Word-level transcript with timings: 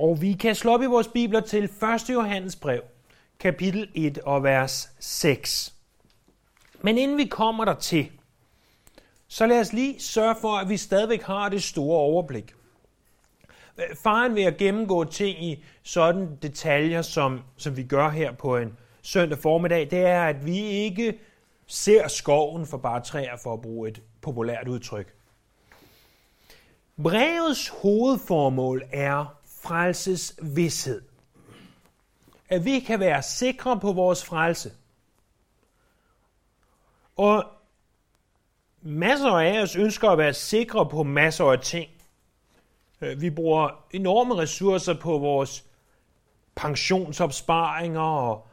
Og 0.00 0.22
vi 0.22 0.32
kan 0.32 0.54
slå 0.54 0.74
op 0.74 0.82
i 0.82 0.86
vores 0.86 1.08
bibler 1.08 1.40
til 1.40 1.64
1. 1.64 1.70
Johannes 2.10 2.56
brev, 2.56 2.82
kapitel 3.40 3.88
1 3.94 4.18
og 4.18 4.42
vers 4.42 4.90
6. 4.98 5.74
Men 6.80 6.98
inden 6.98 7.18
vi 7.18 7.24
kommer 7.24 7.64
der 7.64 7.74
til, 7.74 8.10
så 9.28 9.46
lad 9.46 9.60
os 9.60 9.72
lige 9.72 10.00
sørge 10.00 10.34
for, 10.40 10.56
at 10.56 10.68
vi 10.68 10.76
stadigvæk 10.76 11.22
har 11.22 11.48
det 11.48 11.62
store 11.62 11.98
overblik. 11.98 12.54
Øh, 13.78 13.96
faren 14.02 14.34
ved 14.34 14.42
at 14.42 14.56
gennemgå 14.56 15.04
ting 15.04 15.44
i 15.44 15.64
sådan 15.82 16.38
detaljer, 16.42 17.02
som, 17.02 17.40
som 17.56 17.76
vi 17.76 17.82
gør 17.82 18.08
her 18.08 18.32
på 18.32 18.56
en 18.56 18.76
søndag 19.02 19.38
formiddag, 19.38 19.90
det 19.90 19.98
er, 19.98 20.24
at 20.24 20.46
vi 20.46 20.58
ikke 20.58 21.18
ser 21.66 22.08
skoven 22.08 22.66
for 22.66 22.76
bare 22.76 23.00
træer, 23.00 23.36
for 23.42 23.52
at 23.52 23.60
bruge 23.60 23.88
et 23.88 24.02
populært 24.20 24.68
udtryk. 24.68 25.14
Brevets 27.02 27.68
hovedformål 27.68 28.82
er 28.92 29.39
frelses 29.62 30.36
vidshed. 30.42 31.02
At 32.48 32.64
vi 32.64 32.80
kan 32.80 33.00
være 33.00 33.22
sikre 33.22 33.80
på 33.80 33.92
vores 33.92 34.24
frelse. 34.24 34.72
Og 37.16 37.44
masser 38.82 39.30
af 39.30 39.62
os 39.62 39.76
ønsker 39.76 40.08
at 40.08 40.18
være 40.18 40.34
sikre 40.34 40.88
på 40.88 41.02
masser 41.02 41.44
af 41.44 41.60
ting. 41.60 41.90
Øh, 43.00 43.20
vi 43.20 43.30
bruger 43.30 43.84
enorme 43.90 44.36
ressourcer 44.36 44.94
på 44.94 45.18
vores 45.18 45.64
pensionsopsparinger 46.54 48.00
og 48.00 48.46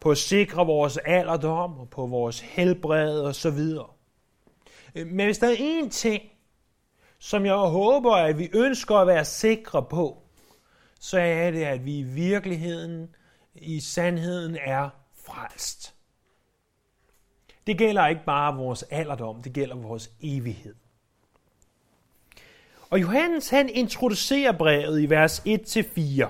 på 0.00 0.10
at 0.10 0.18
sikre 0.18 0.66
vores 0.66 0.96
alderdom 0.96 1.78
og 1.78 1.90
på 1.90 2.06
vores 2.06 2.40
helbred 2.40 3.20
og 3.20 3.34
så 3.34 3.50
videre. 3.50 3.86
Øh, 4.94 5.06
men 5.06 5.26
hvis 5.26 5.38
der 5.38 5.48
er 5.48 5.82
én 5.82 5.88
ting, 5.88 6.22
som 7.18 7.46
jeg 7.46 7.54
håber, 7.54 8.14
at 8.14 8.38
vi 8.38 8.48
ønsker 8.52 8.96
at 8.96 9.06
være 9.06 9.24
sikre 9.24 9.82
på, 9.82 10.22
så 10.98 11.18
er 11.18 11.50
det, 11.50 11.64
at 11.64 11.84
vi 11.84 11.98
i 11.98 12.02
virkeligheden, 12.02 13.14
i 13.54 13.80
sandheden 13.80 14.56
er 14.66 14.90
frelst. 15.24 15.94
Det 17.66 17.78
gælder 17.78 18.06
ikke 18.06 18.24
bare 18.26 18.56
vores 18.56 18.82
alderdom, 18.82 19.42
det 19.42 19.52
gælder 19.52 19.76
vores 19.76 20.10
evighed. 20.22 20.74
Og 22.90 23.00
Johannes 23.00 23.50
han 23.50 23.68
introducerer 23.68 24.52
brevet 24.52 25.00
i 25.00 25.10
vers 25.10 25.40
1-4 25.40 26.26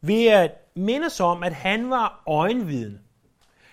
ved 0.00 0.26
at 0.26 0.50
minde 0.74 1.08
om, 1.20 1.42
at 1.42 1.54
han 1.54 1.90
var 1.90 2.22
øjenviden. 2.26 3.00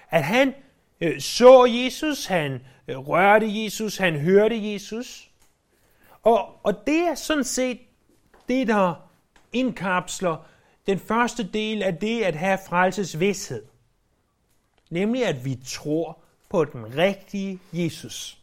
At 0.10 0.23
han 0.23 0.54
øh, 1.02 1.22
så 1.22 1.66
Jesus, 1.66 2.26
han 2.26 2.62
øh, 2.88 2.98
rørte 2.98 3.64
Jesus, 3.64 3.98
han 3.98 4.20
hørte 4.20 4.73
Jesus. 4.73 5.32
Og, 6.23 6.66
og 6.66 6.88
det 6.88 7.00
er 7.00 7.16
sådan 7.16 7.44
set 7.44 7.80
det, 8.48 8.68
der 8.68 9.09
indkapsler 9.53 10.45
den 10.88 11.00
første 11.00 11.50
del 11.52 11.83
af 11.83 11.95
det 11.95 12.23
at 12.23 12.36
have 12.36 12.59
frelses 12.67 13.19
vidshed. 13.19 13.66
Nemlig 14.89 15.25
at 15.25 15.45
vi 15.45 15.59
tror 15.66 16.19
på 16.50 16.66
den 16.66 16.97
rigtige 16.97 17.59
Jesus. 17.73 18.42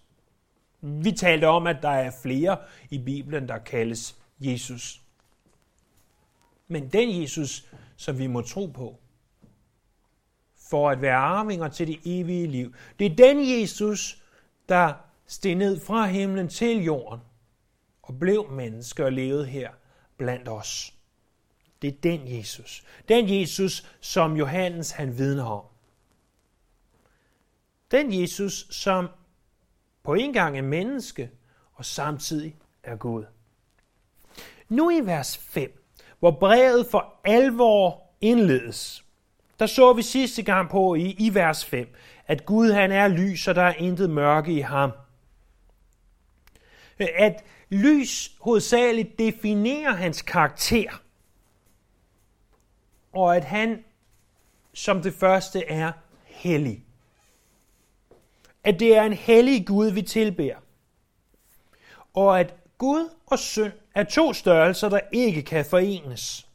Vi 0.81 1.13
talte 1.13 1.45
om, 1.49 1.67
at 1.67 1.77
der 1.83 1.89
er 1.89 2.11
flere 2.23 2.59
i 2.91 2.99
Bibelen, 2.99 3.49
der 3.49 3.59
kaldes 3.59 4.17
Jesus. 4.41 5.03
Men 6.69 6.89
den 6.89 7.23
Jesus, 7.23 7.67
som 7.97 8.19
vi 8.19 8.27
må 8.27 8.43
tro 8.43 8.67
på, 8.67 8.99
for 10.71 10.91
at 10.91 11.03
være 11.03 11.17
arvinger 11.17 11.69
til 11.69 11.87
det 11.87 12.01
evige 12.05 12.47
liv, 12.47 12.75
det 12.99 13.13
er 13.13 13.17
den 13.17 13.61
Jesus, 13.61 14.23
der 14.69 14.95
steg 15.27 15.55
ned 15.55 15.81
fra 15.81 16.07
himlen 16.07 16.49
til 16.49 16.85
jorden 16.85 17.21
og 18.03 18.19
blev 18.19 18.51
menneske 18.51 19.05
og 19.05 19.13
levede 19.13 19.47
her 19.47 19.71
blandt 20.17 20.49
os. 20.49 20.96
Det 21.83 21.89
er 21.89 22.01
den 22.03 22.37
Jesus. 22.39 22.85
Den 23.09 23.41
Jesus, 23.41 23.87
som 24.01 24.37
Johannes 24.37 24.91
han 24.91 25.19
vidner 25.19 25.45
om. 25.45 25.65
Den 27.91 28.21
Jesus, 28.21 28.67
som 28.71 29.09
på 30.03 30.15
en 30.15 30.33
gang 30.33 30.59
er 30.59 30.63
menneske 30.63 31.31
og 31.75 31.85
samtidig 31.85 32.57
er 32.83 32.97
Gud. 32.97 33.25
Nu 34.69 34.91
i 34.91 35.01
vers 35.01 35.39
5, 35.39 35.83
hvor 36.19 36.31
brevet 36.31 36.87
for 36.91 37.21
alvor 37.25 38.03
indledes, 38.21 39.05
der 39.59 39.67
så 39.67 39.93
vi 39.93 40.03
sidste 40.03 40.43
gang 40.43 40.71
på 40.71 40.95
i, 40.95 41.17
i 41.19 41.35
vers 41.35 41.65
5, 41.65 41.95
at 42.27 42.47
Gud 42.47 42.73
han 42.73 42.93
er 42.93 43.09
lys, 43.09 43.49
og 43.49 43.55
der 43.55 43.63
er 43.63 43.75
intet 43.75 44.11
mørke 44.11 44.53
i 44.53 44.61
ham. 44.61 44.91
At 46.99 47.45
lys 47.71 48.33
hovedsageligt 48.41 49.19
definerer 49.19 49.93
hans 49.93 50.23
karakter, 50.23 51.03
og 53.17 53.37
at 53.37 53.45
han 53.45 53.85
som 54.75 55.03
det 55.03 55.15
første 55.15 55.65
er 55.65 55.93
hellig 56.25 56.87
at 58.67 58.81
det 58.81 58.97
er 58.97 59.03
en 59.03 59.13
hellig 59.13 59.67
Gud, 59.67 59.91
vi 59.91 60.03
tilbærer. 60.03 60.57
Og 62.15 62.41
at 62.41 62.55
Gud 62.79 63.09
og 63.27 63.39
synd 63.39 63.73
er 63.95 64.05
to 64.05 64.33
størrelser, 64.33 64.89
der 64.89 65.01
ikke 65.13 65.43
kan 65.43 65.65
forenes. 65.65 66.49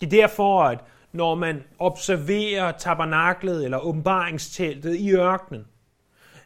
Det 0.00 0.06
er 0.06 0.10
derfor, 0.10 0.62
at 0.62 0.78
når 1.12 1.34
man 1.34 1.62
observerer 1.78 2.72
tabernaklet 2.72 3.64
eller 3.64 3.78
åbenbaringsteltet 3.78 4.96
i 4.96 5.12
ørkenen, 5.12 5.66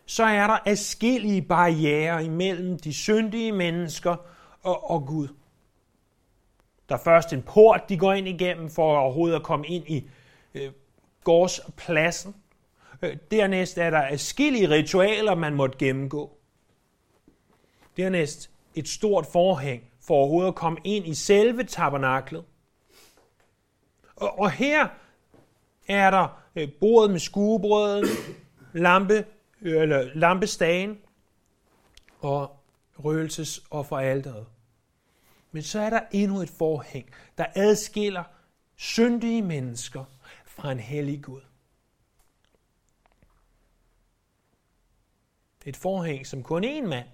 så 0.06 0.25
er 0.25 0.47
der 0.47 0.59
adskillige 0.66 1.42
barriere 1.42 2.25
imellem 2.25 2.78
de 2.78 2.94
syndige 2.94 3.53
mennesker 3.53 4.16
og, 4.62 4.91
og 4.91 5.06
Gud. 5.06 5.28
Der 6.89 6.95
er 6.95 6.99
først 7.05 7.33
en 7.33 7.43
port, 7.43 7.89
de 7.89 7.99
går 7.99 8.12
ind 8.12 8.28
igennem 8.28 8.71
for 8.71 8.99
overhovedet 8.99 9.37
at 9.37 9.43
komme 9.43 9.67
ind 9.67 9.89
i 9.89 10.09
øh, 10.55 10.72
gårdspladsen. 11.25 12.34
Øh, 13.03 13.17
dernæst 13.31 13.78
er 13.78 13.91
der 13.91 14.03
adskillige 14.03 14.71
ritualer, 14.71 15.34
man 15.34 15.55
måtte 15.55 15.78
gennemgå. 15.78 16.39
Dernæst 17.97 18.50
et 18.75 18.89
stort 18.89 19.27
forhæng 19.27 19.83
for 20.00 20.15
overhovedet 20.15 20.49
at 20.49 20.55
komme 20.55 20.78
ind 20.84 21.06
i 21.06 21.15
selve 21.15 21.65
tabernaklet. 21.65 22.45
Og, 24.16 24.39
og 24.39 24.51
her 24.51 24.89
er 25.89 26.11
der 26.11 26.43
øh, 26.56 26.69
bordet 26.81 27.11
med 27.11 27.21
skuebrødet, 27.21 28.09
lampe, 28.72 29.25
øh, 29.62 29.83
eller 29.83 30.11
lampestagen 30.15 30.99
og 32.21 32.56
røgelses 32.99 33.61
og 33.71 33.87
forældret. 33.87 34.47
Men 35.54 35.62
så 35.62 35.81
er 35.81 35.91
der 35.91 36.00
endnu 36.12 36.41
et 36.41 36.50
forhæng, 36.50 37.10
der 37.38 37.47
adskiller 37.54 38.25
syndige 38.76 39.42
mennesker 39.42 40.04
fra 40.47 40.72
en 40.72 40.81
hellig 40.81 41.25
Gud. 41.25 41.41
Et 45.66 45.76
forhæng, 45.76 46.26
som 46.26 46.42
kun 46.42 46.65
én 46.65 46.87
mand, 46.87 47.09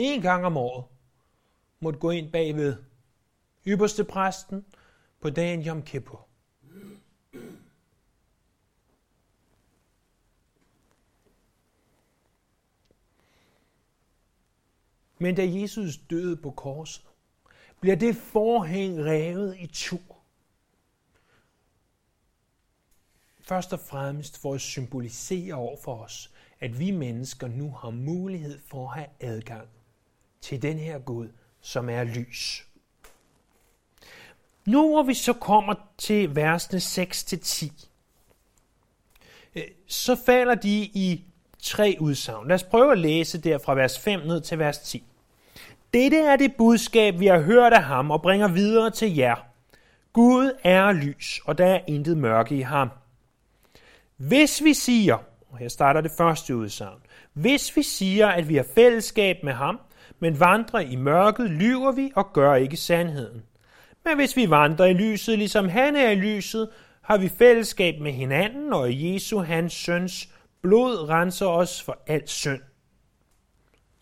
én 0.00 0.20
gang 0.20 0.44
om 0.44 0.56
året, 0.56 0.84
måtte 1.80 1.98
gå 1.98 2.10
ind 2.10 2.32
bagved 2.32 2.84
ypperste 3.66 4.04
præsten 4.04 4.66
på 5.20 5.30
dagen 5.30 5.66
Yom 5.66 5.82
Kippur. 5.82 6.28
Men 15.18 15.34
da 15.34 15.42
Jesus 15.46 15.96
døde 16.10 16.36
på 16.36 16.50
korset, 16.50 17.07
bliver 17.80 17.96
det 17.96 18.16
forhæng 18.16 19.04
revet 19.04 19.56
i 19.58 19.66
to. 19.66 19.98
Først 23.40 23.72
og 23.72 23.80
fremmest 23.80 24.38
for 24.38 24.54
at 24.54 24.60
symbolisere 24.60 25.54
over 25.54 25.76
for 25.84 26.02
os, 26.02 26.30
at 26.60 26.78
vi 26.78 26.90
mennesker 26.90 27.48
nu 27.48 27.70
har 27.70 27.90
mulighed 27.90 28.58
for 28.66 28.88
at 28.88 28.94
have 28.94 29.06
adgang 29.20 29.68
til 30.40 30.62
den 30.62 30.78
her 30.78 30.98
Gud, 30.98 31.28
som 31.60 31.88
er 31.88 32.04
lys. 32.04 32.66
Nu 34.66 34.90
hvor 34.90 35.02
vi 35.02 35.14
så 35.14 35.32
kommer 35.32 35.74
til 35.98 36.36
versene 36.36 36.78
6-10, 36.78 37.86
øh, 39.54 39.64
så 39.86 40.16
falder 40.26 40.54
de 40.54 40.78
i 40.78 41.24
tre 41.58 41.96
udsagn. 42.00 42.48
Lad 42.48 42.54
os 42.54 42.64
prøve 42.64 42.92
at 42.92 42.98
læse 42.98 43.38
der 43.38 43.58
fra 43.58 43.74
vers 43.74 43.98
5 43.98 44.20
ned 44.20 44.40
til 44.40 44.58
vers 44.58 44.78
10. 44.78 45.04
Dette 45.94 46.18
er 46.18 46.36
det 46.36 46.54
budskab, 46.58 47.20
vi 47.20 47.26
har 47.26 47.40
hørt 47.40 47.72
af 47.72 47.84
ham 47.84 48.10
og 48.10 48.22
bringer 48.22 48.48
videre 48.48 48.90
til 48.90 49.16
jer. 49.16 49.36
Gud 50.12 50.52
er 50.64 50.92
lys, 50.92 51.40
og 51.44 51.58
der 51.58 51.66
er 51.66 51.80
intet 51.86 52.16
mørke 52.16 52.56
i 52.56 52.60
ham. 52.60 52.90
Hvis 54.16 54.64
vi 54.64 54.74
siger, 54.74 55.18
og 55.50 55.58
her 55.58 55.68
starter 55.68 56.00
det 56.00 56.10
første 56.18 56.56
udsagn. 56.56 56.98
Hvis 57.32 57.76
vi 57.76 57.82
siger, 57.82 58.28
at 58.28 58.48
vi 58.48 58.56
har 58.56 58.66
fællesskab 58.74 59.36
med 59.44 59.52
ham, 59.52 59.80
men 60.20 60.40
vandrer 60.40 60.80
i 60.80 60.96
mørket, 60.96 61.50
lyver 61.50 61.92
vi 61.92 62.12
og 62.16 62.32
gør 62.32 62.54
ikke 62.54 62.76
sandheden. 62.76 63.42
Men 64.04 64.16
hvis 64.16 64.36
vi 64.36 64.50
vandrer 64.50 64.86
i 64.86 64.92
lyset, 64.92 65.38
ligesom 65.38 65.68
han 65.68 65.96
er 65.96 66.10
i 66.10 66.14
lyset, 66.14 66.68
har 67.02 67.18
vi 67.18 67.28
fællesskab 67.28 68.00
med 68.00 68.12
hinanden, 68.12 68.72
og 68.72 69.04
Jesu, 69.04 69.38
hans 69.38 69.72
søns 69.72 70.28
blod, 70.62 71.08
renser 71.08 71.46
os 71.46 71.82
for 71.82 71.98
al 72.06 72.28
synd. 72.28 72.60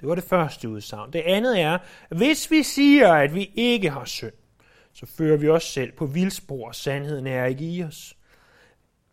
Det 0.00 0.08
var 0.08 0.14
det 0.14 0.24
første 0.24 0.68
udsagn. 0.68 1.12
Det 1.12 1.20
andet 1.20 1.60
er, 1.60 1.78
at 2.10 2.16
hvis 2.16 2.50
vi 2.50 2.62
siger, 2.62 3.12
at 3.12 3.34
vi 3.34 3.50
ikke 3.54 3.90
har 3.90 4.04
synd, 4.04 4.32
så 4.92 5.06
fører 5.06 5.36
vi 5.36 5.48
os 5.48 5.64
selv 5.64 5.92
på 5.92 6.06
vildspor. 6.06 6.72
Sandheden 6.72 7.26
er 7.26 7.44
ikke 7.44 7.64
i 7.64 7.82
os. 7.82 8.16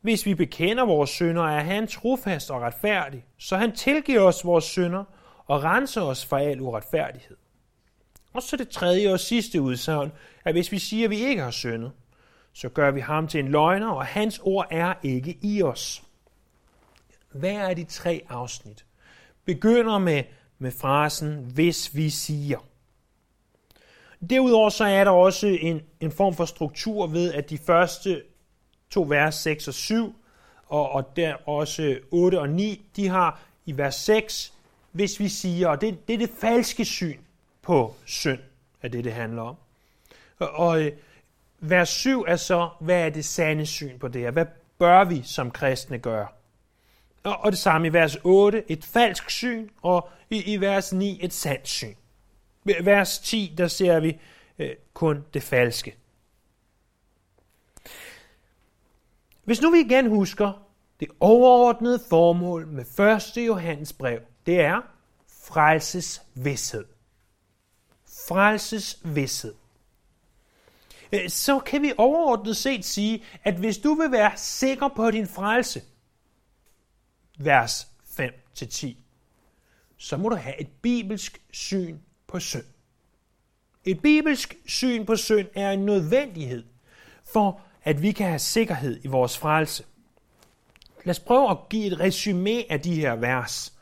Hvis 0.01 0.25
vi 0.25 0.33
bekender 0.33 0.85
vores 0.85 1.09
synder, 1.09 1.44
er 1.44 1.59
han 1.59 1.88
trofast 1.88 2.51
og 2.51 2.62
retfærdig, 2.62 3.25
så 3.38 3.57
han 3.57 3.75
tilgiver 3.75 4.21
os 4.21 4.45
vores 4.45 4.65
synder 4.65 5.03
og 5.45 5.63
renser 5.63 6.01
os 6.01 6.25
fra 6.25 6.41
al 6.41 6.62
uretfærdighed. 6.62 7.38
Og 8.33 8.44
så 8.44 8.57
det 8.57 8.69
tredje 8.69 9.13
og 9.13 9.19
sidste 9.19 9.62
udsagn, 9.62 10.12
at 10.45 10.53
hvis 10.53 10.71
vi 10.71 10.79
siger, 10.79 11.03
at 11.03 11.09
vi 11.09 11.18
ikke 11.18 11.41
har 11.41 11.51
syndet, 11.51 11.91
så 12.53 12.69
gør 12.69 12.91
vi 12.91 13.00
ham 13.00 13.27
til 13.27 13.39
en 13.39 13.47
løgner, 13.47 13.89
og 13.89 14.06
hans 14.06 14.39
ord 14.44 14.68
er 14.71 14.94
ikke 15.03 15.38
i 15.41 15.63
os. 15.63 16.03
Hvad 17.31 17.56
er 17.56 17.74
de 17.74 17.83
tre 17.83 18.21
afsnit? 18.29 18.86
Begynder 19.45 19.97
med, 19.97 20.24
med 20.63 20.71
frasen, 20.71 21.51
hvis 21.54 21.95
vi 21.95 22.10
siger. 22.10 22.60
Derudover 24.30 24.69
så 24.69 24.83
er 24.83 25.04
der 25.04 25.12
også 25.12 25.48
en, 25.48 25.81
en 26.00 26.12
form 26.12 26.33
for 26.33 26.45
struktur 26.45 27.07
ved, 27.07 27.33
at 27.33 27.50
de 27.50 27.57
første 27.57 28.24
to 28.89 29.06
vers 29.10 29.36
6 29.36 29.68
og 29.68 29.74
7, 29.74 30.15
og, 30.68 30.92
og 30.92 31.15
der 31.15 31.50
også 31.50 32.00
8 32.12 32.39
og 32.39 32.50
9, 32.50 32.86
de 32.95 33.07
har 33.07 33.42
i 33.65 33.77
vers 33.77 33.95
6, 33.95 34.54
hvis 34.92 35.19
vi 35.19 35.30
siger, 35.30 35.68
og 35.68 35.81
det, 35.81 36.07
det 36.07 36.13
er 36.13 36.18
det 36.18 36.30
falske 36.30 36.86
syn 36.86 37.19
på 37.62 37.95
synd, 38.06 38.39
er 38.81 38.88
det, 38.88 39.04
det 39.04 39.13
handler 39.13 39.42
om. 39.42 39.56
Og, 40.39 40.50
og 40.50 40.81
øh, 40.81 40.92
vers 41.60 41.89
7 41.89 42.24
er 42.27 42.36
så, 42.36 42.69
hvad 42.80 43.06
er 43.06 43.10
det 43.10 43.25
sande 43.25 43.65
syn 43.65 44.00
på 44.00 44.07
det 44.07 44.21
her? 44.21 44.31
Hvad 44.31 44.45
bør 44.80 45.04
vi 45.04 45.21
som 45.24 45.51
kristne 45.51 46.00
gøre? 46.00 46.27
Og, 47.24 47.38
og 47.38 47.52
det 47.52 47.60
samme 47.60 47.88
i 47.88 47.94
vers 47.94 48.18
8, 48.24 48.72
et 48.72 48.86
falsk 48.86 49.30
syn, 49.30 49.70
og 49.81 50.10
i, 50.30 50.54
i 50.54 50.58
vers 50.58 50.94
9, 50.94 51.20
et 51.22 51.34
sandt 51.34 51.68
syn. 51.68 51.96
I 52.66 52.74
vers 52.86 53.20
10, 53.20 53.56
der 53.58 53.68
ser 53.68 54.00
vi 54.00 54.20
øh, 54.60 54.70
kun 54.94 55.25
det 55.34 55.44
falske. 55.44 55.96
Hvis 59.44 59.62
nu 59.62 59.72
vi 59.72 59.80
igen 59.80 60.10
husker, 60.10 60.68
det 61.00 61.08
overordnede 61.20 62.00
formål 62.10 62.68
med 62.68 63.00
1. 63.38 63.48
Johannes 63.48 63.94
brev, 63.94 64.20
det 64.46 64.62
er 64.62 64.81
frelses 65.44 66.22
vidshed. 66.34 66.86
Frelses 68.28 69.00
vidshed. 69.04 69.54
Øh, 71.12 71.30
så 71.30 71.60
kan 71.60 71.81
vi 71.81 71.94
overordnet 71.98 72.58
set 72.58 72.86
sige, 72.86 73.24
at 73.44 73.56
hvis 73.56 73.78
du 73.78 73.94
vil 73.94 74.12
være 74.12 74.31
sikker 74.36 74.88
på 74.88 75.12
din 75.12 75.28
frelse, 75.28 75.81
vers 77.45 77.88
5-10, 78.19 78.95
så 79.98 80.18
må 80.18 80.30
du 80.30 80.36
have 80.36 80.62
et 80.62 80.68
bibelsk 80.81 81.42
syn 81.51 81.98
på 82.28 82.40
synd. 82.40 82.66
Et 83.86 84.01
bibelsk 84.01 84.57
syn 84.66 85.06
på 85.06 85.16
synd 85.16 85.48
er 85.56 85.72
en 85.72 85.86
nødvendighed 85.86 86.63
for, 87.24 87.62
at 87.84 88.01
vi 88.01 88.12
kan 88.12 88.28
have 88.28 88.40
sikkerhed 88.40 89.00
i 89.04 89.07
vores 89.07 89.38
frelse. 89.38 89.84
Lad 91.04 91.12
os 91.12 91.19
prøve 91.19 91.50
at 91.50 91.57
give 91.69 91.86
et 91.86 92.00
resume 92.00 92.72
af 92.72 92.81
de 92.81 92.95
her 92.95 93.16
vers. 93.16 93.74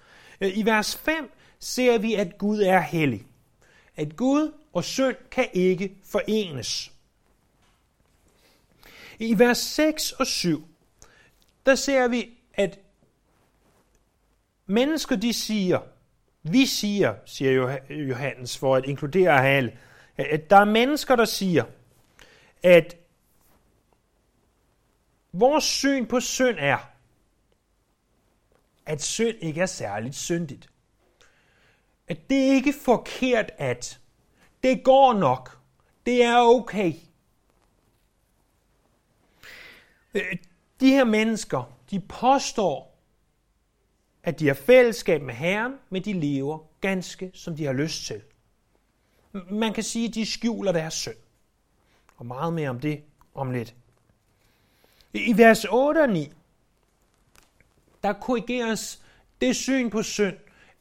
Øh, 0.42 0.57
I 0.57 0.66
vers 0.66 0.96
5 0.96 1.31
ser 1.60 1.98
vi, 1.98 2.14
at 2.14 2.38
Gud 2.38 2.62
er 2.62 2.80
hellig. 2.80 3.25
At 3.96 4.16
Gud 4.16 4.54
og 4.74 4.84
synd 4.84 5.16
kan 5.31 5.48
ikke 5.54 5.98
forenes. 6.04 6.92
I 9.19 9.40
vers 9.40 9.57
6 9.57 10.12
og 10.12 10.28
7, 10.28 10.68
der 11.66 11.75
ser 11.75 12.07
vi, 12.07 12.30
at 12.54 12.80
mennesker 14.71 15.15
de 15.15 15.33
siger, 15.33 15.79
vi 16.44 16.65
siger, 16.65 17.15
siger 17.25 17.77
Johannes 17.89 18.57
for 18.57 18.75
at 18.75 18.85
inkludere 18.85 19.38
Hal, 19.38 19.77
at 20.18 20.50
der 20.50 20.57
er 20.57 20.65
mennesker, 20.65 21.15
der 21.15 21.25
siger, 21.25 21.63
at 22.63 22.97
vores 25.33 25.63
syn 25.63 26.06
på 26.06 26.19
synd 26.19 26.57
er, 26.59 26.77
at 28.85 29.01
synd 29.01 29.38
ikke 29.41 29.62
er 29.62 29.65
særligt 29.65 30.15
syndigt. 30.15 30.69
At 32.07 32.29
det 32.29 32.35
ikke 32.35 32.69
er 32.69 32.83
forkert 32.85 33.51
at. 33.57 34.00
Det 34.63 34.83
går 34.83 35.13
nok. 35.13 35.59
Det 36.06 36.23
er 36.23 36.38
okay. 36.38 36.94
Øh, 40.13 40.38
de 40.79 40.89
her 40.89 41.03
mennesker, 41.03 41.77
de 41.91 42.00
påstår, 42.00 42.91
at 44.23 44.39
de 44.39 44.47
har 44.47 44.53
fællesskab 44.53 45.21
med 45.21 45.33
Herren, 45.33 45.73
men 45.89 46.06
de 46.06 46.13
lever 46.13 46.59
ganske, 46.81 47.31
som 47.33 47.56
de 47.56 47.65
har 47.65 47.73
lyst 47.73 48.06
til. 48.06 48.21
Man 49.51 49.73
kan 49.73 49.83
sige, 49.83 50.07
at 50.07 50.13
de 50.13 50.25
skjuler 50.25 50.71
deres 50.71 50.94
synd. 50.94 51.15
Og 52.18 52.25
meget 52.25 52.53
mere 52.53 52.69
om 52.69 52.79
det 52.79 53.03
om 53.33 53.51
lidt. 53.51 53.75
I 55.13 55.38
vers 55.38 55.65
8 55.65 56.00
og 56.00 56.09
9, 56.09 56.31
der 58.03 58.13
korrigeres 58.13 59.01
det 59.41 59.56
syn 59.56 59.89
på 59.89 60.03
synd, 60.03 60.38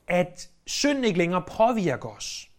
at 0.06 0.50
synd 0.66 1.04
ikke 1.04 1.19
længere 1.19 1.42
påvirker 1.42 2.08
os. 2.08 2.50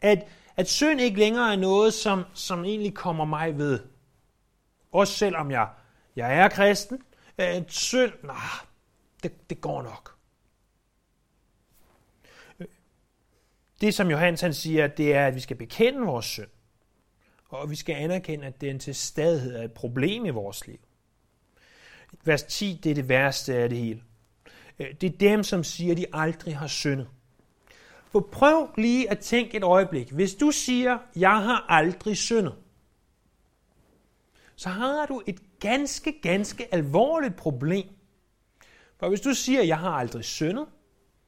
At, 0.00 0.26
at 0.56 0.68
synd 0.68 1.00
ikke 1.00 1.18
længere 1.18 1.52
er 1.52 1.56
noget, 1.56 1.94
som, 1.94 2.24
som 2.34 2.64
egentlig 2.64 2.94
kommer 2.94 3.24
mig 3.24 3.58
ved. 3.58 3.80
Også 4.92 5.14
selvom 5.14 5.50
jeg, 5.50 5.68
jeg 6.16 6.36
er 6.36 6.48
kristen. 6.48 7.02
At 7.38 7.72
synd, 7.72 8.12
nah, 8.22 8.69
det, 9.22 9.50
det 9.50 9.60
går 9.60 9.82
nok. 9.82 10.16
Det, 13.80 13.94
som 13.94 14.10
Johannes 14.10 14.40
han 14.40 14.54
siger, 14.54 14.86
det 14.86 15.14
er, 15.14 15.26
at 15.26 15.34
vi 15.34 15.40
skal 15.40 15.56
bekende 15.56 16.00
vores 16.00 16.26
synd. 16.26 16.48
Og 17.48 17.70
vi 17.70 17.76
skal 17.76 17.94
anerkende, 17.94 18.46
at 18.46 18.60
den 18.60 18.78
til 18.78 18.94
stadighed 18.94 19.56
er 19.56 19.62
et 19.62 19.72
problem 19.72 20.24
i 20.24 20.30
vores 20.30 20.66
liv. 20.66 20.78
Vers 22.24 22.42
10, 22.42 22.80
det 22.84 22.90
er 22.90 22.94
det 22.94 23.08
værste 23.08 23.54
af 23.54 23.68
det 23.68 23.78
hele. 23.78 24.02
Øh, 24.78 24.94
det 25.00 25.12
er 25.14 25.18
dem, 25.18 25.42
som 25.42 25.64
siger, 25.64 25.92
at 25.92 25.98
de 25.98 26.06
aldrig 26.12 26.56
har 26.56 26.66
syndet. 26.66 27.08
For 28.12 28.28
prøv 28.32 28.68
lige 28.76 29.10
at 29.10 29.18
tænke 29.18 29.56
et 29.56 29.62
øjeblik. 29.62 30.10
Hvis 30.10 30.34
du 30.34 30.50
siger, 30.50 30.98
jeg 31.16 31.42
har 31.42 31.66
aldrig 31.68 32.16
syndet, 32.16 32.54
så 34.56 34.68
har 34.68 35.06
du 35.06 35.22
et 35.26 35.40
ganske, 35.60 36.20
ganske 36.22 36.74
alvorligt 36.74 37.36
problem. 37.36 37.88
For 39.00 39.08
hvis 39.08 39.20
du 39.20 39.34
siger, 39.34 39.62
jeg 39.62 39.78
har 39.78 39.90
aldrig 39.90 40.24
syndet, 40.24 40.66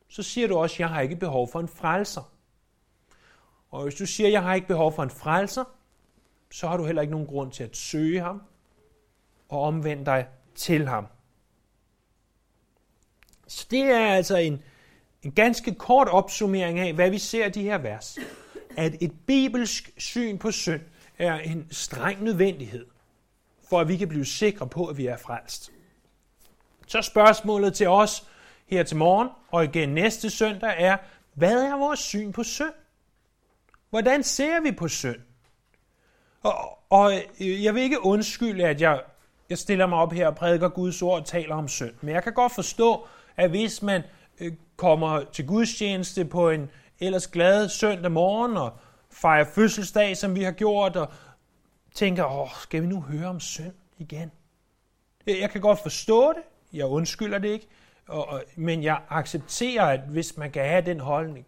så 0.08 0.22
siger 0.22 0.48
du 0.48 0.56
også, 0.56 0.76
jeg 0.78 0.88
har 0.88 1.00
ikke 1.00 1.16
behov 1.16 1.48
for 1.52 1.60
en 1.60 1.68
frelser. 1.68 2.32
Og 3.70 3.82
hvis 3.82 3.94
du 3.94 4.06
siger, 4.06 4.28
jeg 4.28 4.42
har 4.42 4.54
ikke 4.54 4.66
behov 4.66 4.92
for 4.92 5.02
en 5.02 5.10
frelser, 5.10 5.64
så 6.50 6.68
har 6.68 6.76
du 6.76 6.84
heller 6.84 7.02
ikke 7.02 7.12
nogen 7.12 7.26
grund 7.26 7.52
til 7.52 7.64
at 7.64 7.76
søge 7.76 8.20
ham 8.20 8.42
og 9.48 9.62
omvende 9.62 10.04
dig 10.04 10.28
til 10.54 10.88
ham. 10.88 11.06
Så 13.46 13.66
det 13.70 13.82
er 13.82 14.06
altså 14.06 14.36
en, 14.36 14.62
en 15.22 15.32
ganske 15.32 15.74
kort 15.74 16.08
opsummering 16.08 16.78
af, 16.78 16.92
hvad 16.94 17.10
vi 17.10 17.18
ser 17.18 17.46
i 17.46 17.50
de 17.50 17.62
her 17.62 17.78
vers. 17.78 18.18
At 18.76 18.96
et 19.00 19.12
bibelsk 19.26 19.90
syn 19.96 20.38
på 20.38 20.50
synd 20.50 20.82
er 21.18 21.38
en 21.38 21.66
streng 21.70 22.22
nødvendighed, 22.22 22.86
for 23.68 23.80
at 23.80 23.88
vi 23.88 23.96
kan 23.96 24.08
blive 24.08 24.24
sikre 24.24 24.68
på, 24.68 24.86
at 24.86 24.96
vi 24.96 25.06
er 25.06 25.16
frelst. 25.16 25.72
Så 26.86 27.02
spørgsmålet 27.02 27.74
til 27.74 27.88
os 27.88 28.26
her 28.66 28.82
til 28.82 28.96
morgen 28.96 29.28
og 29.50 29.64
igen 29.64 29.88
næste 29.88 30.30
søndag 30.30 30.74
er, 30.78 30.96
hvad 31.34 31.64
er 31.64 31.76
vores 31.76 32.00
syn 32.00 32.32
på 32.32 32.42
synd? 32.42 32.72
Hvordan 33.90 34.22
ser 34.22 34.60
vi 34.60 34.72
på 34.72 34.88
synd? 34.88 35.20
Og, 36.42 36.78
og 36.90 37.12
øh, 37.40 37.64
jeg 37.64 37.74
vil 37.74 37.82
ikke 37.82 38.04
undskylde, 38.04 38.64
at 38.64 38.80
jeg, 38.80 39.00
jeg 39.50 39.58
stiller 39.58 39.86
mig 39.86 39.98
op 39.98 40.12
her 40.12 40.26
og 40.26 40.34
prædiker 40.34 40.68
Guds 40.68 41.02
ord 41.02 41.20
og 41.20 41.26
taler 41.26 41.54
om 41.54 41.68
synd. 41.68 41.94
Men 42.00 42.14
jeg 42.14 42.22
kan 42.22 42.32
godt 42.32 42.54
forstå, 42.54 43.06
at 43.36 43.50
hvis 43.50 43.82
man 43.82 44.02
øh, 44.40 44.52
kommer 44.76 45.24
til 45.32 45.46
gudstjeneste 45.46 46.24
på 46.24 46.50
en 46.50 46.70
ellers 47.00 47.26
glad 47.26 47.68
søndag 47.68 48.12
morgen 48.12 48.56
og 48.56 48.72
fejrer 49.10 49.44
fødselsdag, 49.44 50.16
som 50.16 50.34
vi 50.34 50.42
har 50.42 50.52
gjort, 50.52 50.96
og 50.96 51.08
tænker, 51.94 52.40
åh, 52.40 52.48
skal 52.62 52.82
vi 52.82 52.86
nu 52.86 53.00
høre 53.00 53.28
om 53.28 53.40
synd 53.40 53.74
igen? 53.98 54.30
Jeg 55.26 55.50
kan 55.50 55.60
godt 55.60 55.78
forstå 55.82 56.32
det, 56.32 56.42
jeg 56.72 56.86
undskylder 56.86 57.38
det 57.38 57.48
ikke, 57.48 57.68
og, 58.08 58.28
og, 58.28 58.42
men 58.56 58.82
jeg 58.82 59.00
accepterer, 59.08 59.84
at 59.84 60.00
hvis 60.00 60.36
man 60.36 60.50
kan 60.50 60.64
have 60.64 60.82
den 60.86 61.00
holdning. 61.00 61.46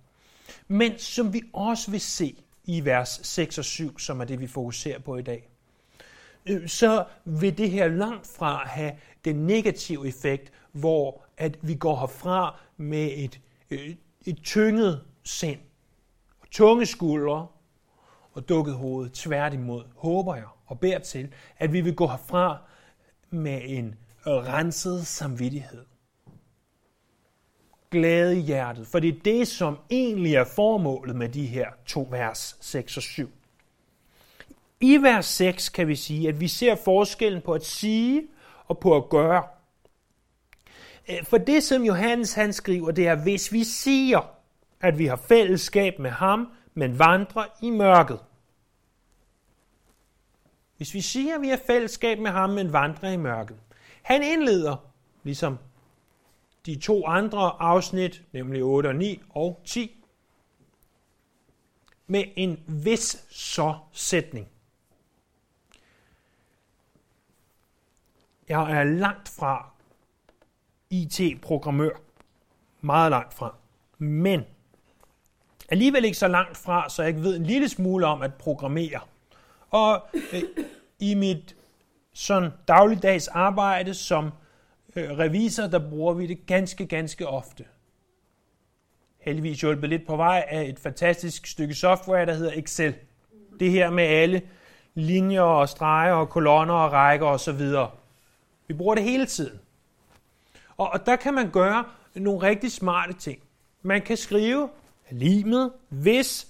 Men 0.68 0.98
som 0.98 1.32
vi 1.32 1.42
også 1.52 1.90
vil 1.90 2.00
se 2.00 2.36
i 2.64 2.84
vers 2.84 3.20
6 3.22 3.58
og 3.58 3.64
7, 3.64 3.98
som 3.98 4.20
er 4.20 4.24
det, 4.24 4.40
vi 4.40 4.46
fokuserer 4.46 4.98
på 4.98 5.16
i 5.16 5.22
dag, 5.22 5.48
øh, 6.46 6.68
så 6.68 7.04
vil 7.24 7.58
det 7.58 7.70
her 7.70 7.88
langt 7.88 8.26
fra 8.26 8.66
have 8.66 8.92
den 9.24 9.46
negative 9.46 10.08
effekt, 10.08 10.52
hvor 10.72 11.24
at 11.36 11.58
vi 11.62 11.74
går 11.74 12.00
herfra 12.00 12.60
med 12.76 13.10
et, 13.16 13.40
et, 13.70 13.96
et 14.26 14.38
tynget 14.42 15.04
sind, 15.24 15.58
og 16.40 16.50
tunge 16.50 16.86
skuldre 16.86 17.46
og 18.32 18.48
dukket 18.48 18.74
hoved. 18.74 19.10
Tværtimod 19.10 19.84
håber 19.96 20.34
jeg 20.34 20.44
og 20.66 20.80
beder 20.80 20.98
til, 20.98 21.32
at 21.58 21.72
vi 21.72 21.80
vil 21.80 21.94
gå 21.94 22.06
herfra 22.06 22.58
med 23.30 23.60
en 23.64 23.94
renset 24.26 25.06
samvittighed 25.06 25.84
glæde 27.94 28.38
i 28.38 28.40
hjertet, 28.40 28.86
for 28.86 28.98
det 28.98 29.08
er 29.08 29.20
det, 29.24 29.48
som 29.48 29.78
egentlig 29.90 30.34
er 30.34 30.44
formålet 30.44 31.16
med 31.16 31.28
de 31.28 31.46
her 31.46 31.68
to 31.86 32.08
vers 32.10 32.56
6 32.60 32.96
og 32.96 33.02
7. 33.02 33.30
I 34.80 34.96
vers 34.96 35.26
6 35.26 35.68
kan 35.68 35.88
vi 35.88 35.96
sige, 35.96 36.28
at 36.28 36.40
vi 36.40 36.48
ser 36.48 36.76
forskellen 36.84 37.42
på 37.42 37.52
at 37.52 37.64
sige 37.64 38.22
og 38.66 38.78
på 38.78 38.96
at 38.96 39.08
gøre. 39.08 39.42
Øh, 41.08 41.24
for 41.24 41.38
det, 41.38 41.62
som 41.62 41.82
Johannes 41.82 42.34
han 42.34 42.52
skriver, 42.52 42.90
det 42.90 43.06
er, 43.06 43.14
hvis 43.14 43.52
vi 43.52 43.64
siger, 43.64 44.20
at 44.80 44.98
vi 44.98 45.06
har 45.06 45.16
fællesskab 45.16 45.98
med 45.98 46.10
ham, 46.10 46.48
men 46.74 46.98
vandrer 46.98 47.44
i 47.62 47.70
mørket. 47.70 48.18
Hvis 50.76 50.94
vi 50.94 51.00
siger, 51.00 51.34
at 51.34 51.40
vi 51.40 51.48
har 51.48 51.60
fællesskab 51.66 52.18
med 52.18 52.30
ham, 52.30 52.50
men 52.50 52.72
vandrer 52.72 53.10
i 53.10 53.16
mørket. 53.16 53.56
Han 54.04 54.22
indleder, 54.22 54.76
ligesom 55.22 55.58
de 56.66 56.80
to 56.80 57.06
andre 57.06 57.62
afsnit, 57.62 58.22
nemlig 58.32 58.62
8 58.62 58.86
og 58.86 58.94
9 58.94 59.22
og 59.30 59.60
10, 59.64 60.04
med 62.06 62.24
en 62.36 62.64
vis 62.66 63.26
så 63.30 63.74
sætning. 63.92 64.48
Jeg 68.48 68.72
er 68.72 68.84
langt 68.84 69.28
fra 69.28 69.70
IT-programmør. 70.90 71.96
Meget 72.80 73.10
langt 73.10 73.34
fra. 73.34 73.54
Men 73.98 74.42
alligevel 75.68 76.04
ikke 76.04 76.18
så 76.18 76.28
langt 76.28 76.56
fra, 76.56 76.88
så 76.88 77.02
jeg 77.02 77.08
ikke 77.08 77.22
ved 77.22 77.36
en 77.36 77.46
lille 77.46 77.68
smule 77.68 78.06
om 78.06 78.22
at 78.22 78.34
programmere. 78.34 79.00
Og 79.70 80.06
øh, 80.32 80.42
i 80.98 81.14
mit 81.14 81.56
sådan 82.14 82.50
dagligdags 82.68 83.28
arbejde 83.28 83.94
som 83.94 84.30
øh, 84.96 85.10
revisor, 85.10 85.66
der 85.66 85.90
bruger 85.90 86.14
vi 86.14 86.26
det 86.26 86.46
ganske, 86.46 86.86
ganske 86.86 87.26
ofte. 87.28 87.64
Heldigvis 89.18 89.60
hjulpet 89.60 89.88
lidt 89.88 90.06
på 90.06 90.16
vej 90.16 90.44
af 90.48 90.62
et 90.62 90.78
fantastisk 90.78 91.46
stykke 91.46 91.74
software, 91.74 92.26
der 92.26 92.34
hedder 92.34 92.52
Excel. 92.54 92.94
Det 93.60 93.70
her 93.70 93.90
med 93.90 94.04
alle 94.04 94.42
linjer 94.94 95.40
og 95.40 95.68
streger 95.68 96.12
og 96.12 96.28
kolonner 96.28 96.74
og 96.74 96.92
rækker 96.92 97.26
osv. 97.26 97.60
Vi 98.66 98.74
bruger 98.74 98.94
det 98.94 99.04
hele 99.04 99.26
tiden. 99.26 99.60
Og, 100.76 100.90
og 100.92 101.06
der 101.06 101.16
kan 101.16 101.34
man 101.34 101.50
gøre 101.50 101.84
nogle 102.14 102.42
rigtig 102.42 102.72
smarte 102.72 103.12
ting. 103.12 103.38
Man 103.82 104.02
kan 104.02 104.16
skrive 104.16 104.68
limet, 105.10 105.72
hvis 105.88 106.46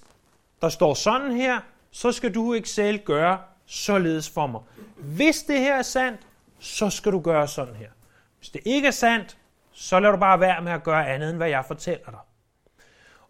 der 0.61 0.69
står 0.69 0.93
sådan 0.93 1.31
her, 1.31 1.59
så 1.91 2.11
skal 2.11 2.35
du 2.35 2.53
Excel 2.53 2.99
gøre 2.99 3.39
således 3.65 4.29
for 4.29 4.47
mig. 4.47 4.61
Hvis 4.95 5.43
det 5.43 5.59
her 5.59 5.75
er 5.75 5.81
sandt, 5.81 6.21
så 6.59 6.89
skal 6.89 7.11
du 7.11 7.19
gøre 7.19 7.47
sådan 7.47 7.75
her. 7.75 7.89
Hvis 8.37 8.49
det 8.49 8.61
ikke 8.65 8.87
er 8.87 8.91
sandt, 8.91 9.37
så 9.71 9.99
lader 9.99 10.11
du 10.11 10.19
bare 10.19 10.39
være 10.39 10.61
med 10.61 10.71
at 10.71 10.83
gøre 10.83 11.09
andet, 11.09 11.29
end 11.29 11.37
hvad 11.37 11.49
jeg 11.49 11.65
fortæller 11.65 12.05
dig. 12.05 12.19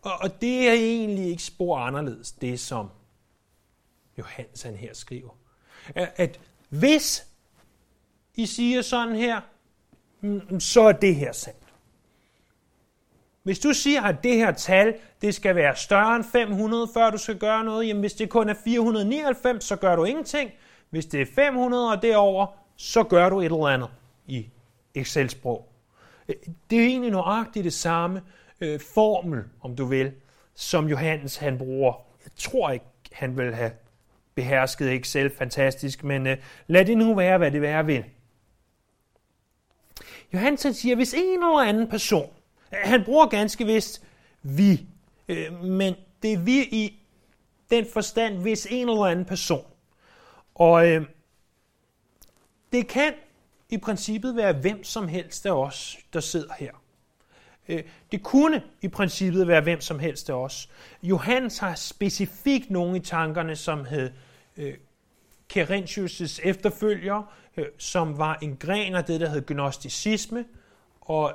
Og, 0.01 0.11
og 0.21 0.41
det 0.41 0.69
er 0.69 0.73
egentlig 0.73 1.25
ikke 1.25 1.43
spor 1.43 1.77
anderledes, 1.77 2.31
det 2.31 2.59
som 2.59 2.89
Johannes 4.17 4.61
han 4.61 4.75
her 4.75 4.93
skriver. 4.93 5.29
At 5.95 6.39
hvis 6.69 7.27
I 8.35 8.45
siger 8.45 8.81
sådan 8.81 9.15
her, 9.15 9.41
mm, 10.21 10.59
så 10.59 10.81
er 10.81 10.91
det 10.91 11.15
her 11.15 11.31
sandt. 11.31 11.59
Hvis 13.43 13.59
du 13.59 13.73
siger, 13.73 14.01
at 14.01 14.23
det 14.23 14.35
her 14.35 14.51
tal 14.51 14.95
det 15.21 15.35
skal 15.35 15.55
være 15.55 15.75
større 15.75 16.15
end 16.15 16.23
500, 16.23 16.87
før 16.93 17.09
du 17.09 17.17
skal 17.17 17.37
gøre 17.37 17.63
noget, 17.63 17.87
jamen 17.87 17.99
hvis 17.99 18.13
det 18.13 18.29
kun 18.29 18.49
er 18.49 18.53
499, 18.63 19.63
så 19.63 19.75
gør 19.75 19.95
du 19.95 20.03
ingenting. 20.03 20.51
Hvis 20.89 21.05
det 21.05 21.21
er 21.21 21.25
500 21.35 21.91
og 21.91 22.01
derover, 22.01 22.47
så 22.75 23.03
gør 23.03 23.29
du 23.29 23.39
et 23.39 23.45
eller 23.45 23.67
andet 23.67 23.89
i 24.27 24.49
Excel-sprog. 24.95 25.69
Øh, 26.29 26.35
det 26.69 26.79
er 26.79 26.85
egentlig 26.85 27.11
nøjagtigt 27.11 27.63
det 27.63 27.73
samme 27.73 28.21
øh, 28.61 28.79
formel, 28.79 29.43
om 29.61 29.75
du 29.75 29.85
vil, 29.85 30.11
som 30.55 30.87
Johannes 30.87 31.37
han 31.37 31.57
bruger. 31.57 31.93
Jeg 32.23 32.31
tror 32.35 32.71
ikke, 32.71 32.85
han 33.11 33.37
vil 33.37 33.55
have 33.55 33.71
behersket 34.35 34.91
Excel 34.91 35.29
fantastisk, 35.37 36.03
men 36.03 36.27
øh, 36.27 36.37
lad 36.67 36.85
det 36.85 36.97
nu 36.97 37.15
være, 37.15 37.37
hvad 37.37 37.51
det 37.51 37.61
være 37.61 37.85
vil. 37.85 38.03
Johannes 40.33 40.75
siger, 40.77 40.95
hvis 40.95 41.13
en 41.13 41.43
eller 41.43 41.59
anden 41.59 41.89
person, 41.89 42.29
han 42.71 43.03
bruger 43.03 43.25
ganske 43.25 43.65
vist 43.65 44.03
vi, 44.43 44.85
øh, 45.27 45.63
men 45.63 45.95
det 46.23 46.33
er 46.33 46.37
vi 46.37 46.61
i 46.61 46.99
den 47.69 47.85
forstand, 47.93 48.37
hvis 48.37 48.67
en 48.69 48.89
eller 48.89 49.05
anden 49.05 49.25
person. 49.25 49.65
Og 50.55 50.89
øh, 50.89 51.05
det 52.71 52.87
kan 52.87 53.13
i 53.69 53.77
princippet 53.77 54.35
være 54.35 54.53
hvem 54.53 54.83
som 54.83 55.07
helst 55.07 55.45
af 55.45 55.51
os, 55.51 55.97
der 56.13 56.19
sidder 56.19 56.53
her. 56.59 56.71
Øh, 57.67 57.83
det 58.11 58.23
kunne 58.23 58.63
i 58.81 58.87
princippet 58.87 59.47
være 59.47 59.61
hvem 59.61 59.81
som 59.81 59.99
helst 59.99 60.29
af 60.29 60.33
os. 60.33 60.69
Johannes 61.03 61.57
har 61.57 61.75
specifikt 61.75 62.69
nogen 62.69 62.95
i 62.95 62.99
tankerne, 62.99 63.55
som 63.55 63.85
hed 63.85 64.11
øh, 64.57 64.73
Kerentius' 65.53 66.39
efterfølger, 66.43 67.33
øh, 67.57 67.65
som 67.77 68.17
var 68.17 68.37
en 68.41 68.57
gren 68.57 68.95
af 68.95 69.05
det, 69.05 69.21
der 69.21 69.29
hed 69.29 69.45
gnosticisme. 69.45 70.45
Og 71.01 71.33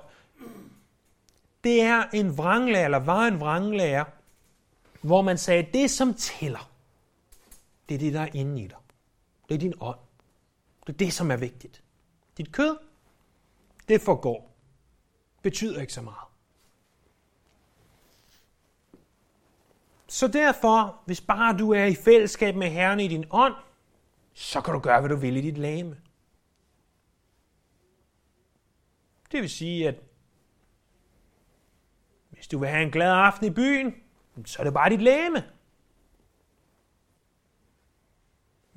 det 1.64 1.82
er 1.82 2.04
en 2.12 2.38
vranglærer, 2.38 2.84
eller 2.84 2.98
var 2.98 3.26
en 3.26 3.40
vranglærer, 3.40 4.04
hvor 5.00 5.22
man 5.22 5.38
sagde, 5.38 5.66
det 5.72 5.90
som 5.90 6.14
tæller, 6.14 6.70
det 7.88 7.94
er 7.94 7.98
det, 7.98 8.12
der 8.12 8.20
er 8.20 8.28
inde 8.34 8.62
i 8.62 8.66
dig. 8.66 8.79
Det 9.50 9.57
er 9.57 9.59
din 9.59 9.75
ånd. 9.80 9.99
Det 10.87 10.92
er 10.92 10.97
det, 10.97 11.12
som 11.12 11.30
er 11.30 11.37
vigtigt. 11.37 11.83
Dit 12.38 12.52
kød, 12.52 12.78
det 13.88 14.00
forgår. 14.00 14.57
Betyder 15.42 15.80
ikke 15.80 15.92
så 15.92 16.02
meget. 16.02 16.28
Så 20.09 20.28
derfor, 20.28 21.02
hvis 21.07 21.21
bare 21.21 21.59
du 21.59 21.73
er 21.73 21.85
i 21.85 21.95
fællesskab 21.95 22.54
med 22.54 22.71
Herren 22.71 23.00
i 23.00 23.09
din 23.09 23.25
ånd, 23.30 23.54
så 24.33 24.61
kan 24.61 24.75
du 24.75 24.80
gøre, 24.80 25.00
hvad 25.00 25.11
du 25.11 25.16
vil 25.16 25.37
i 25.37 25.40
dit 25.40 25.59
lame. 25.59 25.97
Det 29.33 29.40
vil 29.40 29.50
sige, 29.50 29.88
at 29.88 30.02
hvis 32.30 32.49
du 32.49 32.59
vil 32.59 32.69
have 32.69 32.83
en 32.83 32.90
glad 32.90 33.12
aften 33.12 33.47
i 33.47 33.50
byen, 33.50 33.95
så 34.45 34.59
er 34.59 34.64
det 34.64 34.75
bare 34.75 34.90
dit 34.90 35.02
læme. 35.02 35.45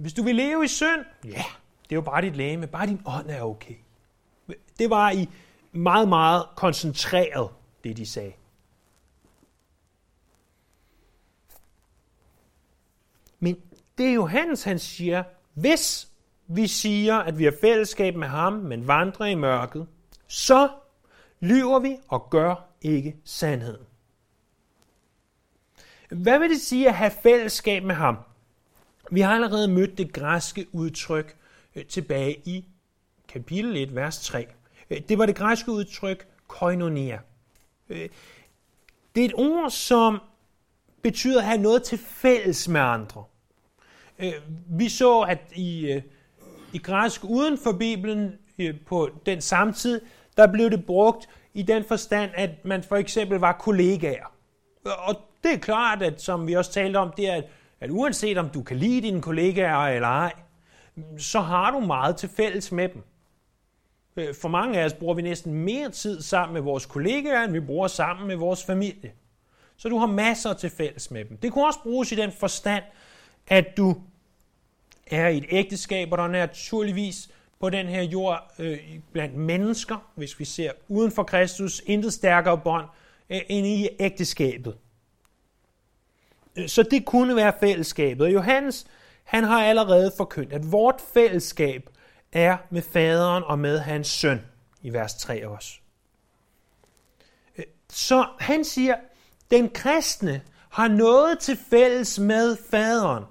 Hvis 0.03 0.13
du 0.13 0.23
vil 0.23 0.35
leve 0.35 0.65
i 0.65 0.67
synd, 0.67 1.05
ja, 1.25 1.43
det 1.83 1.91
er 1.91 1.95
jo 1.95 2.01
bare 2.01 2.21
dit 2.21 2.35
læme. 2.35 2.67
Bare 2.67 2.87
din 2.87 3.01
ånd 3.05 3.29
er 3.29 3.41
okay. 3.41 3.75
Det 4.79 4.89
var 4.89 5.11
i 5.11 5.29
meget, 5.71 6.09
meget 6.09 6.45
koncentreret, 6.55 7.49
det 7.83 7.97
de 7.97 8.05
sagde. 8.05 8.33
Men 13.39 13.61
det 13.97 14.05
er 14.05 14.13
Johannes, 14.13 14.63
han 14.63 14.79
siger, 14.79 15.23
hvis 15.53 16.11
vi 16.47 16.67
siger, 16.67 17.15
at 17.15 17.37
vi 17.37 17.43
har 17.43 17.53
fællesskab 17.61 18.15
med 18.15 18.27
ham, 18.27 18.53
men 18.53 18.87
vandrer 18.87 19.25
i 19.25 19.35
mørket, 19.35 19.87
så 20.27 20.69
lyver 21.39 21.79
vi 21.79 21.97
og 22.07 22.29
gør 22.29 22.55
ikke 22.81 23.15
sandheden. 23.23 23.85
Hvad 26.09 26.39
vil 26.39 26.49
det 26.49 26.61
sige 26.61 26.87
at 26.87 26.95
have 26.95 27.11
fællesskab 27.11 27.83
med 27.83 27.95
ham? 27.95 28.17
Vi 29.11 29.21
har 29.21 29.35
allerede 29.35 29.67
mødt 29.67 29.97
det 29.97 30.13
græske 30.13 30.65
udtryk 30.71 31.35
øh, 31.75 31.85
tilbage 31.85 32.41
i 32.45 32.65
kapitel 33.27 33.77
1, 33.77 33.95
vers 33.95 34.19
3. 34.19 34.47
Øh, 34.89 35.01
det 35.09 35.17
var 35.17 35.25
det 35.25 35.35
græske 35.35 35.71
udtryk 35.71 36.27
koinonia. 36.47 37.19
Øh, 37.89 38.09
det 39.15 39.21
er 39.21 39.25
et 39.25 39.35
ord, 39.35 39.71
som 39.71 40.19
betyder 41.01 41.39
at 41.39 41.45
have 41.45 41.61
noget 41.61 41.83
til 41.83 41.97
fælles 41.97 42.67
med 42.67 42.81
andre. 42.81 43.23
Vi 44.69 44.89
så, 44.89 45.19
at 45.19 45.39
i, 45.55 46.01
i 46.73 46.77
græsk 46.77 47.23
uden 47.23 47.57
for 47.57 47.71
Bibelen 47.71 48.33
på 48.85 49.09
den 49.25 49.41
samme 49.41 49.73
tid, 49.73 50.01
der 50.37 50.51
blev 50.51 50.71
det 50.71 50.85
brugt 50.85 51.29
i 51.53 51.61
den 51.61 51.83
forstand, 51.83 52.31
at 52.35 52.65
man 52.65 52.83
for 52.83 52.95
eksempel 52.95 53.39
var 53.39 53.51
kollegaer. 53.51 54.33
Og 54.85 55.15
det 55.43 55.53
er 55.53 55.57
klart, 55.57 56.01
at 56.01 56.21
som 56.21 56.47
vi 56.47 56.53
også 56.53 56.71
talte 56.71 56.97
om, 56.97 57.13
det 57.17 57.29
er, 57.29 57.33
at 57.33 57.45
uanset 57.91 58.37
om 58.37 58.49
du 58.49 58.63
kan 58.63 58.77
lide 58.77 59.01
dine 59.01 59.21
kollegaer 59.21 59.77
eller 59.77 60.07
ej, 60.07 60.33
så 61.17 61.39
har 61.39 61.71
du 61.71 61.79
meget 61.79 62.17
til 62.17 62.29
fælles 62.29 62.71
med 62.71 62.89
dem. 62.89 63.01
Øh, 64.15 64.35
for 64.41 64.49
mange 64.49 64.79
af 64.79 64.85
os 64.85 64.93
bruger 64.93 65.13
vi 65.13 65.21
næsten 65.21 65.53
mere 65.53 65.89
tid 65.89 66.21
sammen 66.21 66.53
med 66.53 66.61
vores 66.61 66.85
kollegaer, 66.85 67.43
end 67.43 67.51
vi 67.51 67.59
bruger 67.59 67.87
sammen 67.87 68.27
med 68.27 68.35
vores 68.35 68.65
familie. 68.65 69.11
Så 69.77 69.89
du 69.89 69.97
har 69.97 70.05
masser 70.05 70.53
til 70.53 70.69
fælles 70.69 71.11
med 71.11 71.25
dem. 71.25 71.37
Det 71.37 71.51
kunne 71.51 71.65
også 71.65 71.79
bruges 71.83 72.11
i 72.11 72.15
den 72.15 72.31
forstand, 72.31 72.83
at 73.47 73.77
du 73.77 73.95
er 75.07 75.27
i 75.27 75.37
et 75.37 75.45
ægteskab, 75.49 76.11
og 76.11 76.17
der 76.17 76.23
er 76.23 76.27
naturligvis 76.27 77.29
på 77.59 77.69
den 77.69 77.87
her 77.87 78.01
jord 78.01 78.51
øh, 78.59 78.79
blandt 79.11 79.35
mennesker, 79.35 80.11
hvis 80.15 80.39
vi 80.39 80.45
ser 80.45 80.71
uden 80.87 81.11
for 81.11 81.23
Kristus, 81.23 81.81
intet 81.85 82.13
stærkere 82.13 82.57
bånd 82.57 82.85
øh, 83.29 83.41
end 83.49 83.67
i 83.67 83.89
ægteskabet. 83.99 84.77
Så 86.67 86.83
det 86.83 87.05
kunne 87.05 87.35
være 87.35 87.53
fællesskabet. 87.59 88.25
Og 88.25 88.33
Johannes, 88.33 88.87
han 89.23 89.43
har 89.43 89.65
allerede 89.65 90.11
forkyndt, 90.17 90.53
at 90.53 90.71
vort 90.71 91.01
fællesskab 91.13 91.89
er 92.31 92.57
med 92.69 92.81
faderen 92.81 93.43
og 93.43 93.59
med 93.59 93.79
hans 93.79 94.07
søn, 94.07 94.41
i 94.81 94.93
vers 94.93 95.15
3 95.15 95.47
også. 95.47 95.69
Så 97.89 98.27
han 98.39 98.63
siger, 98.63 98.95
den 99.51 99.69
kristne 99.69 100.41
har 100.69 100.87
noget 100.87 101.39
til 101.39 101.57
fælles 101.69 102.19
med 102.19 102.57
faderen. 102.71 103.23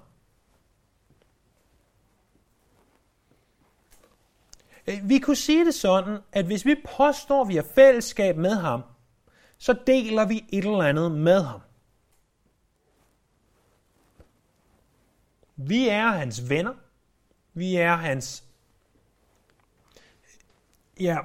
Vi 5.03 5.19
kunne 5.19 5.35
sige 5.35 5.65
det 5.65 5.73
sådan, 5.73 6.17
at 6.31 6.45
hvis 6.45 6.65
vi 6.65 6.75
påstår, 6.97 7.41
at 7.41 7.47
vi 7.47 7.55
har 7.55 7.65
fællesskab 7.75 8.37
med 8.37 8.55
ham, 8.55 8.83
så 9.57 9.75
deler 9.87 10.25
vi 10.25 10.45
et 10.49 10.65
eller 10.65 10.81
andet 10.81 11.11
med 11.11 11.41
ham. 11.41 11.61
Vi 15.55 15.87
er 15.87 16.07
hans 16.07 16.49
venner. 16.49 16.73
Vi 17.53 17.75
er 17.75 17.95
hans... 17.95 18.43
Ja, 20.99 21.17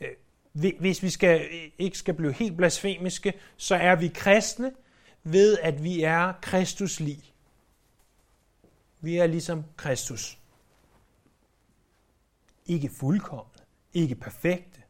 øh, 0.00 0.72
hvis 0.80 1.02
vi 1.02 1.10
skal, 1.10 1.48
ikke 1.78 1.98
skal 1.98 2.14
blive 2.14 2.32
helt 2.32 2.56
blasfemiske, 2.56 3.34
så 3.56 3.74
er 3.74 3.96
vi 3.96 4.08
kristne 4.08 4.72
ved, 5.22 5.58
at 5.58 5.84
vi 5.84 6.02
er 6.02 6.32
Kristus 6.42 7.00
lig. 7.00 7.32
Vi 9.00 9.16
er 9.16 9.26
ligesom 9.26 9.64
Kristus. 9.76 10.38
Ikke 12.66 12.88
fuldkommende, 12.88 13.62
ikke 13.92 14.14
perfekte, 14.14 14.82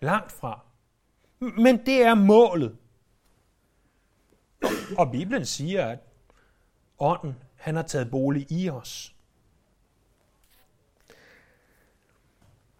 langt 0.00 0.32
fra. 0.32 0.60
Men 1.38 1.86
det 1.86 2.02
er 2.02 2.14
målet. 2.14 2.76
Og 4.98 5.10
Bibelen 5.12 5.46
siger, 5.46 5.86
at 5.86 6.05
ånden, 6.98 7.36
han 7.56 7.76
har 7.76 7.82
taget 7.82 8.10
bolig 8.10 8.52
i 8.52 8.70
os. 8.70 9.14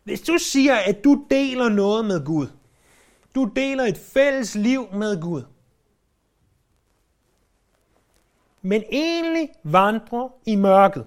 Hvis 0.05 0.21
du 0.21 0.39
siger, 0.39 0.77
at 0.77 1.05
du 1.05 1.27
deler 1.31 1.69
noget 1.69 2.05
med 2.05 2.25
Gud, 2.25 2.47
du 3.35 3.53
deler 3.57 3.85
et 3.85 3.99
fælles 3.99 4.55
liv 4.55 4.93
med 4.93 5.21
Gud, 5.21 5.43
men 8.63 8.83
egentlig 8.91 9.51
vandrer 9.63 10.29
i 10.47 10.57
mørket, 10.57 11.07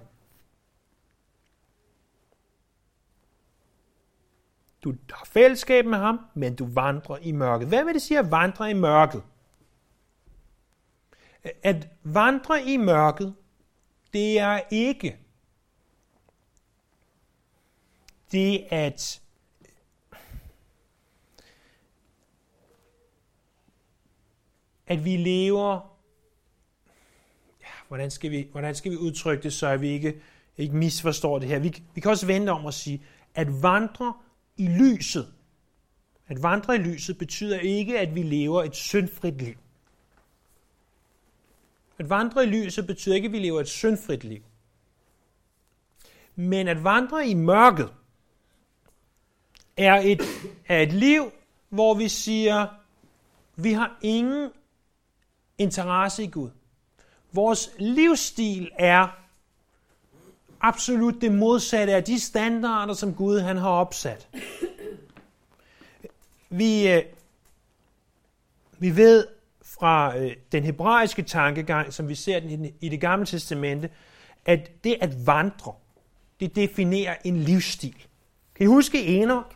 Du 4.84 4.94
har 5.12 5.24
fællesskab 5.24 5.86
med 5.86 5.98
ham, 5.98 6.20
men 6.34 6.56
du 6.56 6.66
vandrer 6.66 7.16
i 7.16 7.32
mørket. 7.32 7.68
Hvad 7.68 7.84
vil 7.84 7.94
det 7.94 8.02
sige 8.02 8.18
at 8.18 8.30
vandre 8.30 8.70
i 8.70 8.74
mørket? 8.74 9.22
At 11.62 11.88
vandre 12.02 12.64
i 12.64 12.76
mørket, 12.76 13.34
det 14.12 14.38
er 14.38 14.60
ikke 14.70 15.16
det 18.32 18.66
at 18.70 19.20
at 24.86 25.04
vi 25.04 25.16
lever 25.16 25.96
ja, 27.60 27.66
hvordan, 27.88 28.10
skal 28.10 28.30
vi, 28.30 28.48
hvordan 28.52 28.74
skal 28.74 28.92
vi 28.92 28.96
udtrykke 28.96 29.42
det, 29.42 29.52
så 29.52 29.66
at 29.66 29.80
vi 29.80 29.88
ikke, 29.88 30.22
ikke 30.58 30.76
misforstår 30.76 31.38
det 31.38 31.48
her. 31.48 31.58
Vi, 31.58 31.82
vi 31.94 32.00
kan 32.00 32.10
også 32.10 32.26
vente 32.26 32.50
om 32.50 32.66
at 32.66 32.74
sige, 32.74 33.02
at 33.34 33.62
vandre 33.62 34.14
i 34.56 34.68
lyset. 34.68 35.32
At 36.28 36.42
vandre 36.42 36.74
i 36.74 36.78
lyset 36.78 37.18
betyder 37.18 37.58
ikke, 37.58 37.98
at 37.98 38.14
vi 38.14 38.22
lever 38.22 38.62
et 38.62 38.76
syndfrit 38.76 39.42
liv. 39.42 39.54
At 42.00 42.10
vandre 42.10 42.44
i 42.44 42.46
lyset 42.46 42.86
betyder 42.86 43.14
ikke, 43.14 43.26
at 43.26 43.32
vi 43.32 43.38
lever 43.38 43.60
et 43.60 43.68
syndfrit 43.68 44.24
liv. 44.24 44.42
Men 46.34 46.68
at 46.68 46.84
vandre 46.84 47.28
i 47.28 47.34
mørket 47.34 47.92
er 49.76 49.94
et, 50.04 50.22
er 50.66 50.78
et 50.80 50.92
liv, 50.92 51.32
hvor 51.68 51.94
vi 51.94 52.08
siger, 52.08 52.66
vi 53.56 53.72
har 53.72 53.98
ingen 54.02 54.50
interesse 55.58 56.24
i 56.24 56.26
Gud. 56.26 56.50
Vores 57.32 57.70
livsstil 57.78 58.70
er 58.78 59.08
absolut 60.60 61.14
det 61.20 61.32
modsatte 61.32 61.94
af 61.94 62.04
de 62.04 62.20
standarder, 62.20 62.94
som 62.94 63.14
Gud 63.14 63.38
han 63.38 63.56
har 63.56 63.70
opsat. 63.70 64.28
Vi, 66.48 66.88
øh, 66.88 67.02
vi 68.78 68.96
ved 68.96 69.39
fra 69.80 70.18
øh, 70.18 70.36
den 70.52 70.64
hebraiske 70.64 71.22
tankegang, 71.22 71.92
som 71.92 72.08
vi 72.08 72.14
ser 72.14 72.40
den 72.40 72.72
i 72.80 72.88
det 72.88 73.00
gamle 73.00 73.26
testamente, 73.26 73.90
at 74.44 74.84
det 74.84 74.96
at 75.00 75.26
vandre, 75.26 75.72
det 76.40 76.56
definerer 76.56 77.14
en 77.24 77.36
livsstil. 77.36 78.06
Kan 78.54 78.64
I 78.64 78.66
huske 78.66 79.06
Enoch? 79.06 79.46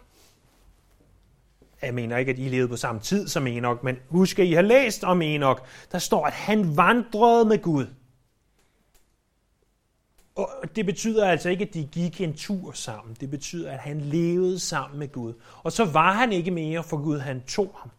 Jeg 1.82 1.94
mener 1.94 2.16
ikke, 2.16 2.32
at 2.32 2.38
I 2.38 2.48
levede 2.48 2.68
på 2.68 2.76
samme 2.76 3.00
tid 3.00 3.28
som 3.28 3.46
Enoch, 3.46 3.84
men 3.84 3.96
husk, 4.08 4.38
at 4.38 4.46
I 4.46 4.52
har 4.52 4.62
læst 4.62 5.04
om 5.04 5.22
Enoch. 5.22 5.62
Der 5.92 5.98
står, 5.98 6.26
at 6.26 6.32
han 6.32 6.76
vandrede 6.76 7.44
med 7.44 7.62
Gud. 7.62 7.86
Og 10.34 10.76
det 10.76 10.86
betyder 10.86 11.28
altså 11.28 11.48
ikke, 11.48 11.64
at 11.64 11.74
de 11.74 11.88
gik 11.92 12.20
en 12.20 12.34
tur 12.34 12.72
sammen. 12.72 13.16
Det 13.20 13.30
betyder, 13.30 13.72
at 13.72 13.78
han 13.78 14.00
levede 14.00 14.58
sammen 14.58 14.98
med 14.98 15.08
Gud. 15.12 15.34
Og 15.62 15.72
så 15.72 15.84
var 15.84 16.12
han 16.12 16.32
ikke 16.32 16.50
mere, 16.50 16.84
for 16.84 16.96
Gud 16.96 17.18
han 17.18 17.42
tog 17.46 17.76
ham. 17.78 17.90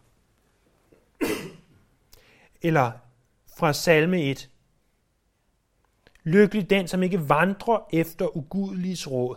Eller 2.65 2.91
fra 3.57 3.73
salme 3.73 4.21
1. 4.23 4.49
Lykkelig 6.23 6.69
den, 6.69 6.87
som 6.87 7.03
ikke 7.03 7.29
vandrer 7.29 7.87
efter 7.93 8.37
ugudeliges 8.37 9.11
råd, 9.11 9.35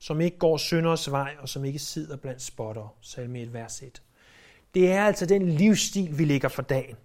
som 0.00 0.20
ikke 0.20 0.38
går 0.38 0.56
synders 0.56 1.10
vej, 1.10 1.36
og 1.38 1.48
som 1.48 1.64
ikke 1.64 1.78
sidder 1.78 2.16
blandt 2.16 2.42
spotter. 2.42 2.96
Salme 3.00 3.40
1, 3.40 3.52
vers 3.52 3.82
1. 3.82 4.02
Det 4.74 4.92
er 4.92 5.04
altså 5.04 5.26
den 5.26 5.48
livsstil, 5.48 6.18
vi 6.18 6.24
ligger 6.24 6.48
for 6.48 6.62
dagen. 6.62 6.96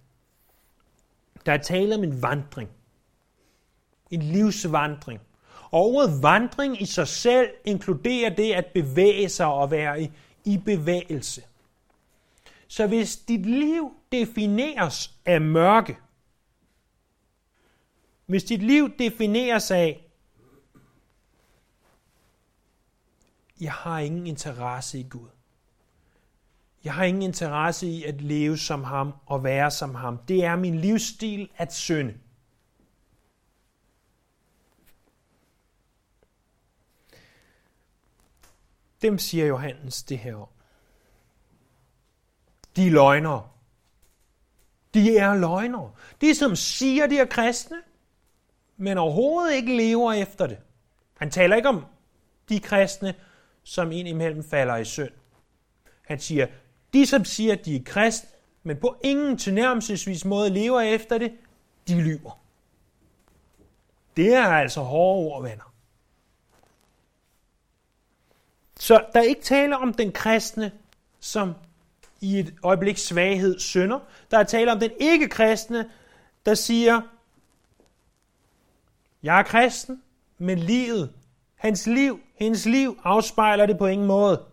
Der 1.46 1.52
er 1.52 1.58
tale 1.58 1.94
om 1.94 2.04
en 2.04 2.22
vandring– 2.22 2.70
en 4.10 4.22
livsvandring. 4.22 5.20
Og 5.70 5.80
ordet 5.80 6.22
vandring 6.22 6.82
i 6.82 6.86
sig 6.86 7.08
selv 7.08 7.48
inkluderer 7.64 8.34
det 8.34 8.52
at 8.52 8.66
bevæge 8.74 9.28
sig 9.28 9.46
og 9.46 9.70
være 9.70 10.02
i, 10.02 10.10
i 10.44 10.58
bevægelse. 10.58 11.42
Så 12.74 12.86
hvis 12.86 13.16
dit 13.16 13.46
liv 13.46 13.92
defineres 14.12 15.18
af 15.24 15.40
mørke, 15.40 15.98
hvis 18.26 18.44
dit 18.44 18.62
liv 18.62 18.98
defineres 18.98 19.70
af, 19.70 20.10
jeg 23.60 23.72
har 23.72 23.98
ingen 23.98 24.26
interesse 24.26 24.98
i 24.98 25.06
Gud. 25.10 25.28
Jeg 26.84 26.94
har 26.94 27.04
ingen 27.04 27.22
interesse 27.22 27.86
i 27.86 28.04
at 28.04 28.20
leve 28.20 28.58
som 28.58 28.84
ham 28.84 29.12
og 29.26 29.44
være 29.44 29.70
som 29.70 29.94
ham. 29.94 30.18
Det 30.18 30.44
er 30.44 30.56
min 30.56 30.78
livsstil 30.78 31.50
at 31.56 31.74
synde. 31.74 32.18
Dem 39.02 39.18
siger 39.18 39.46
Johannes 39.46 40.02
det 40.02 40.18
her 40.18 40.36
om. 40.36 40.53
De 42.76 42.86
er 42.86 42.90
løgnere. 42.90 43.48
De 44.94 45.18
er 45.18 45.34
løgnere. 45.34 45.92
De, 46.20 46.34
som 46.34 46.56
siger, 46.56 47.06
de 47.06 47.18
er 47.18 47.24
kristne, 47.24 47.76
men 48.76 48.98
overhovedet 48.98 49.54
ikke 49.54 49.76
lever 49.76 50.12
efter 50.12 50.46
det. 50.46 50.58
Han 51.16 51.30
taler 51.30 51.56
ikke 51.56 51.68
om 51.68 51.84
de 52.48 52.60
kristne, 52.60 53.14
som 53.62 53.92
indimellem 53.92 54.44
falder 54.44 54.76
i 54.76 54.84
synd. 54.84 55.10
Han 56.02 56.20
siger, 56.20 56.46
de 56.92 57.06
som 57.06 57.24
siger, 57.24 57.54
de 57.54 57.76
er 57.76 57.84
kristne, 57.84 58.28
men 58.62 58.76
på 58.76 58.96
ingen 59.04 59.38
tilnærmelsesvis 59.38 60.24
måde 60.24 60.50
lever 60.50 60.80
efter 60.80 61.18
det, 61.18 61.32
de 61.88 62.00
lyver. 62.00 62.40
Det 64.16 64.34
er 64.34 64.46
altså 64.46 64.80
hårde 64.80 65.18
ord, 65.18 65.42
venner. 65.42 65.74
Så 68.76 69.06
der 69.12 69.20
er 69.20 69.24
ikke 69.24 69.42
tale 69.42 69.76
om 69.76 69.94
den 69.94 70.12
kristne, 70.12 70.72
som 71.20 71.54
i 72.24 72.38
et 72.38 72.54
øjeblik 72.62 72.98
svaghed 72.98 73.58
synder. 73.58 73.98
Der 74.30 74.38
er 74.38 74.42
tale 74.42 74.72
om 74.72 74.80
den 74.80 74.90
ikke-kristne, 75.00 75.90
der 76.46 76.54
siger, 76.54 77.00
jeg 79.22 79.38
er 79.38 79.42
kristen, 79.42 80.02
men 80.38 80.58
livet, 80.58 81.12
hans 81.54 81.86
liv, 81.86 82.20
hendes 82.34 82.66
liv 82.66 83.00
afspejler 83.04 83.66
det 83.66 83.78
på 83.78 83.86
ingen 83.86 84.06
måde. 84.06 84.44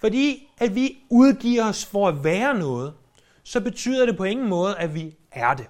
Fordi 0.00 0.48
at 0.58 0.74
vi 0.74 0.98
udgiver 1.10 1.64
os 1.64 1.84
for 1.84 2.08
at 2.08 2.24
være 2.24 2.58
noget, 2.58 2.94
så 3.42 3.60
betyder 3.60 4.06
det 4.06 4.16
på 4.16 4.24
ingen 4.24 4.48
måde, 4.48 4.78
at 4.78 4.94
vi 4.94 5.16
er 5.32 5.54
det. 5.54 5.66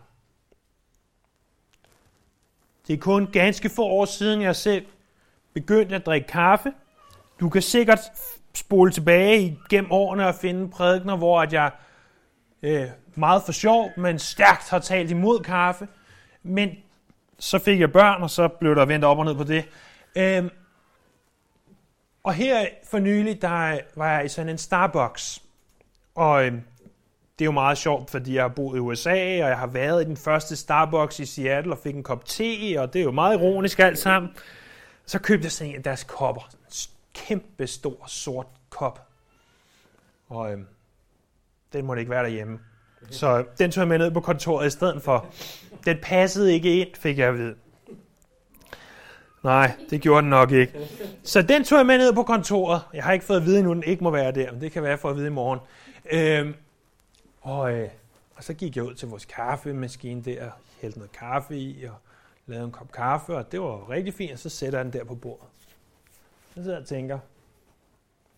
Det 2.86 2.92
er 2.92 2.98
kun 2.98 3.26
ganske 3.32 3.68
få 3.68 3.82
år 3.82 4.04
siden, 4.04 4.42
jeg 4.42 4.56
selv 4.56 4.86
begyndte 5.52 5.96
at 5.96 6.06
drikke 6.06 6.26
kaffe, 6.26 6.72
du 7.40 7.48
kan 7.48 7.62
sikkert 7.62 8.00
spole 8.54 8.90
tilbage 8.90 9.58
gennem 9.70 9.92
årene 9.92 10.26
og 10.26 10.34
finde 10.34 10.70
prædikner, 10.70 11.16
hvor 11.16 11.42
at 11.42 11.52
jeg 11.52 11.70
øh, 12.62 12.86
meget 13.14 13.42
for 13.42 13.52
sjov, 13.52 13.90
men 13.96 14.18
stærkt 14.18 14.70
har 14.70 14.78
talt 14.78 15.10
imod 15.10 15.40
kaffe. 15.40 15.88
Men 16.42 16.70
så 17.38 17.58
fik 17.58 17.80
jeg 17.80 17.92
børn, 17.92 18.22
og 18.22 18.30
så 18.30 18.48
blev 18.48 18.74
der 18.74 18.84
vendt 18.84 19.04
op 19.04 19.18
og 19.18 19.24
ned 19.24 19.34
på 19.34 19.44
det. 19.44 19.64
Øh, 20.16 20.50
og 22.22 22.34
her 22.34 22.66
for 22.90 22.98
nylig, 22.98 23.42
der 23.42 23.78
var 23.96 24.12
jeg 24.12 24.24
i 24.24 24.28
sådan 24.28 24.48
en 24.48 24.58
Starbucks. 24.58 25.42
Og 26.14 26.46
øh, 26.46 26.52
det 27.38 27.40
er 27.40 27.44
jo 27.44 27.52
meget 27.52 27.78
sjovt, 27.78 28.10
fordi 28.10 28.34
jeg 28.34 28.42
har 28.42 28.48
boet 28.48 28.76
i 28.76 28.80
USA, 28.80 29.10
og 29.44 29.48
jeg 29.48 29.58
har 29.58 29.66
været 29.66 30.02
i 30.02 30.04
den 30.04 30.16
første 30.16 30.56
Starbucks 30.56 31.20
i 31.20 31.26
Seattle 31.26 31.72
og 31.72 31.78
fik 31.78 31.94
en 31.94 32.02
kop 32.02 32.24
te, 32.24 32.76
og 32.78 32.92
det 32.92 33.00
er 33.00 33.04
jo 33.04 33.10
meget 33.10 33.34
ironisk 33.34 33.78
alt 33.78 33.98
sammen. 33.98 34.30
Så 35.06 35.18
købte 35.18 35.44
jeg 35.44 35.52
sådan 35.52 35.70
en 35.70 35.76
af 35.76 35.82
deres 35.82 36.04
kopper. 36.04 36.50
Kæmpe 37.14 37.66
stor 37.66 38.06
sort 38.06 38.46
kop. 38.70 39.08
Og 40.28 40.52
øh, 40.52 40.58
den 41.72 41.86
måtte 41.86 42.00
ikke 42.00 42.10
være 42.10 42.22
derhjemme. 42.22 42.58
Så 43.10 43.38
øhm, 43.38 43.48
den 43.58 43.70
tog 43.70 43.80
jeg 43.80 43.88
med 43.88 43.98
ned 43.98 44.10
på 44.10 44.20
kontoret 44.20 44.66
i 44.66 44.70
stedet 44.70 45.02
for. 45.02 45.26
Den 45.86 45.98
passede 46.02 46.52
ikke 46.52 46.80
ind, 46.80 46.88
fik 46.94 47.18
jeg 47.18 47.28
at 47.28 47.38
vide. 47.38 47.54
Nej, 49.42 49.72
det 49.90 50.00
gjorde 50.00 50.22
den 50.22 50.30
nok 50.30 50.50
ikke. 50.50 50.88
Så 51.22 51.42
den 51.42 51.64
tog 51.64 51.78
jeg 51.78 51.86
med 51.86 51.98
ned 51.98 52.12
på 52.12 52.22
kontoret. 52.22 52.82
Jeg 52.94 53.04
har 53.04 53.12
ikke 53.12 53.24
fået 53.24 53.36
at 53.36 53.46
vide 53.46 53.58
endnu, 53.58 53.74
den 53.74 53.82
ikke 53.82 54.04
må 54.04 54.10
være 54.10 54.32
der, 54.32 54.52
men 54.52 54.60
det 54.60 54.72
kan 54.72 54.82
være 54.82 54.98
for 54.98 55.10
at 55.10 55.16
vide 55.16 55.26
i 55.26 55.30
morgen. 55.30 55.60
Øhm, 56.12 56.54
og, 57.40 57.72
øh, 57.72 57.88
og 58.34 58.44
så 58.44 58.54
gik 58.54 58.76
jeg 58.76 58.84
ud 58.84 58.94
til 58.94 59.08
vores 59.08 59.24
kaffemaskine 59.24 60.22
der, 60.22 60.50
hældte 60.80 60.98
noget 60.98 61.12
kaffe 61.12 61.56
i 61.56 61.84
og 61.84 61.94
lavede 62.46 62.64
en 62.64 62.72
kop 62.72 62.92
kaffe, 62.92 63.36
og 63.36 63.52
det 63.52 63.60
var 63.60 63.90
rigtig 63.90 64.14
fint, 64.14 64.32
og 64.32 64.38
så 64.38 64.48
sætter 64.48 64.78
jeg 64.78 64.84
den 64.84 64.92
der 64.92 65.04
på 65.04 65.14
bordet. 65.14 65.48
Så 66.54 66.62
sidder 66.62 66.76
jeg 66.76 66.80
og 66.82 66.88
tænker, 66.88 67.18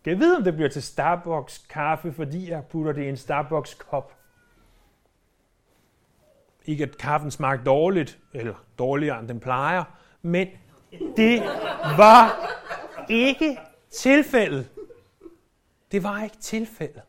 kan 0.05 0.11
jeg 0.11 0.21
vide, 0.21 0.37
om 0.37 0.45
det 0.45 0.55
bliver 0.55 0.69
til 0.69 0.83
Starbucks 0.83 1.59
kaffe, 1.59 2.13
fordi 2.13 2.51
jeg 2.51 2.65
putter 2.65 2.93
det 2.93 3.03
i 3.03 3.09
en 3.09 3.17
Starbucks 3.17 3.75
kop? 3.75 4.13
Ikke 6.67 6.85
at 6.85 6.99
kaffen 6.99 7.31
smagte 7.31 7.65
dårligt, 7.65 8.19
eller 8.33 8.55
dårligere 8.79 9.21
end 9.21 9.29
den 9.29 9.41
plejer, 9.41 9.85
men 10.23 10.49
det 11.17 11.43
var 11.97 12.51
ikke 13.09 13.59
tilfældet. 13.91 14.69
Det 15.93 16.03
var 16.03 16.23
ikke 16.23 16.37
tilfældet. 16.37 17.03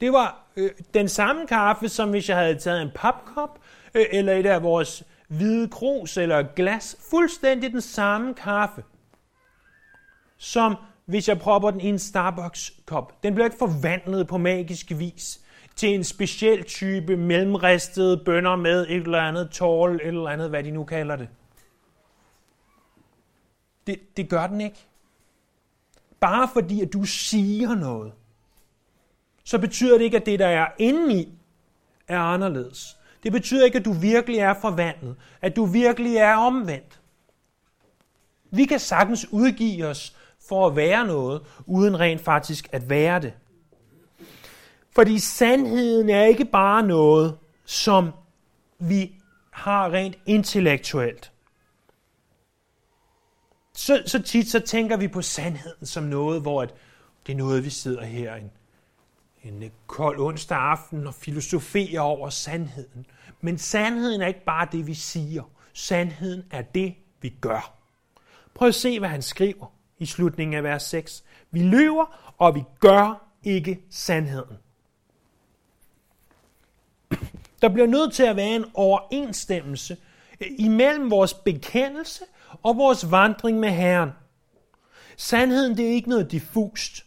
Det 0.00 0.12
var 0.12 0.46
øh, 0.56 0.70
den 0.94 1.08
samme 1.08 1.46
kaffe, 1.46 1.88
som 1.88 2.10
hvis 2.10 2.28
jeg 2.28 2.36
havde 2.36 2.58
taget 2.58 2.82
en 2.82 2.90
papkop, 2.94 3.60
øh, 3.94 4.06
eller 4.10 4.32
et 4.32 4.46
af 4.46 4.62
vores 4.62 5.04
hvide 5.28 5.68
krus 5.68 6.16
eller 6.16 6.42
glas. 6.56 6.96
Fuldstændig 7.10 7.72
den 7.72 7.80
samme 7.80 8.34
kaffe, 8.34 8.84
som 10.36 10.76
hvis 11.04 11.28
jeg 11.28 11.38
propper 11.38 11.70
den 11.70 11.80
i 11.80 11.86
en 11.86 11.98
Starbucks-kop. 11.98 13.22
Den 13.22 13.34
bliver 13.34 13.46
ikke 13.46 13.58
forvandlet 13.58 14.26
på 14.26 14.38
magisk 14.38 14.92
vis 14.96 15.40
til 15.76 15.94
en 15.94 16.04
speciel 16.04 16.64
type 16.64 17.16
mellemristede 17.16 18.16
bønder 18.24 18.56
med 18.56 18.86
et 18.88 18.96
eller 18.96 19.20
andet 19.20 19.50
tål, 19.50 19.94
et 19.94 20.06
eller 20.06 20.28
andet, 20.28 20.48
hvad 20.48 20.64
de 20.64 20.70
nu 20.70 20.84
kalder 20.84 21.16
det. 21.16 21.28
Det, 23.86 24.16
det 24.16 24.28
gør 24.28 24.46
den 24.46 24.60
ikke. 24.60 24.86
Bare 26.20 26.48
fordi, 26.52 26.82
at 26.82 26.92
du 26.92 27.04
siger 27.04 27.74
noget, 27.74 28.12
så 29.44 29.58
betyder 29.58 29.98
det 29.98 30.04
ikke, 30.04 30.16
at 30.16 30.26
det, 30.26 30.38
der 30.38 30.46
er 30.46 30.68
indeni, 30.78 31.38
er 32.08 32.20
anderledes. 32.20 32.97
Det 33.22 33.32
betyder 33.32 33.64
ikke, 33.64 33.78
at 33.78 33.84
du 33.84 33.92
virkelig 33.92 34.38
er 34.38 34.54
forvandlet, 34.54 35.16
at 35.40 35.56
du 35.56 35.64
virkelig 35.64 36.16
er 36.16 36.36
omvendt. 36.36 37.00
Vi 38.50 38.64
kan 38.64 38.78
sagtens 38.78 39.26
udgive 39.30 39.86
os 39.86 40.16
for 40.48 40.66
at 40.66 40.76
være 40.76 41.06
noget, 41.06 41.42
uden 41.66 42.00
rent 42.00 42.20
faktisk 42.20 42.68
at 42.72 42.90
være 42.90 43.20
det. 43.20 43.32
Fordi 44.94 45.18
sandheden 45.18 46.10
er 46.10 46.24
ikke 46.24 46.44
bare 46.44 46.82
noget, 46.82 47.38
som 47.64 48.10
vi 48.78 49.14
har 49.50 49.92
rent 49.92 50.18
intellektuelt. 50.26 51.32
Så, 53.72 54.02
så 54.06 54.22
tit 54.22 54.50
så 54.50 54.60
tænker 54.60 54.96
vi 54.96 55.08
på 55.08 55.22
sandheden 55.22 55.86
som 55.86 56.02
noget, 56.02 56.42
hvor 56.42 56.62
at 56.62 56.74
det 57.26 57.32
er 57.32 57.36
noget, 57.36 57.64
vi 57.64 57.70
sidder 57.70 58.04
her 58.04 58.34
en, 59.42 59.62
øh, 59.62 59.70
kold 59.86 60.20
onsdag 60.20 60.58
aften 60.58 61.06
og 61.06 61.14
filosoferer 61.14 62.00
over 62.00 62.30
sandheden. 62.30 63.06
Men 63.40 63.58
sandheden 63.58 64.20
er 64.22 64.26
ikke 64.26 64.44
bare 64.44 64.68
det, 64.72 64.86
vi 64.86 64.94
siger. 64.94 65.42
Sandheden 65.72 66.44
er 66.50 66.62
det, 66.62 66.94
vi 67.20 67.34
gør. 67.40 67.74
Prøv 68.54 68.68
at 68.68 68.74
se, 68.74 68.98
hvad 68.98 69.08
han 69.08 69.22
skriver 69.22 69.66
i 69.98 70.06
slutningen 70.06 70.54
af 70.54 70.62
vers 70.62 70.82
6. 70.82 71.24
Vi 71.50 71.62
løber, 71.62 72.32
og 72.38 72.54
vi 72.54 72.62
gør 72.80 73.26
ikke 73.42 73.80
sandheden. 73.90 74.56
Der 77.62 77.68
bliver 77.68 77.86
nødt 77.86 78.12
til 78.12 78.22
at 78.22 78.36
være 78.36 78.56
en 78.56 78.64
overensstemmelse 78.74 79.96
øh, 80.40 80.48
imellem 80.58 81.10
vores 81.10 81.34
bekendelse 81.34 82.24
og 82.62 82.76
vores 82.76 83.10
vandring 83.10 83.60
med 83.60 83.70
Herren. 83.70 84.10
Sandheden 85.16 85.76
det 85.76 85.86
er 85.86 85.90
ikke 85.90 86.08
noget 86.08 86.30
diffust. 86.30 87.04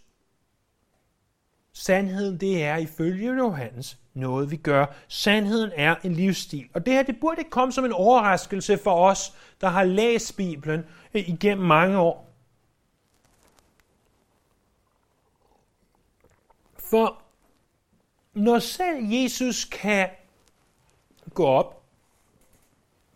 Sandheden 1.81 2.37
det 2.37 2.63
er 2.63 2.77
ifølge 2.77 3.35
Johannes 3.35 3.97
noget, 4.13 4.51
vi 4.51 4.55
gør. 4.55 4.85
Sandheden 5.07 5.71
er 5.75 5.95
en 6.03 6.13
livsstil. 6.13 6.69
Og 6.73 6.85
det 6.85 6.93
her 6.93 7.03
det 7.03 7.19
burde 7.19 7.41
ikke 7.41 7.51
komme 7.51 7.71
som 7.71 7.85
en 7.85 7.91
overraskelse 7.91 8.77
for 8.77 9.05
os, 9.09 9.33
der 9.61 9.67
har 9.67 9.83
læst 9.83 10.37
Bibelen 10.37 10.85
eh, 11.13 11.29
igennem 11.29 11.65
mange 11.65 11.99
år. 11.99 12.29
For 16.89 17.21
når 18.33 18.59
selv 18.59 19.05
Jesus 19.05 19.65
kan 19.65 20.09
gå 21.33 21.45
op 21.45 21.83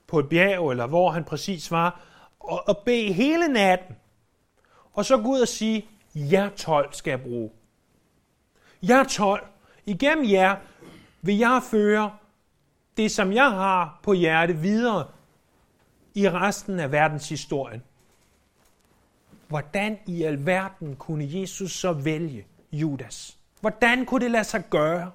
på 0.07 0.19
et 0.19 0.29
bjerg, 0.29 0.71
eller 0.71 0.87
hvor 0.87 1.11
han 1.11 1.23
præcis 1.23 1.71
var, 1.71 2.01
og, 2.39 2.67
og 2.67 2.77
bede 2.77 3.13
hele 3.13 3.47
natten, 3.47 3.95
og 4.93 5.05
så 5.05 5.17
gå 5.17 5.29
ud 5.29 5.39
og 5.39 5.47
sige, 5.47 5.87
jer 6.15 6.49
12 6.49 6.93
skal 6.93 7.11
jeg 7.11 7.21
bruge. 7.21 7.49
Jer 8.89 9.03
12, 9.03 9.47
igennem 9.85 10.29
jer 10.29 10.55
vil 11.21 11.37
jeg 11.37 11.61
føre 11.71 12.17
det, 12.97 13.11
som 13.11 13.33
jeg 13.33 13.51
har 13.51 13.99
på 14.03 14.13
hjerte 14.13 14.53
videre 14.57 15.07
i 16.13 16.29
resten 16.29 16.79
af 16.79 16.91
verdenshistorien. 16.91 17.83
Hvordan 19.47 19.99
i 20.05 20.23
alverden 20.23 20.95
kunne 20.95 21.39
Jesus 21.39 21.71
så 21.71 21.93
vælge 21.93 22.45
Judas? 22.71 23.37
Hvordan 23.61 24.05
kunne 24.05 24.23
det 24.23 24.31
lade 24.31 24.43
sig 24.43 24.63
gøre? 24.69 25.11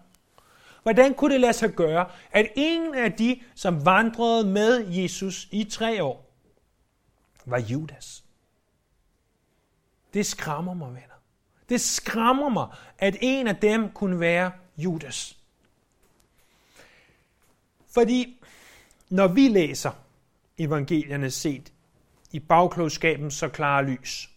Hvordan 0.83 1.15
kunne 1.15 1.33
det 1.33 1.41
lade 1.41 1.53
sig 1.53 1.71
gøre, 1.71 2.11
at 2.31 2.47
en 2.57 2.95
af 2.95 3.13
de, 3.13 3.41
som 3.55 3.87
vandrede 3.87 4.47
med 4.47 4.87
Jesus 4.89 5.49
i 5.51 5.65
tre 5.65 6.03
år, 6.03 6.31
var 7.47 7.59
Judas? 7.59 8.25
Det 10.15 10.27
skræmmer 10.27 10.75
mig, 10.75 10.89
venner. 10.89 11.10
Det 11.71 11.81
skræmmer 11.81 12.49
mig, 12.49 12.67
at 12.99 13.17
en 13.21 13.47
af 13.47 13.57
dem 13.57 13.91
kunne 13.91 14.21
være 14.21 14.53
Judas. 14.77 15.37
Fordi 17.95 18.43
når 19.09 19.29
vi 19.29 19.49
læser 19.49 19.91
evangelierne 20.59 21.31
set 21.31 21.73
i 22.33 22.39
bagklogskabens 22.39 23.35
så 23.35 23.49
klare 23.49 23.85
lys, 23.85 24.31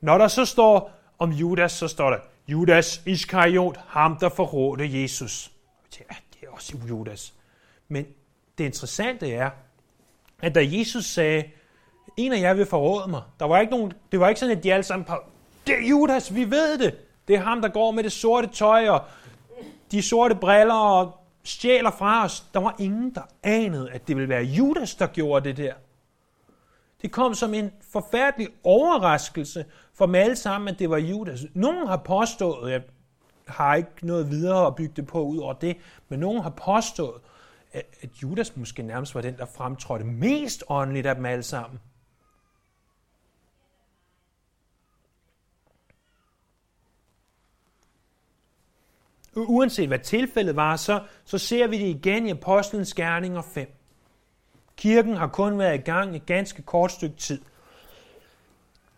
når 0.00 0.18
der 0.18 0.28
så 0.28 0.44
står 0.44 0.92
om 1.18 1.32
Judas, 1.32 1.72
så 1.72 1.88
står 1.88 2.10
der, 2.10 2.18
Judas 2.48 3.02
Iskariot, 3.06 3.76
ham 3.86 4.16
der 4.18 4.28
forrådte 4.28 5.02
Jesus. 5.02 5.52
Ja, 5.98 6.14
det 6.34 6.48
er 6.48 6.50
også 6.50 6.76
Judas. 6.88 7.34
Men 7.88 8.06
det 8.58 8.64
interessante 8.64 9.32
er, 9.32 9.50
at 10.42 10.54
da 10.54 10.60
Jesus 10.64 11.04
sagde, 11.04 11.50
en 12.16 12.32
af 12.32 12.40
jer 12.40 12.54
vil 12.54 12.66
forråde 12.66 13.10
mig, 13.10 13.22
der 13.40 13.46
var 13.46 13.60
ikke 13.60 13.70
nogen, 13.70 13.92
det 14.12 14.20
var 14.20 14.28
ikke 14.28 14.38
sådan, 14.40 14.56
at 14.56 14.64
de 14.64 14.74
alle 14.74 14.84
sammen 14.84 15.06
det 15.70 15.78
er 15.78 15.88
Judas, 15.88 16.34
vi 16.34 16.50
ved 16.50 16.78
det. 16.78 16.94
Det 17.28 17.36
er 17.36 17.40
ham, 17.40 17.62
der 17.62 17.68
går 17.68 17.90
med 17.90 18.02
det 18.02 18.12
sorte 18.12 18.48
tøj 18.48 18.88
og 18.88 19.04
de 19.90 20.02
sorte 20.02 20.34
briller 20.34 20.74
og 20.74 21.12
stjæler 21.44 21.90
fra 21.90 22.24
os. 22.24 22.44
Der 22.54 22.60
var 22.60 22.74
ingen, 22.78 23.14
der 23.14 23.22
anede, 23.42 23.90
at 23.90 24.08
det 24.08 24.16
ville 24.16 24.28
være 24.28 24.42
Judas, 24.42 24.94
der 24.94 25.06
gjorde 25.06 25.48
det 25.48 25.56
der. 25.56 25.74
Det 27.02 27.12
kom 27.12 27.34
som 27.34 27.54
en 27.54 27.70
forfærdelig 27.92 28.48
overraskelse 28.64 29.64
for 29.94 30.06
dem 30.06 30.14
alle 30.14 30.36
sammen, 30.36 30.68
at 30.68 30.78
det 30.78 30.90
var 30.90 30.98
Judas. 30.98 31.40
Nogen 31.54 31.88
har 31.88 31.96
påstået, 31.96 32.72
jeg 32.72 32.82
har 33.46 33.74
ikke 33.74 33.90
noget 34.02 34.30
videre 34.30 34.66
at 34.66 34.74
bygge 34.74 34.92
det 34.96 35.06
på 35.06 35.22
ud 35.22 35.38
over 35.38 35.52
det, 35.52 35.76
men 36.08 36.20
nogen 36.20 36.42
har 36.42 36.50
påstået, 36.50 37.20
at 37.72 38.10
Judas 38.22 38.56
måske 38.56 38.82
nærmest 38.82 39.14
var 39.14 39.20
den, 39.20 39.36
der 39.36 39.46
fremtrådte 39.46 40.04
mest 40.04 40.64
åndeligt 40.68 41.06
af 41.06 41.14
dem 41.14 41.24
alle 41.24 41.42
sammen. 41.42 41.80
Uanset 49.48 49.88
hvad 49.88 49.98
tilfældet 49.98 50.56
var, 50.56 50.76
så, 50.76 51.02
så 51.24 51.38
ser 51.38 51.66
vi 51.66 51.78
det 51.78 51.86
igen 51.86 52.26
i 52.26 52.30
Apostlenes 52.30 52.94
Gerninger 52.94 53.42
5. 53.42 53.76
Kirken 54.76 55.16
har 55.16 55.26
kun 55.26 55.58
været 55.58 55.74
i 55.74 55.82
gang 55.82 56.16
et 56.16 56.26
ganske 56.26 56.62
kort 56.62 56.92
stykke 56.92 57.16
tid. 57.16 57.40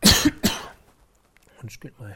Undskyld 1.63 1.93
mig. 1.99 2.15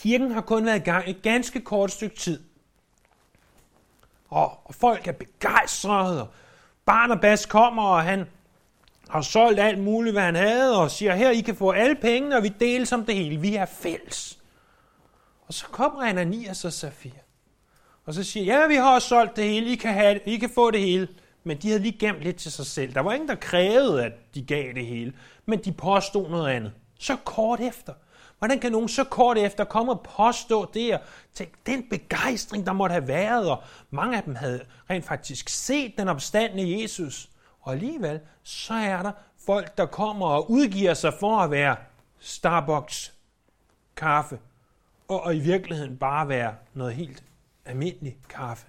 Kirken 0.00 0.30
har 0.30 0.40
kun 0.40 0.66
været 0.66 0.76
i 0.76 0.84
gang 0.84 1.10
et 1.10 1.22
ganske 1.22 1.60
kort 1.60 1.90
stykke 1.90 2.16
tid. 2.16 2.42
Og, 4.28 4.60
og 4.64 4.74
folk 4.74 5.06
er 5.06 5.12
begejstrede, 5.12 6.22
og 6.22 6.28
Barnabas 6.84 7.46
kommer, 7.46 7.82
og 7.82 8.02
han 8.02 8.26
har 9.12 9.22
solgt 9.22 9.60
alt 9.60 9.78
muligt, 9.78 10.14
hvad 10.14 10.22
han 10.22 10.34
havde, 10.34 10.78
og 10.78 10.90
siger, 10.90 11.14
her, 11.14 11.30
I 11.30 11.40
kan 11.40 11.56
få 11.56 11.70
alle 11.70 11.94
pengene, 11.94 12.36
og 12.36 12.42
vi 12.42 12.48
deler 12.60 12.84
som 12.84 13.04
det 13.04 13.14
hele. 13.14 13.40
Vi 13.40 13.54
er 13.54 13.66
fælles. 13.66 14.38
Og 15.46 15.54
så 15.54 15.66
kommer 15.66 16.02
Ananias 16.02 16.64
og 16.64 16.72
Safir. 16.72 17.10
Og 18.06 18.14
så 18.14 18.24
siger, 18.24 18.58
ja, 18.60 18.66
vi 18.66 18.74
har 18.74 18.98
solgt 18.98 19.36
det 19.36 19.44
hele, 19.44 19.66
I 19.72 19.74
kan, 19.74 19.94
have 19.94 20.14
det, 20.14 20.22
I 20.24 20.36
kan 20.36 20.50
få 20.50 20.70
det 20.70 20.80
hele. 20.80 21.08
Men 21.44 21.56
de 21.56 21.68
havde 21.68 21.82
lige 21.82 21.98
gemt 21.98 22.20
lidt 22.20 22.36
til 22.36 22.52
sig 22.52 22.66
selv. 22.66 22.94
Der 22.94 23.00
var 23.00 23.12
ingen, 23.12 23.28
der 23.28 23.34
krævede, 23.34 24.04
at 24.04 24.12
de 24.34 24.42
gav 24.42 24.74
det 24.74 24.86
hele. 24.86 25.12
Men 25.46 25.58
de 25.58 25.72
påstod 25.72 26.30
noget 26.30 26.50
andet. 26.50 26.72
Så 26.98 27.16
kort 27.24 27.60
efter. 27.60 27.92
Hvordan 28.38 28.58
kan 28.58 28.72
nogen 28.72 28.88
så 28.88 29.04
kort 29.04 29.38
efter 29.38 29.64
komme 29.64 29.92
og 29.92 30.06
påstå 30.16 30.70
det? 30.74 30.94
Og 30.94 31.00
tænke, 31.34 31.52
den 31.66 31.88
begejstring, 31.90 32.66
der 32.66 32.72
måtte 32.72 32.92
have 32.92 33.08
været, 33.08 33.50
og 33.50 33.62
mange 33.90 34.16
af 34.16 34.22
dem 34.22 34.34
havde 34.34 34.60
rent 34.90 35.04
faktisk 35.04 35.48
set 35.48 35.92
den 35.98 36.08
opstandende 36.08 36.82
Jesus. 36.82 37.28
Og 37.62 37.72
alligevel, 37.72 38.20
så 38.42 38.74
er 38.74 39.02
der 39.02 39.12
folk, 39.46 39.78
der 39.78 39.86
kommer 39.86 40.26
og 40.26 40.50
udgiver 40.50 40.94
sig 40.94 41.14
for 41.20 41.38
at 41.38 41.50
være 41.50 41.76
Starbucks 42.18 43.14
kaffe, 43.96 44.38
og, 45.08 45.20
og 45.20 45.36
i 45.36 45.40
virkeligheden 45.40 45.96
bare 45.96 46.28
være 46.28 46.54
noget 46.74 46.94
helt 46.94 47.24
almindelig 47.64 48.16
kaffe. 48.28 48.66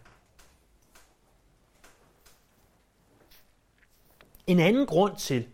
En 4.48 4.60
anden 4.60 4.86
grund 4.86 5.16
til, 5.16 5.48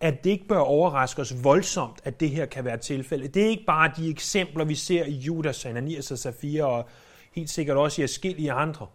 at 0.00 0.24
det 0.24 0.30
ikke 0.30 0.48
bør 0.48 0.58
overraske 0.58 1.20
os 1.20 1.44
voldsomt, 1.44 2.00
at 2.04 2.20
det 2.20 2.30
her 2.30 2.46
kan 2.46 2.64
være 2.64 2.78
tilfældet. 2.78 3.34
Det 3.34 3.44
er 3.44 3.48
ikke 3.48 3.64
bare 3.64 3.92
de 3.96 4.10
eksempler, 4.10 4.64
vi 4.64 4.74
ser 4.74 5.04
i 5.04 5.14
Judas, 5.14 5.66
Ananias 5.66 6.10
og 6.10 6.18
Safira, 6.18 6.66
og 6.66 6.88
helt 7.32 7.50
sikkert 7.50 7.76
også 7.76 8.02
i 8.02 8.06
forskellige 8.06 8.52
andre. 8.52 8.86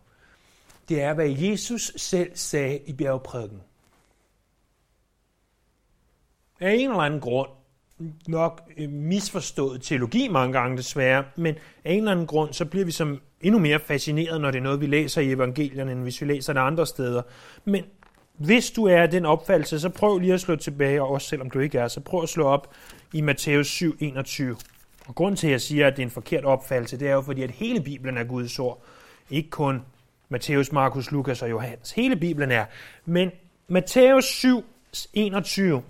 Det 0.89 1.01
er, 1.01 1.13
hvad 1.13 1.29
Jesus 1.29 1.91
selv 1.95 2.31
sagde 2.33 2.79
i 2.85 2.93
bjergprædiken. 2.93 3.61
Af 6.59 6.73
en 6.73 6.89
eller 6.89 7.01
anden 7.01 7.19
grund, 7.19 7.49
nok 8.27 8.61
øh, 8.77 8.89
misforstået 8.89 9.81
teologi 9.81 10.27
mange 10.27 10.53
gange 10.53 10.77
desværre, 10.77 11.23
men 11.35 11.55
af 11.85 11.91
en 11.91 11.97
eller 11.97 12.11
anden 12.11 12.27
grund, 12.27 12.53
så 12.53 12.65
bliver 12.65 12.85
vi 12.85 12.91
som 12.91 13.21
endnu 13.41 13.59
mere 13.59 13.79
fascineret, 13.79 14.41
når 14.41 14.51
det 14.51 14.57
er 14.57 14.63
noget, 14.63 14.81
vi 14.81 14.85
læser 14.85 15.21
i 15.21 15.31
evangelierne, 15.31 15.91
end 15.91 16.01
hvis 16.01 16.21
vi 16.21 16.25
læser 16.25 16.53
det 16.53 16.59
andre 16.59 16.87
steder. 16.87 17.21
Men 17.65 17.83
hvis 18.37 18.71
du 18.71 18.85
er 18.85 19.01
af 19.01 19.11
den 19.11 19.25
opfattelse, 19.25 19.79
så 19.79 19.89
prøv 19.89 20.19
lige 20.19 20.33
at 20.33 20.41
slå 20.41 20.55
tilbage, 20.55 21.01
og 21.01 21.09
også 21.09 21.27
selvom 21.27 21.49
du 21.49 21.59
ikke 21.59 21.77
er, 21.77 21.87
så 21.87 21.99
prøv 21.99 22.23
at 22.23 22.29
slå 22.29 22.45
op 22.45 22.73
i 23.13 23.21
Matthæus 23.21 23.67
7, 23.67 23.97
21. 23.99 24.57
Og 25.07 25.15
grunden 25.15 25.35
til, 25.35 25.47
at 25.47 25.51
jeg 25.51 25.61
siger, 25.61 25.87
at 25.87 25.95
det 25.95 26.01
er 26.01 26.05
en 26.05 26.11
forkert 26.11 26.45
opfattelse, 26.45 26.99
det 26.99 27.07
er 27.07 27.13
jo 27.13 27.21
fordi, 27.21 27.41
at 27.41 27.51
hele 27.51 27.81
Bibelen 27.81 28.17
er 28.17 28.23
Guds 28.23 28.59
ord. 28.59 28.83
Ikke 29.29 29.49
kun 29.49 29.81
Matthæus, 30.29 30.71
Markus, 30.71 31.11
Lukas 31.11 31.41
og 31.41 31.49
Johannes. 31.49 31.91
Hele 31.91 32.15
Bibelen 32.15 32.51
er. 32.51 32.65
Men 33.05 33.31
Matthæus 33.67 34.25
7, 34.25 34.65
21, 35.13 35.83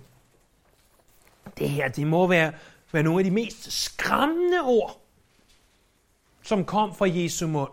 det 1.58 1.70
her, 1.70 1.88
det 1.88 2.06
må 2.06 2.26
være, 2.26 2.52
være 2.92 3.02
nogle 3.02 3.20
af 3.20 3.24
de 3.24 3.30
mest 3.30 3.72
skræmmende 3.72 4.60
ord, 4.60 5.00
som 6.42 6.64
kom 6.64 6.94
fra 6.94 7.06
Jesu 7.08 7.46
mund 7.46 7.70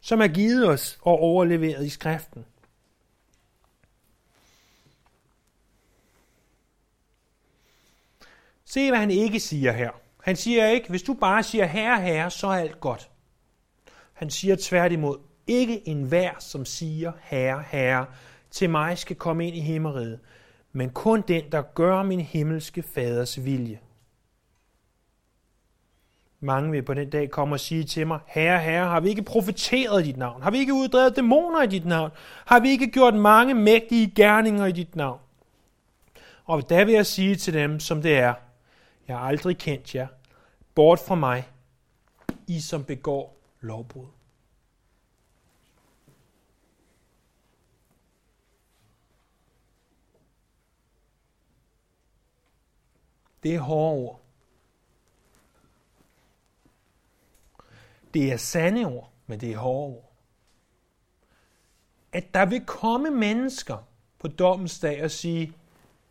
som 0.00 0.20
er 0.20 0.28
givet 0.28 0.68
os 0.68 0.98
og 1.02 1.18
overleveret 1.18 1.86
i 1.86 1.88
skriften. 1.88 2.46
Se, 8.64 8.90
hvad 8.90 8.98
han 8.98 9.10
ikke 9.10 9.40
siger 9.40 9.72
her. 9.72 9.90
Han 10.22 10.36
siger 10.36 10.66
ikke, 10.66 10.88
hvis 10.88 11.02
du 11.02 11.14
bare 11.14 11.42
siger 11.42 11.66
herre, 11.66 12.00
herre, 12.00 12.30
så 12.30 12.46
er 12.46 12.60
alt 12.60 12.80
godt. 12.80 13.10
Han 14.20 14.30
siger 14.30 14.56
tværtimod, 14.60 15.18
ikke 15.46 15.88
en 15.88 16.02
hver, 16.02 16.30
som 16.38 16.64
siger 16.64 17.12
herre, 17.22 17.64
herre, 17.70 18.06
til 18.50 18.70
mig 18.70 18.98
skal 18.98 19.16
komme 19.16 19.46
ind 19.46 19.56
i 19.56 19.60
himmeriget, 19.60 20.20
men 20.72 20.90
kun 20.90 21.24
den, 21.28 21.44
der 21.52 21.62
gør 21.62 22.02
min 22.02 22.20
himmelske 22.20 22.82
faders 22.82 23.44
vilje. 23.44 23.80
Mange 26.40 26.70
vil 26.70 26.82
på 26.82 26.94
den 26.94 27.10
dag 27.10 27.30
komme 27.30 27.54
og 27.54 27.60
sige 27.60 27.84
til 27.84 28.06
mig, 28.06 28.18
Herre, 28.26 28.60
Herre, 28.60 28.88
har 28.88 29.00
vi 29.00 29.08
ikke 29.08 29.22
profeteret 29.22 30.02
i 30.02 30.06
dit 30.06 30.16
navn? 30.16 30.42
Har 30.42 30.50
vi 30.50 30.58
ikke 30.58 30.74
uddrevet 30.74 31.16
dæmoner 31.16 31.62
i 31.62 31.66
dit 31.66 31.86
navn? 31.86 32.10
Har 32.44 32.60
vi 32.60 32.70
ikke 32.70 32.90
gjort 32.90 33.14
mange 33.14 33.54
mægtige 33.54 34.12
gerninger 34.16 34.66
i 34.66 34.72
dit 34.72 34.96
navn? 34.96 35.20
Og 36.44 36.68
der 36.68 36.84
vil 36.84 36.94
jeg 36.94 37.06
sige 37.06 37.36
til 37.36 37.54
dem, 37.54 37.80
som 37.80 38.02
det 38.02 38.18
er, 38.18 38.34
jeg 39.08 39.18
har 39.18 39.24
aldrig 39.24 39.58
kendt 39.58 39.94
jer, 39.94 40.06
bort 40.74 41.00
fra 41.06 41.14
mig, 41.14 41.48
I 42.46 42.60
som 42.60 42.84
begår 42.84 43.39
lovbrud. 43.60 44.06
Det 53.42 53.54
er 53.54 53.58
hårde 53.58 53.96
ord. 53.96 54.20
Det 58.14 58.32
er 58.32 58.36
sande 58.36 58.84
ord, 58.84 59.10
men 59.26 59.40
det 59.40 59.52
er 59.52 59.56
hårde 59.56 59.94
ord. 59.94 60.12
At 62.12 62.34
der 62.34 62.46
vil 62.46 62.66
komme 62.66 63.10
mennesker 63.10 63.86
på 64.18 64.28
dommens 64.28 64.80
dag 64.80 65.04
og 65.04 65.10
sige, 65.10 65.52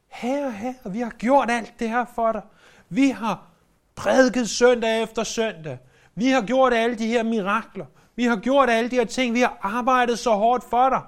herre, 0.08 0.52
herre, 0.52 0.92
vi 0.92 1.00
har 1.00 1.10
gjort 1.10 1.52
alt 1.52 1.74
det 1.80 1.90
her 1.90 2.06
for 2.16 2.32
dig. 2.32 2.42
Vi 2.90 3.10
har 3.10 3.48
prædiket 3.96 4.50
søndag 4.50 5.04
efter 5.04 5.24
søndag. 5.24 5.78
Vi 6.19 6.29
har 6.29 6.41
gjort 6.41 6.73
alle 6.73 6.97
de 6.97 7.08
her 7.08 7.23
mirakler. 7.23 7.86
Vi 8.15 8.23
har 8.23 8.39
gjort 8.39 8.69
alle 8.69 8.89
de 8.91 8.95
her 8.95 9.05
ting. 9.05 9.34
Vi 9.34 9.39
har 9.39 9.58
arbejdet 9.62 10.19
så 10.19 10.36
hårdt 10.36 10.63
for 10.63 10.89
dig. 10.89 11.01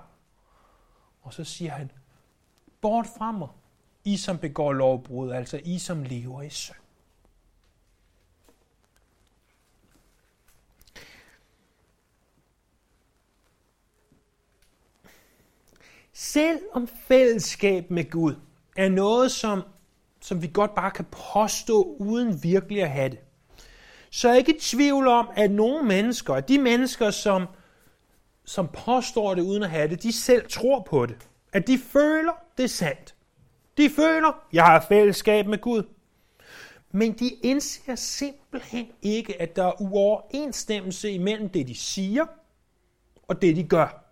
Og 1.21 1.33
så 1.33 1.43
siger 1.43 1.71
han, 1.71 1.91
bort 2.81 3.07
fra 3.17 3.31
mig, 3.31 3.47
I 4.03 4.17
som 4.17 4.37
begår 4.37 4.73
lovbrud, 4.73 5.31
altså 5.31 5.61
I 5.63 5.79
som 5.79 6.03
lever 6.03 6.41
i 6.41 6.49
synd. 6.49 6.77
Selv 16.13 16.59
om 16.73 16.87
fællesskab 16.87 17.91
med 17.91 18.09
Gud 18.09 18.35
er 18.77 18.89
noget, 18.89 19.31
som, 19.31 19.63
som 20.21 20.41
vi 20.41 20.51
godt 20.53 20.75
bare 20.75 20.91
kan 20.91 21.05
påstå 21.33 21.95
uden 21.99 22.43
virkelig 22.43 22.83
at 22.83 22.89
have 22.89 23.09
det, 23.09 23.19
så 24.13 24.27
er 24.27 24.31
jeg 24.31 24.39
ikke 24.39 24.55
i 24.55 24.59
tvivl 24.59 25.07
om, 25.07 25.29
at 25.35 25.51
nogle 25.51 25.83
mennesker, 25.83 26.39
de 26.39 26.59
mennesker, 26.59 27.11
som, 27.11 27.47
som 28.45 28.67
påstår 28.67 29.35
det 29.35 29.41
uden 29.41 29.63
at 29.63 29.69
have 29.69 29.87
det, 29.87 30.03
de 30.03 30.13
selv 30.13 30.49
tror 30.49 30.79
på 30.79 31.05
det. 31.05 31.29
At 31.53 31.67
de 31.67 31.77
føler, 31.77 32.33
det 32.57 32.63
er 32.63 32.67
sandt. 32.67 33.15
De 33.77 33.89
føler, 33.89 34.43
jeg 34.53 34.65
har 34.65 34.85
fællesskab 34.87 35.47
med 35.47 35.57
Gud. 35.57 35.83
Men 36.91 37.13
de 37.13 37.29
indser 37.29 37.95
simpelthen 37.95 38.87
ikke, 39.01 39.41
at 39.41 39.55
der 39.55 39.65
er 39.65 39.81
uoverensstemmelse 39.81 41.11
imellem 41.11 41.49
det, 41.49 41.67
de 41.67 41.75
siger, 41.75 42.25
og 43.27 43.41
det, 43.41 43.55
de 43.55 43.63
gør. 43.63 44.05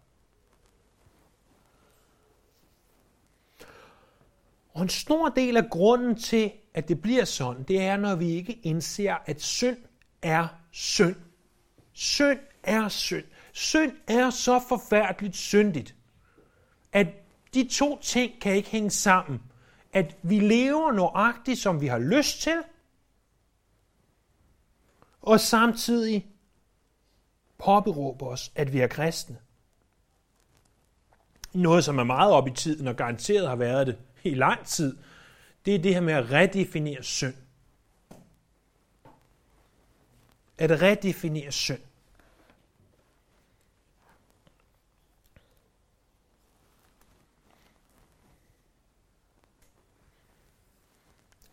Og 4.74 4.82
en 4.82 4.90
stor 4.90 5.30
del 5.30 5.58
af 5.58 5.70
grunden 5.70 6.16
til, 6.16 6.52
at 6.74 6.88
det 6.88 7.02
bliver 7.02 7.26
sådan, 7.26 7.64
det 7.64 7.82
er, 7.82 7.98
når 7.98 8.16
vi 8.16 8.30
ikke 8.30 8.60
indser, 8.64 9.18
at 9.26 9.42
synd 9.42 9.78
er 10.22 10.48
synd. 10.72 11.16
Synd 11.94 12.40
er 12.64 12.88
synd. 12.88 13.26
Synd 13.54 13.98
er 14.08 14.30
så 14.30 14.62
forfærdeligt 14.70 15.36
syndigt, 15.36 15.96
at 16.94 17.08
de 17.54 17.68
to 17.68 18.00
ting 18.02 18.42
kan 18.42 18.56
ikke 18.56 18.70
hænge 18.70 18.90
sammen. 18.90 19.42
At 19.94 20.18
vi 20.22 20.40
lever 20.40 20.92
nøjagtigt, 20.92 21.60
som 21.60 21.82
vi 21.82 21.88
har 21.88 22.00
lyst 22.00 22.42
til, 22.42 22.64
og 25.22 25.40
samtidig 25.40 26.28
påberåber 27.58 28.26
os, 28.26 28.52
at 28.56 28.74
vi 28.74 28.80
er 28.80 28.88
kristne. 28.88 29.38
Noget, 31.54 31.84
som 31.84 31.98
er 31.98 32.04
meget 32.04 32.32
op 32.32 32.48
i 32.48 32.52
tiden 32.52 32.88
og 32.88 32.96
garanteret 32.96 33.48
har 33.48 33.56
været 33.56 33.88
det 33.88 33.98
i 34.24 34.34
lang 34.34 34.66
tid, 34.66 34.98
det 35.66 35.76
er 35.76 35.80
det 35.80 35.94
her 35.94 36.02
med 36.02 36.14
at 36.14 36.32
redefinere 36.32 37.04
synd. 37.04 37.34
At 40.60 40.82
redefinere 40.82 41.52
synd. 41.52 41.82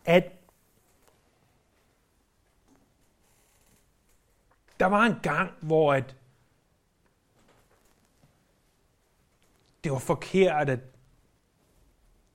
At 0.05 0.31
der 4.79 4.85
var 4.85 5.05
en 5.05 5.19
gang, 5.23 5.51
hvor 5.61 5.93
at 5.93 6.15
det 9.83 9.91
var 9.91 9.99
forkert 9.99 10.69
at 10.69 10.79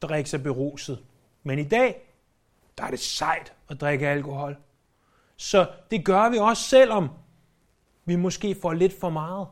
drikke 0.03 0.31
sig 0.31 0.43
beruset. 0.43 1.05
Men 1.43 1.59
i 1.59 1.69
dag, 1.69 2.09
der 2.79 2.85
er 2.85 2.91
det 2.91 3.01
sejt 3.01 3.53
at 3.69 3.81
drikke 3.81 4.09
alkohol. 4.09 4.57
Så 5.43 5.71
det 5.91 6.05
gør 6.05 6.29
vi 6.29 6.39
også, 6.39 6.63
selvom 6.63 7.09
vi 8.05 8.17
måske 8.17 8.57
får 8.63 8.73
lidt 8.73 9.01
for 9.01 9.11
meget. 9.11 9.49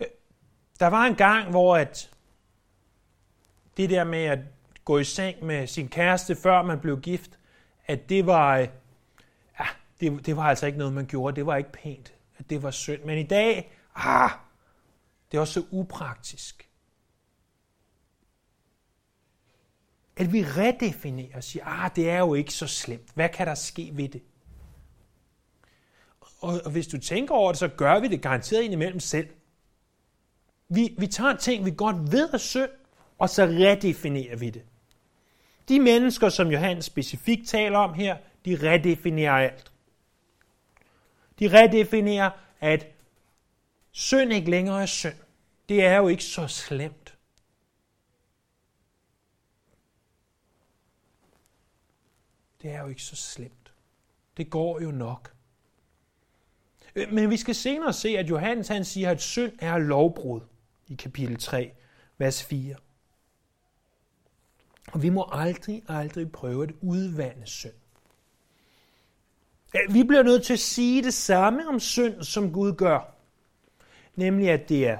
Øh, 0.00 0.06
der 0.80 0.86
var 0.86 1.04
en 1.04 1.14
gang, 1.14 1.50
hvor 1.50 1.76
at 1.76 2.10
det 3.76 3.90
der 3.90 4.04
med 4.04 4.24
at 4.24 4.38
gå 4.84 4.98
i 4.98 5.04
seng 5.04 5.44
med 5.44 5.66
sin 5.66 5.88
kæreste, 5.88 6.36
før 6.36 6.62
man 6.62 6.80
blev 6.80 7.00
gift, 7.00 7.38
at 7.86 8.08
det 8.08 8.26
var, 8.26 8.58
øh, 8.58 8.68
ja, 9.60 9.66
det, 10.00 10.26
det 10.26 10.36
var 10.36 10.42
altså 10.42 10.66
ikke 10.66 10.78
noget, 10.78 10.94
man 10.94 11.06
gjorde. 11.06 11.36
Det 11.36 11.46
var 11.46 11.56
ikke 11.56 11.72
pænt. 11.72 12.14
At 12.38 12.50
det 12.50 12.62
var 12.62 12.70
synd. 12.70 13.02
Men 13.02 13.18
i 13.18 13.26
dag, 13.26 13.72
ah, 13.94 14.30
det 15.30 15.36
er 15.36 15.40
også 15.40 15.60
så 15.60 15.66
upraktisk. 15.70 16.67
At 20.18 20.32
vi 20.32 20.44
redefinerer 20.44 21.36
og 21.36 21.44
siger, 21.44 21.64
ah, 21.66 21.90
det 21.96 22.10
er 22.10 22.18
jo 22.18 22.34
ikke 22.34 22.54
så 22.54 22.66
slemt. 22.66 23.08
Hvad 23.14 23.28
kan 23.28 23.46
der 23.46 23.54
ske 23.54 23.90
ved 23.92 24.08
det? 24.08 24.22
Og, 26.40 26.60
og 26.64 26.70
hvis 26.70 26.86
du 26.86 26.98
tænker 26.98 27.34
over 27.34 27.52
det, 27.52 27.58
så 27.58 27.68
gør 27.68 28.00
vi 28.00 28.08
det 28.08 28.22
garanteret 28.22 28.62
indimellem 28.62 29.00
selv. 29.00 29.28
Vi, 30.68 30.94
vi 30.98 31.06
tager 31.06 31.36
ting, 31.36 31.64
vi 31.64 31.74
godt 31.76 32.12
ved 32.12 32.34
er 32.34 32.38
synd, 32.38 32.70
og 33.18 33.28
så 33.28 33.44
redefinerer 33.44 34.36
vi 34.36 34.50
det. 34.50 34.62
De 35.68 35.80
mennesker, 35.80 36.28
som 36.28 36.50
Johannes 36.50 36.84
specifikt 36.84 37.48
taler 37.48 37.78
om 37.78 37.94
her, 37.94 38.16
de 38.44 38.58
redefinerer 38.62 39.32
alt. 39.32 39.72
De 41.38 41.48
redefinerer, 41.48 42.30
at 42.60 42.86
synd 43.92 44.32
ikke 44.32 44.50
længere 44.50 44.82
er 44.82 44.86
synd. 44.86 45.14
Det 45.68 45.84
er 45.84 45.96
jo 45.96 46.08
ikke 46.08 46.24
så 46.24 46.46
slemt. 46.46 47.17
Det 52.62 52.70
er 52.70 52.82
jo 52.82 52.88
ikke 52.88 53.02
så 53.02 53.16
slemt. 53.16 53.72
Det 54.36 54.50
går 54.50 54.80
jo 54.80 54.90
nok. 54.90 55.34
Øh, 56.94 57.12
men 57.12 57.30
vi 57.30 57.36
skal 57.36 57.54
senere 57.54 57.92
se, 57.92 58.08
at 58.08 58.30
Johannes 58.30 58.68
han 58.68 58.84
siger, 58.84 59.10
at 59.10 59.20
synd 59.20 59.52
er 59.58 59.78
lovbrud 59.78 60.40
i 60.86 60.94
kapitel 60.94 61.36
3, 61.38 61.72
vers 62.18 62.44
4. 62.44 62.76
Og 64.92 65.02
vi 65.02 65.08
må 65.08 65.28
aldrig, 65.32 65.82
aldrig 65.88 66.32
prøve 66.32 66.64
at 66.64 66.72
udvande 66.80 67.46
synd. 67.46 67.74
Øh, 69.74 69.94
vi 69.94 70.02
bliver 70.02 70.22
nødt 70.22 70.44
til 70.44 70.52
at 70.52 70.58
sige 70.58 71.02
det 71.02 71.14
samme 71.14 71.68
om 71.68 71.80
synd, 71.80 72.22
som 72.22 72.52
Gud 72.52 72.72
gør. 72.72 73.14
Nemlig, 74.14 74.50
at 74.50 74.68
det 74.68 74.86
er 74.86 74.98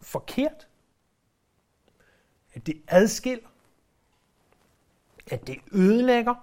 forkert, 0.00 0.68
at 2.54 2.66
det 2.66 2.82
adskiller, 2.88 3.48
at 5.30 5.46
det 5.46 5.58
ødelægger, 5.72 6.34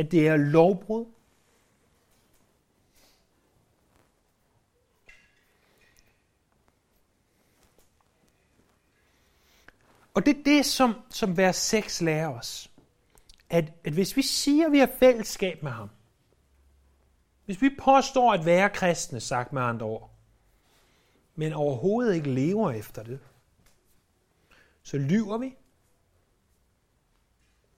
at 0.00 0.10
det 0.10 0.28
er 0.28 0.36
lovbrud, 0.36 1.06
Og 10.14 10.26
det 10.26 10.38
er 10.38 10.42
det, 10.42 10.66
som, 10.66 10.94
som 11.10 11.36
vers 11.36 11.56
6 11.56 12.00
lærer 12.00 12.28
os. 12.28 12.70
At, 13.50 13.72
at 13.84 13.92
hvis 13.92 14.16
vi 14.16 14.22
siger, 14.22 14.66
at 14.66 14.72
vi 14.72 14.78
har 14.78 14.90
fællesskab 14.98 15.62
med 15.62 15.70
ham, 15.70 15.90
hvis 17.44 17.62
vi 17.62 17.70
påstår 17.78 18.32
at 18.32 18.44
være 18.44 18.70
kristne, 18.70 19.20
sagt 19.20 19.52
med 19.52 19.62
andre 19.62 19.86
ord, 19.86 20.10
men 21.34 21.52
overhovedet 21.52 22.14
ikke 22.14 22.30
lever 22.30 22.70
efter 22.70 23.02
det, 23.02 23.20
så 24.82 24.98
lyver 24.98 25.38
vi, 25.38 25.56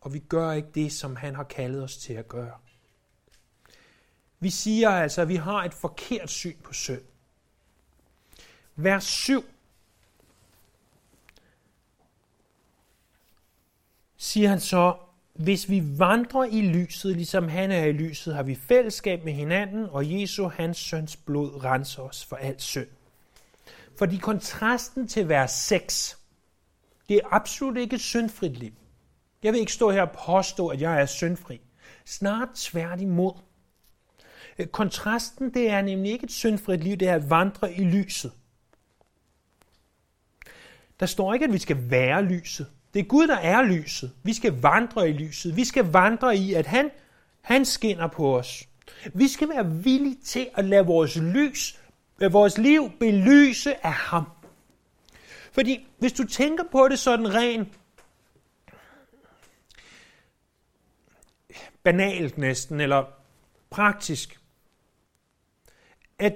og 0.03 0.15
vi 0.15 0.19
gør 0.19 0.53
ikke 0.53 0.69
det, 0.75 0.93
som 0.93 1.17
han 1.17 1.35
har 1.35 1.45
kaldet 1.45 1.83
os 1.83 1.97
til 1.97 2.13
at 2.13 2.29
gøre. 2.29 2.59
Vi 4.41 4.51
siger 4.51 4.91
altså, 4.91 5.23
at 5.23 5.29
vi 5.29 5.37
har 5.37 5.65
et 5.65 5.75
forkert 5.75 6.31
syn 6.31 6.57
på 6.65 6.73
synd. 6.73 7.03
Vers 8.77 9.05
7 9.05 9.45
siger 14.17 14.49
han 14.49 14.61
så, 14.61 14.97
hvis 15.33 15.71
vi 15.71 15.99
vandrer 15.99 16.45
i 16.45 16.61
lyset, 16.61 17.17
ligesom 17.17 17.49
han 17.49 17.71
er 17.71 17.85
i 17.85 17.93
lyset, 17.93 18.35
har 18.35 18.43
vi 18.43 18.55
fællesskab 18.55 19.25
med 19.25 19.33
hinanden, 19.33 19.87
og 19.91 20.13
Jesu, 20.13 20.49
hans 20.49 20.79
søns 20.79 21.17
blod, 21.17 21.65
renser 21.65 22.03
os 22.03 22.25
for 22.25 22.37
alt 22.37 22.63
synd. 22.63 22.89
Fordi 23.99 24.17
kontrasten 24.17 25.09
til 25.09 25.29
vers 25.29 25.53
6, 25.53 26.19
det 27.09 27.17
er 27.17 27.29
absolut 27.31 27.77
ikke 27.77 27.95
et 27.95 28.01
syndfrit 28.01 28.53
liv. 28.53 28.73
Jeg 29.43 29.53
vil 29.53 29.61
ikke 29.61 29.73
stå 29.73 29.91
her 29.91 30.03
og 30.03 30.11
påstå, 30.27 30.69
at 30.69 30.81
jeg 30.81 31.01
er 31.01 31.07
syndfri. 31.07 31.61
Snart 32.05 32.49
tværtimod. 32.55 33.33
Øh, 34.59 34.67
kontrasten, 34.67 35.55
det 35.55 35.71
er 35.71 35.83
nemlig 35.83 36.13
ikke 36.13 36.25
et 36.25 36.33
syndfrit 36.33 36.85
liv, 36.85 36.97
det 36.97 37.09
er 37.09 37.15
at 37.15 37.31
vandre 37.31 37.73
i 37.73 37.85
lyset. 37.85 38.33
Der 41.01 41.07
står 41.07 41.35
ikke, 41.35 41.45
at 41.45 41.53
vi 41.53 41.59
skal 41.59 41.91
være 41.91 42.23
lyset. 42.23 42.67
Det 42.95 43.01
er 43.01 43.05
Gud, 43.05 43.27
der 43.27 43.37
er 43.37 43.63
lyset. 43.63 44.13
Vi 44.23 44.33
skal 44.33 44.61
vandre 44.61 45.09
i 45.09 45.13
lyset. 45.13 45.57
Vi 45.57 45.65
skal 45.65 45.85
vandre 45.85 46.37
i, 46.37 46.55
at 46.55 46.67
han, 46.67 46.91
han 47.41 47.65
skinner 47.65 48.07
på 48.07 48.39
os. 48.39 48.69
Vi 49.15 49.29
skal 49.29 49.49
være 49.49 49.71
villige 49.71 50.19
til 50.25 50.49
at 50.55 50.65
lade 50.65 50.87
vores 50.87 51.17
lys, 51.17 51.81
øh, 52.21 52.33
vores 52.33 52.59
liv 52.59 52.91
belyse 53.01 53.87
af 53.87 53.93
ham. 53.93 54.25
Fordi 55.53 55.87
hvis 55.99 56.13
du 56.13 56.27
tænker 56.27 56.65
på 56.73 56.89
det 56.89 56.99
sådan 56.99 57.35
rent 57.35 57.69
banalt 61.83 62.39
næsten, 62.39 62.81
eller 62.81 63.05
praktisk, 63.71 64.41
at 66.19 66.35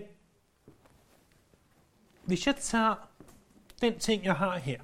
hvis 2.24 2.46
jeg 2.46 2.56
tager 2.56 3.08
den 3.80 3.98
ting, 3.98 4.24
jeg 4.24 4.34
har 4.34 4.58
her, 4.58 4.80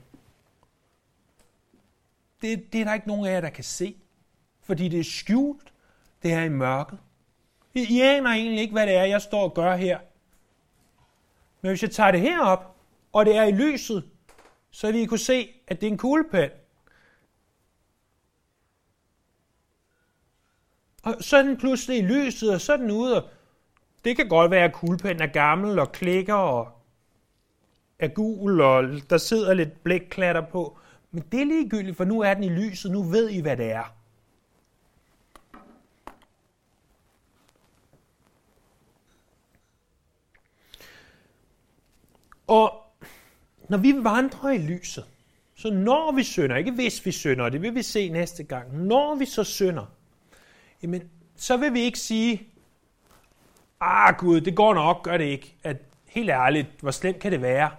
det, 2.43 2.73
det 2.73 2.81
er 2.81 2.85
der 2.85 2.95
ikke 2.95 3.09
nogen 3.09 3.27
af 3.27 3.33
jer, 3.33 3.41
der 3.41 3.51
kan 3.51 3.65
se. 3.65 3.97
Fordi 4.61 4.89
det 4.89 5.01
er 5.01 5.05
skjult. 5.05 5.73
Det 6.23 6.33
er 6.33 6.43
i 6.43 6.49
mørket. 6.49 6.99
I, 7.75 7.87
I 7.91 8.01
aner 8.01 8.31
egentlig 8.31 8.61
ikke, 8.61 8.73
hvad 8.73 8.87
det 8.87 8.95
er, 8.95 9.05
jeg 9.05 9.23
står 9.23 9.43
og 9.43 9.55
gør 9.55 9.77
her. 9.77 9.99
Men 11.61 11.71
hvis 11.71 11.83
jeg 11.83 11.91
tager 11.91 12.11
det 12.11 12.21
her 12.21 12.41
op, 12.41 12.77
og 13.13 13.27
det 13.27 13.37
er 13.37 13.45
i 13.45 13.53
lyset, 13.53 14.11
så 14.71 14.93
vil 14.93 15.01
I 15.01 15.05
kunne 15.05 15.19
se, 15.19 15.49
at 15.69 15.81
det 15.81 15.87
er 15.87 15.91
en 15.91 15.99
kuglepen. 15.99 16.51
Og 21.03 21.15
så 21.21 21.37
er 21.37 21.43
den 21.43 21.57
pludselig 21.57 21.99
i 21.99 22.03
lyset, 22.03 22.55
og 22.55 22.61
så 22.61 22.73
er 22.73 22.77
den 22.77 22.91
ude, 22.91 23.23
og 23.23 23.29
det 24.05 24.17
kan 24.17 24.29
godt 24.29 24.51
være, 24.51 24.65
at 24.65 24.73
kuglepennen 24.73 25.23
er 25.23 25.33
gammel 25.33 25.79
og 25.79 25.93
klikker 25.93 26.35
og 26.35 26.69
er 27.99 28.09
gul, 28.09 28.61
og 28.61 28.85
der 29.11 29.19
sidder 29.19 29.55
lidt 29.55 29.83
blækklatter 29.83 30.41
på. 30.41 30.79
Men 31.11 31.25
det 31.33 31.41
er 31.41 31.45
ligegyldigt, 31.45 31.97
for 31.97 32.05
nu 32.05 32.21
er 32.21 32.35
den 32.35 32.45
i 32.45 32.49
lyset. 32.49 32.91
Nu 32.91 33.03
ved 33.03 33.29
I, 33.29 33.41
hvad 33.41 33.57
det 33.57 33.71
er. 33.71 33.95
Og 42.47 42.83
når 43.69 43.79
vi 43.79 43.95
vandrer 44.05 44.51
i 44.51 44.59
lyset, 44.59 45.05
så 45.55 45.71
når 45.71 46.13
vi 46.13 46.23
synder, 46.23 46.57
ikke 46.57 46.73
hvis 46.73 47.07
vi 47.07 47.13
synder, 47.13 47.49
det 47.49 47.63
vil 47.63 47.75
vi 47.75 47.83
se 47.83 48.09
næste 48.09 48.43
gang, 48.43 48.77
når 48.77 49.15
vi 49.15 49.25
så 49.25 49.45
synder, 49.45 49.87
jamen, 50.83 51.03
så 51.37 51.57
vil 51.57 51.75
vi 51.75 51.81
ikke 51.81 51.99
sige, 51.99 52.47
ah 53.81 54.15
Gud, 54.19 54.41
det 54.41 54.57
går 54.57 54.75
nok, 54.75 55.03
gør 55.03 55.17
det 55.17 55.25
ikke. 55.25 55.57
At, 55.63 55.77
helt 56.07 56.31
ærligt, 56.31 56.69
hvor 56.81 56.91
slemt 56.91 57.19
kan 57.19 57.33
det 57.33 57.43
være? 57.43 57.71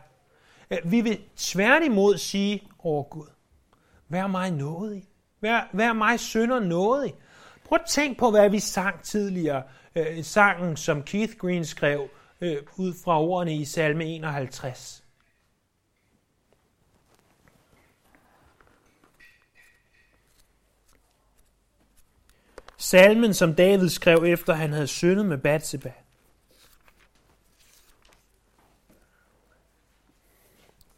Vi 0.86 1.02
vil 1.02 1.20
tværtimod 1.36 2.18
sige, 2.18 2.64
over 2.80 3.04
Gud, 3.04 3.28
vær 4.10 4.28
mig 4.28 4.52
nådig. 4.52 5.04
Vær, 5.42 5.70
vær 5.74 5.94
mig 5.94 6.20
sønder 6.20 6.60
nådig. 6.60 7.14
Prøv 7.66 7.76
at 7.76 7.90
tænk 7.90 8.18
på, 8.18 8.32
hvad 8.32 8.50
vi 8.50 8.60
sang 8.60 9.02
tidligere. 9.02 9.64
Øh, 9.96 10.24
sangen, 10.24 10.78
som 10.78 11.04
Keith 11.04 11.34
Green 11.38 11.66
skrev 11.66 12.10
øh, 12.42 12.58
ud 12.78 12.94
fra 13.04 13.22
ordene 13.22 13.56
i 13.56 13.66
salme 13.66 14.06
51. 14.06 15.03
Salmen, 22.84 23.34
som 23.34 23.56
David 23.56 23.90
skrev 23.90 24.24
efter 24.28 24.54
han 24.54 24.74
havde 24.74 24.88
syndet 24.88 25.26
med 25.26 25.38
Batseba. 25.38 25.92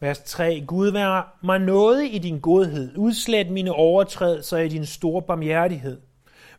Vers 0.00 0.18
3. 0.18 0.64
Gud 0.66 0.88
vær 0.88 1.36
mig 1.42 1.58
nåde 1.58 2.08
i 2.08 2.18
din 2.18 2.40
godhed. 2.40 2.96
Udslet 2.96 3.50
mine 3.50 3.72
overtrædelser 3.72 4.58
i 4.58 4.68
din 4.68 4.86
store 4.86 5.22
barmhjertighed. 5.22 6.00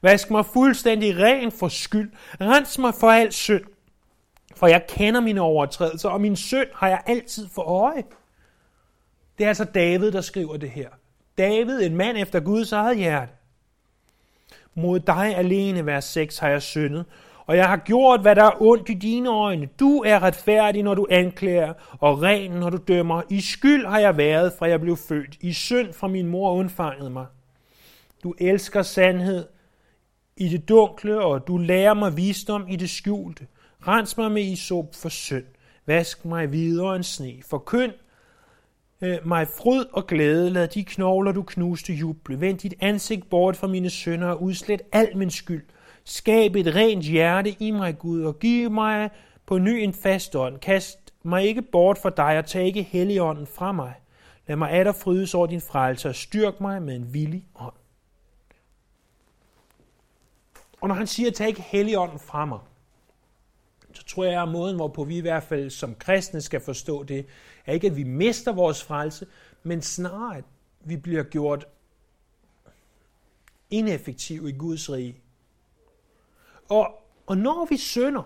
Vask 0.02 0.32
mig 0.32 0.46
fuldstændig 0.46 1.18
ren 1.18 1.52
for 1.52 1.68
skyld. 1.68 2.12
Rens 2.42 2.78
mig 2.78 2.94
for 2.94 3.12
al 3.12 3.34
synd. 3.34 3.64
For 4.56 4.68
jeg 4.68 4.86
kender 4.90 5.22
mine 5.22 5.42
overtrædelser, 5.42 6.10
og 6.10 6.22
min 6.22 6.36
synd 6.36 6.68
har 6.74 6.88
jeg 6.88 7.02
altid 7.06 7.48
for 7.50 7.62
øje. 7.62 8.04
Det 9.38 9.44
er 9.44 9.48
altså 9.48 9.64
David, 9.64 10.12
der 10.12 10.22
skriver 10.22 10.58
det 10.58 10.70
her. 10.70 10.90
David, 11.38 11.82
en 11.82 11.96
mand 11.96 12.18
efter 12.18 12.40
Guds 12.40 12.72
eget 12.72 12.98
hjerte. 12.98 13.37
Mod 14.78 15.00
dig 15.00 15.36
alene, 15.36 15.86
vers 15.86 16.06
6, 16.06 16.38
har 16.40 16.50
jeg 16.50 16.62
syndet, 16.62 17.06
og 17.46 17.58
jeg 17.58 17.68
har 17.68 17.78
gjort, 17.78 18.22
hvad 18.22 18.36
der 18.36 18.44
er 18.44 18.62
ondt 18.62 18.90
i 18.90 18.94
dine 18.94 19.30
øjne. 19.30 19.70
Du 19.80 20.04
er 20.06 20.24
retfærdig, 20.24 20.84
når 20.84 20.94
du 20.94 21.08
anklager, 21.10 21.74
og 22.00 22.22
ren, 22.22 22.52
når 22.52 22.70
du 22.70 22.78
dømmer. 22.88 23.22
I 23.30 23.42
skyld 23.42 23.86
har 23.86 24.00
jeg 24.00 24.18
været, 24.18 24.54
fra 24.60 24.68
jeg 24.68 24.82
blev 24.82 24.98
født. 24.98 25.38
I 25.42 25.54
synd 25.54 25.94
fra 25.94 26.08
min 26.08 26.28
mor 26.28 26.52
undfangede 26.52 27.10
mig. 27.10 27.26
Du 28.24 28.34
elsker 28.40 28.82
sandhed 28.82 29.46
i 30.38 30.50
det 30.50 30.70
dunkle, 30.70 31.22
og 31.22 31.48
du 31.48 31.58
lærer 31.58 31.94
mig 31.94 32.18
visdom 32.18 32.68
i 32.68 32.76
det 32.76 32.90
skjulte. 32.90 33.48
Rens 33.88 34.18
mig 34.18 34.32
med 34.32 34.44
isop 34.44 34.96
for 34.96 35.10
synd. 35.10 35.46
Vask 35.86 36.26
mig 36.26 36.52
videre 36.52 36.96
end 36.96 37.04
sne. 37.04 37.34
Forkynd 37.50 37.94
øh, 39.02 39.28
mig 39.28 39.48
fryd 39.48 39.86
og 39.94 40.08
glæde. 40.08 40.50
Lad 40.50 40.68
de 40.68 40.84
knogler, 40.84 41.32
du 41.32 41.44
knuste, 41.44 41.94
juble. 41.94 42.42
Vend 42.42 42.60
dit 42.60 42.74
ansigt 42.80 43.30
bort 43.30 43.56
fra 43.56 43.68
mine 43.68 43.90
sønder 43.90 44.28
og 44.28 44.44
udslet 44.44 44.82
al 44.92 45.18
min 45.18 45.30
skyld. 45.30 45.66
Skab 46.04 46.56
et 46.56 46.76
rent 46.76 47.04
hjerte 47.04 47.56
i 47.60 47.72
mig, 47.72 47.98
Gud, 48.00 48.24
og 48.24 48.40
giv 48.40 48.72
mig 48.72 49.10
på 49.46 49.58
ny 49.58 49.70
en 49.70 49.94
fast 49.94 50.36
ånd. 50.36 50.60
Kast 50.60 51.14
mig 51.24 51.44
ikke 51.44 51.62
bort 51.62 51.98
fra 51.98 52.10
dig, 52.10 52.38
og 52.38 52.46
tag 52.46 52.66
ikke 52.66 52.84
helligånden 52.84 53.48
fra 53.48 53.72
mig. 53.72 53.94
Lad 54.48 54.56
mig 54.56 54.72
atter 54.72 54.92
frydes 54.92 55.34
over 55.34 55.48
din 55.48 55.62
frelse, 55.62 56.10
og 56.10 56.16
styrk 56.16 56.62
mig 56.62 56.82
med 56.82 56.96
en 56.96 57.14
villig 57.14 57.46
ånd. 57.56 57.74
Og 60.82 60.88
når 60.88 60.96
han 60.96 61.08
siger, 61.08 61.32
tag 61.32 61.48
ikke 61.48 61.62
helligånden 61.62 62.20
fra 62.20 62.46
mig, 62.46 62.60
så 63.94 64.04
tror 64.04 64.24
jeg, 64.24 64.42
at 64.42 64.50
måden, 64.50 64.76
hvorpå 64.76 65.04
vi 65.04 65.18
i 65.18 65.22
hvert 65.22 65.44
fald 65.44 65.70
som 65.70 65.96
kristne 65.96 66.42
skal 66.42 66.62
forstå 66.62 67.04
det, 67.04 67.26
er 67.68 67.74
ikke, 67.74 67.88
at 67.88 67.96
vi 67.96 68.04
mister 68.04 68.52
vores 68.52 68.84
frelse, 68.84 69.28
men 69.64 69.82
snarere, 69.82 70.38
at 70.38 70.44
vi 70.80 70.98
bliver 70.98 71.24
gjort 71.24 71.66
ineffektive 73.70 74.50
i 74.50 74.52
Guds 74.52 74.90
rige. 74.90 75.16
Og, 76.70 76.88
og 77.28 77.38
når 77.38 77.68
vi 77.70 77.78
synder, 77.78 78.24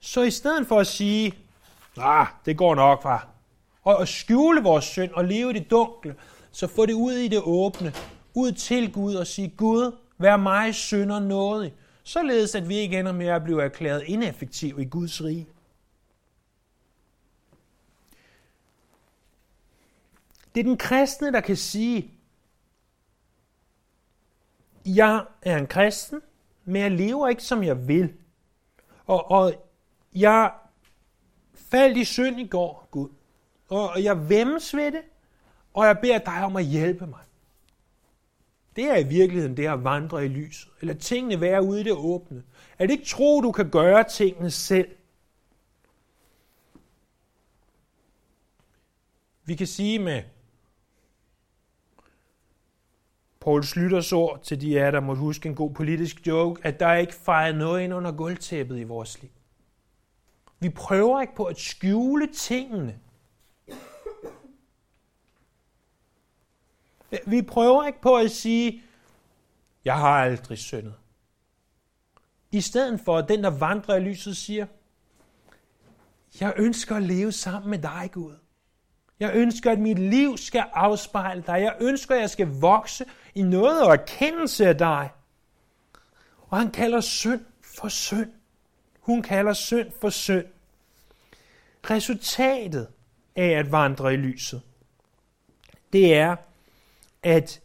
så 0.00 0.22
i 0.22 0.30
stedet 0.30 0.66
for 0.66 0.80
at 0.80 0.86
sige, 0.86 1.34
ah, 1.96 2.26
det 2.44 2.56
går 2.56 2.74
nok, 2.74 3.02
far, 3.02 3.28
og 3.82 4.02
at 4.02 4.08
skjule 4.08 4.62
vores 4.62 4.84
synd 4.84 5.10
og 5.10 5.24
leve 5.24 5.50
i 5.50 5.58
det 5.58 5.70
dunkle, 5.70 6.14
så 6.50 6.66
få 6.66 6.86
det 6.86 6.92
ud 6.92 7.12
i 7.12 7.28
det 7.28 7.40
åbne, 7.44 7.92
ud 8.34 8.52
til 8.52 8.92
Gud 8.92 9.14
og 9.14 9.26
sige, 9.26 9.48
Gud, 9.48 9.92
vær 10.18 10.36
mig 10.36 10.74
synder 10.74 11.20
nådig, 11.20 11.74
således 12.02 12.54
at 12.54 12.68
vi 12.68 12.76
ikke 12.76 12.98
ender 12.98 13.12
med 13.12 13.26
at 13.26 13.44
blive 13.44 13.64
erklæret 13.64 14.02
ineffektive 14.06 14.82
i 14.82 14.84
Guds 14.84 15.24
rige. 15.24 15.46
Det 20.56 20.60
er 20.60 20.64
den 20.64 20.78
kristne, 20.78 21.32
der 21.32 21.40
kan 21.40 21.56
sige, 21.56 22.10
jeg 24.86 25.24
er 25.42 25.58
en 25.58 25.66
kristen, 25.66 26.20
men 26.64 26.82
jeg 26.82 26.90
lever 26.90 27.28
ikke, 27.28 27.42
som 27.42 27.62
jeg 27.62 27.88
vil. 27.88 28.14
Og, 29.06 29.30
og 29.30 29.54
jeg 30.14 30.52
faldt 31.54 31.96
i 31.98 32.04
synd 32.04 32.40
i 32.40 32.46
går, 32.46 32.88
Gud. 32.90 33.08
Og 33.68 34.02
jeg 34.02 34.28
vemmes 34.28 34.76
ved 34.76 34.92
det, 34.92 35.02
og 35.74 35.86
jeg 35.86 35.98
beder 35.98 36.18
dig 36.18 36.44
om 36.44 36.56
at 36.56 36.64
hjælpe 36.64 37.06
mig. 37.06 37.24
Det 38.76 38.84
er 38.84 38.96
i 38.96 39.08
virkeligheden 39.08 39.56
det 39.56 39.66
at 39.66 39.84
vandre 39.84 40.24
i 40.24 40.28
lyset. 40.28 40.68
Eller 40.80 40.94
tingene 40.94 41.40
være 41.40 41.62
ude 41.62 41.80
i 41.80 41.84
det 41.84 41.92
åbne. 41.92 42.44
At 42.78 42.90
ikke 42.90 43.04
tro, 43.04 43.40
du 43.40 43.52
kan 43.52 43.70
gøre 43.70 44.04
tingene 44.04 44.50
selv. 44.50 44.88
Vi 49.44 49.54
kan 49.54 49.66
sige 49.66 49.98
med 49.98 50.22
Paul 53.46 53.64
Slytters 53.64 54.12
ord 54.12 54.42
til 54.42 54.60
de 54.60 54.80
af 54.80 54.92
der 54.92 55.00
måtte 55.00 55.20
huske 55.20 55.48
en 55.48 55.54
god 55.54 55.70
politisk 55.74 56.26
joke, 56.26 56.60
at 56.64 56.80
der 56.80 56.86
er 56.86 56.96
ikke 56.96 57.14
fejret 57.14 57.56
noget 57.56 57.82
ind 57.82 57.94
under 57.94 58.12
gulvtæppet 58.12 58.78
i 58.78 58.82
vores 58.82 59.22
liv. 59.22 59.30
Vi 60.58 60.68
prøver 60.68 61.20
ikke 61.20 61.34
på 61.34 61.44
at 61.44 61.58
skjule 61.58 62.26
tingene. 62.26 62.98
Vi 67.26 67.42
prøver 67.42 67.86
ikke 67.86 68.00
på 68.00 68.16
at 68.16 68.30
sige, 68.30 68.82
jeg 69.84 69.98
har 69.98 70.22
aldrig 70.22 70.58
syndet. 70.58 70.94
I 72.52 72.60
stedet 72.60 73.00
for, 73.00 73.18
at 73.18 73.28
den, 73.28 73.44
der 73.44 73.50
vandrer 73.50 73.96
i 73.96 74.00
lyset, 74.00 74.36
siger, 74.36 74.66
jeg 76.40 76.54
ønsker 76.56 76.96
at 76.96 77.02
leve 77.02 77.32
sammen 77.32 77.70
med 77.70 77.78
dig, 77.78 78.10
Gud. 78.12 78.34
Jeg 79.20 79.30
ønsker, 79.34 79.72
at 79.72 79.78
mit 79.78 79.98
liv 79.98 80.36
skal 80.36 80.64
afspejle 80.72 81.44
dig. 81.46 81.60
Jeg 81.60 81.76
ønsker, 81.80 82.14
at 82.14 82.20
jeg 82.20 82.30
skal 82.30 82.48
vokse 82.48 83.04
i 83.36 83.42
noget 83.42 83.82
og 83.82 83.92
erkendelse 83.92 84.66
af 84.66 84.78
dig. 84.78 85.10
Og 86.48 86.58
han 86.58 86.70
kalder 86.70 87.00
synd 87.00 87.44
for 87.60 87.88
synd. 87.88 88.32
Hun 89.00 89.22
kalder 89.22 89.52
synd 89.52 89.90
for 90.00 90.10
synd. 90.10 90.46
Resultatet 91.90 92.88
af 93.36 93.48
at 93.48 93.72
vandre 93.72 94.14
i 94.14 94.16
lyset, 94.16 94.62
det 95.92 96.14
er, 96.14 96.36
at 97.22 97.60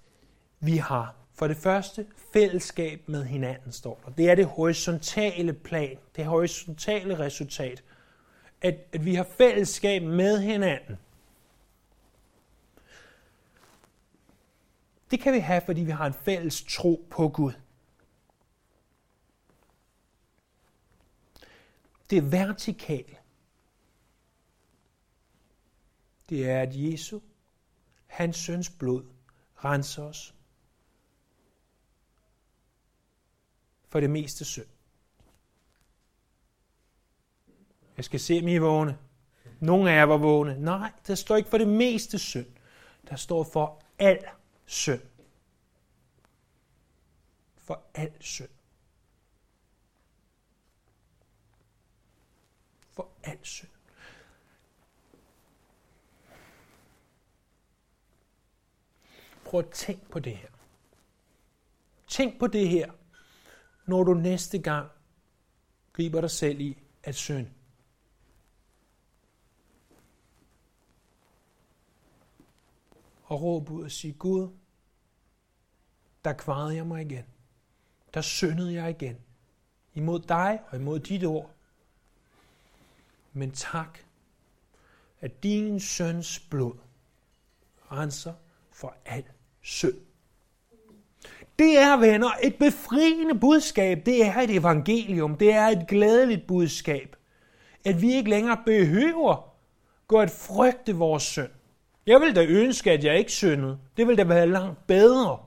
vi 0.59 0.78
har 0.78 1.15
for 1.36 1.47
det 1.47 1.57
første 1.57 2.05
fællesskab 2.34 3.01
med 3.05 3.26
hinanden, 3.26 3.72
står 3.72 4.01
der. 4.05 4.11
Det 4.11 4.30
er 4.30 4.36
det 4.36 4.45
horisontale 4.45 5.53
plan, 5.53 5.97
det 6.15 6.26
horisontale 6.26 7.19
resultat. 7.19 7.84
At, 8.61 8.76
at 8.93 9.05
vi 9.05 9.15
har 9.15 9.28
fællesskab 9.38 10.03
med 10.03 10.39
hinanden. 10.39 10.97
Det 15.12 15.20
kan 15.20 15.34
vi 15.34 15.39
have, 15.39 15.62
fordi 15.66 15.82
vi 15.82 15.91
har 15.91 16.05
en 16.05 16.14
fælles 16.14 16.66
tro 16.70 17.07
på 17.12 17.28
Gud. 17.28 17.53
Det 22.09 22.18
er 22.18 22.22
vertikale. 22.22 23.18
Det 26.30 26.49
er, 26.49 26.62
at 26.62 26.70
Jesu, 26.72 27.20
hans 28.07 28.38
søns 28.38 28.70
blod, 28.70 29.05
renser 29.55 30.03
os 30.03 30.36
for 33.88 33.99
det 33.99 34.09
meste 34.09 34.45
synd. 34.45 34.68
Jeg 37.97 38.05
skal 38.05 38.20
se, 38.20 38.39
om 38.41 38.47
I 38.47 38.55
er 38.55 38.59
vågne. 38.59 38.97
Nogle 39.59 39.91
af 39.91 39.95
jer 39.95 40.03
var 40.03 40.18
vågne. 40.18 40.59
Nej, 40.59 40.91
der 41.07 41.16
står 41.16 41.36
ikke 41.36 41.49
for 41.49 41.57
det 41.57 41.68
meste 41.68 42.20
synd. 42.20 42.47
Der 43.09 43.16
står 43.16 43.43
for 43.43 43.84
al 43.99 44.26
synd. 44.72 45.01
For 47.57 47.84
al 47.93 48.24
synd. 48.24 48.49
For 52.91 53.09
al 53.24 53.39
synd. 53.41 53.69
Prøv 59.45 59.59
at 59.59 59.72
tænk 59.72 60.09
på 60.09 60.19
det 60.19 60.38
her. 60.38 60.49
Tænk 62.07 62.39
på 62.39 62.47
det 62.47 62.69
her, 62.69 62.91
når 63.86 64.03
du 64.03 64.13
næste 64.13 64.61
gang 64.61 64.91
griber 65.93 66.22
dig 66.22 66.32
selv 66.32 66.59
i 66.59 66.78
at 67.03 67.15
synde. 67.15 67.53
Og 73.24 73.41
råb 73.41 73.69
ud 73.69 73.84
og 73.84 73.91
sige, 73.91 74.13
Gud, 74.13 74.61
der 76.26 76.34
kvarede 76.34 76.76
jeg 76.76 76.88
mig 76.88 77.01
igen. 77.01 77.26
Der 78.13 78.22
syndede 78.22 78.74
jeg 78.74 78.89
igen. 78.89 79.17
Imod 79.93 80.19
dig 80.19 80.59
og 80.69 80.78
imod 80.78 80.99
dit 80.99 81.26
ord. 81.26 81.51
Men 83.34 83.51
tak, 83.51 83.99
at 85.22 85.43
din 85.43 85.80
søns 85.80 86.39
blod 86.39 86.74
renser 87.91 88.34
for 88.72 88.95
al 89.05 89.24
synd. 89.61 89.97
Det 91.59 91.78
er, 91.78 91.97
venner, 91.97 92.30
et 92.43 92.55
befriende 92.55 93.39
budskab. 93.39 94.05
Det 94.05 94.26
er 94.26 94.36
et 94.38 94.55
evangelium. 94.55 95.38
Det 95.38 95.53
er 95.53 95.67
et 95.67 95.88
glædeligt 95.88 96.47
budskab. 96.47 97.15
At 97.86 98.01
vi 98.01 98.13
ikke 98.13 98.30
længere 98.30 98.57
behøver 98.65 99.53
gå 100.07 100.19
at 100.19 100.32
frygte 100.32 100.95
vores 100.95 101.24
synd. 101.24 101.49
Jeg 102.05 102.22
vil 102.22 102.36
da 102.36 102.45
ønske, 102.45 102.91
at 102.91 103.03
jeg 103.03 103.17
ikke 103.17 103.32
syndede. 103.32 103.80
Det 103.97 104.07
ville 104.07 104.24
da 104.24 104.28
være 104.28 104.47
langt 104.47 104.88
bedre. 104.88 105.45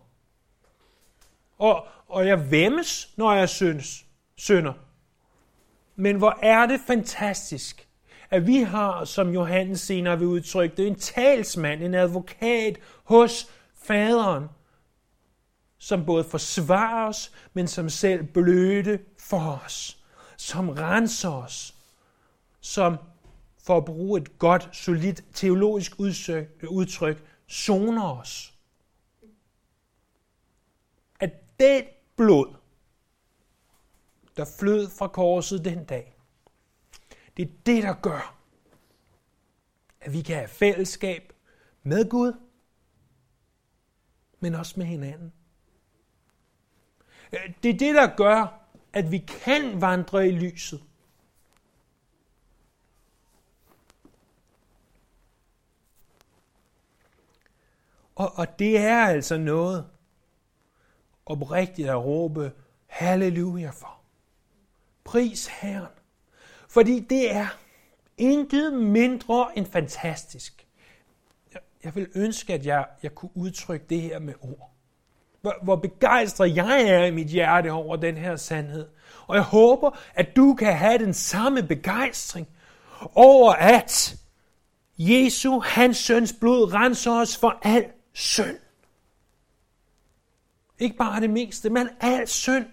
Og, 1.59 1.87
og 2.09 2.27
jeg 2.27 2.51
væmmes, 2.51 3.15
når 3.17 3.33
jeg 3.33 3.49
synes, 3.49 4.07
synder. 4.37 4.73
Men 5.97 6.17
hvor 6.17 6.39
er 6.43 6.67
det 6.67 6.81
fantastisk, 6.87 7.89
at 8.31 8.47
vi 8.47 8.57
har, 8.57 9.05
som 9.05 9.31
Johannes 9.31 9.81
senere 9.81 10.19
vil 10.19 10.27
udtrykke 10.27 10.77
det, 10.77 10.87
en 10.87 10.99
talsmand, 10.99 11.83
en 11.83 11.95
advokat 11.95 12.79
hos 13.05 13.51
faderen, 13.75 14.49
som 15.79 16.07
både 16.07 16.25
forsvarer 16.25 17.09
os, 17.09 17.33
men 17.53 17.69
som 17.69 17.89
selv 17.89 18.23
bløde 18.23 18.99
for 19.19 19.61
os, 19.65 19.99
som 20.37 20.69
renser 20.69 21.31
os, 21.31 21.75
som 22.61 22.97
for 23.59 23.77
at 23.77 23.85
bruge 23.85 24.21
et 24.21 24.39
godt, 24.39 24.69
solidt 24.73 25.25
teologisk 25.35 26.01
udtryk, 26.69 27.25
zoner 27.51 28.11
os. 28.11 28.55
At 31.21 31.31
det 31.61 31.89
blod, 32.17 32.55
der 34.37 34.45
flød 34.59 34.91
fra 34.91 35.09
korset 35.09 35.65
den 35.65 35.85
dag. 35.85 36.17
Det 37.37 37.43
er 37.43 37.53
det, 37.67 37.83
der 37.83 37.95
gør, 38.03 38.37
at 40.01 40.13
vi 40.13 40.23
kan 40.23 40.37
have 40.37 40.49
fællesskab 40.49 41.33
med 41.83 42.11
Gud, 42.11 42.33
men 44.41 44.55
også 44.55 44.75
med 44.77 44.87
hinanden. 44.87 45.33
Øh, 47.33 47.55
det 47.63 47.75
er 47.75 47.79
det, 47.79 47.95
der 47.95 48.17
gør, 48.17 48.61
at 48.93 49.11
vi 49.11 49.19
kan 49.19 49.81
vandre 49.81 50.29
i 50.29 50.31
lyset. 50.31 50.83
Og, 58.15 58.33
og 58.35 58.59
det 58.59 58.79
er 58.79 59.07
altså 59.07 59.39
noget 59.39 59.94
oprigtigt 61.27 61.89
at 61.89 62.05
råbe 62.05 62.53
halleluja 62.87 63.71
for. 63.71 64.01
Pris 65.05 65.47
Herren. 65.47 65.93
Fordi 66.69 67.01
det 67.01 67.35
er 67.35 67.47
intet 68.19 68.73
mindre 68.73 69.59
end 69.59 69.67
fantastisk. 69.67 70.67
Jeg, 71.55 71.61
jeg 71.85 71.95
vil 71.95 72.09
ønske, 72.15 72.55
at 72.55 72.67
jeg, 72.67 72.87
jeg 73.03 73.15
kunne 73.15 73.31
udtrykke 73.35 73.87
det 73.91 74.01
her 74.01 74.19
med 74.19 74.35
ord. 74.41 74.71
Hvor, 75.41 75.55
hvor 75.63 75.77
begejstret 75.77 76.57
jeg 76.57 76.83
er 76.83 77.05
i 77.05 77.11
mit 77.11 77.29
hjerte 77.29 77.73
over 77.73 77.97
den 77.97 78.17
her 78.17 78.37
sandhed. 78.37 78.89
Og 79.27 79.37
jeg 79.37 79.45
håber, 79.45 79.99
at 80.15 80.37
du 80.37 80.55
kan 80.55 80.77
have 80.77 80.99
den 80.99 81.15
samme 81.15 81.63
begejstring 81.63 82.49
over, 83.15 83.53
at 83.53 84.17
Jesu, 84.99 85.61
hans 85.61 85.97
søns 85.97 86.33
blod, 86.41 86.73
renser 86.73 87.13
os 87.13 87.37
for 87.37 87.59
al 87.63 87.87
synd. 88.13 88.59
Ikke 90.79 90.97
bare 90.97 91.21
det 91.21 91.31
meste, 91.31 91.71
men 91.71 91.89
al 92.01 92.29
synd. 92.29 92.67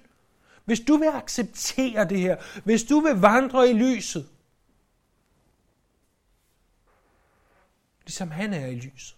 Hvis 0.66 0.80
du 0.80 0.98
vil 0.98 1.08
acceptere 1.08 2.10
det 2.10 2.20
her, 2.20 2.62
hvis 2.64 2.84
du 2.84 3.00
vil 3.00 3.14
vandre 3.16 3.70
i 3.70 3.74
lyset, 3.74 4.30
ligesom 8.06 8.32
han 8.32 8.54
er 8.54 8.66
i 8.66 8.76
lyset. 8.76 9.18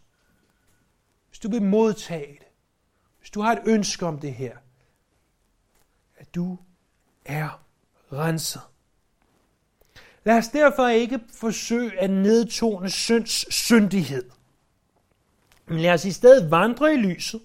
Hvis 1.29 1.39
du 1.39 1.49
vil 1.49 1.61
modtage 1.61 2.33
det, 2.39 2.47
hvis 3.19 3.29
du 3.29 3.41
har 3.41 3.51
et 3.51 3.61
ønske 3.65 4.05
om 4.05 4.19
det 4.19 4.33
her, 4.33 4.57
at 6.17 6.35
du 6.35 6.57
er 7.25 7.63
renset. 8.11 8.61
Lad 10.23 10.37
os 10.37 10.47
derfor 10.47 10.87
ikke 10.87 11.19
forsøge 11.33 11.99
at 11.99 12.09
nedtone 12.09 12.89
synds 12.89 13.53
syndighed. 13.53 14.29
Men 15.65 15.79
lad 15.79 15.93
os 15.93 16.05
i 16.05 16.11
stedet 16.11 16.51
vandre 16.51 16.93
i 16.93 16.97
lyset. 16.97 17.41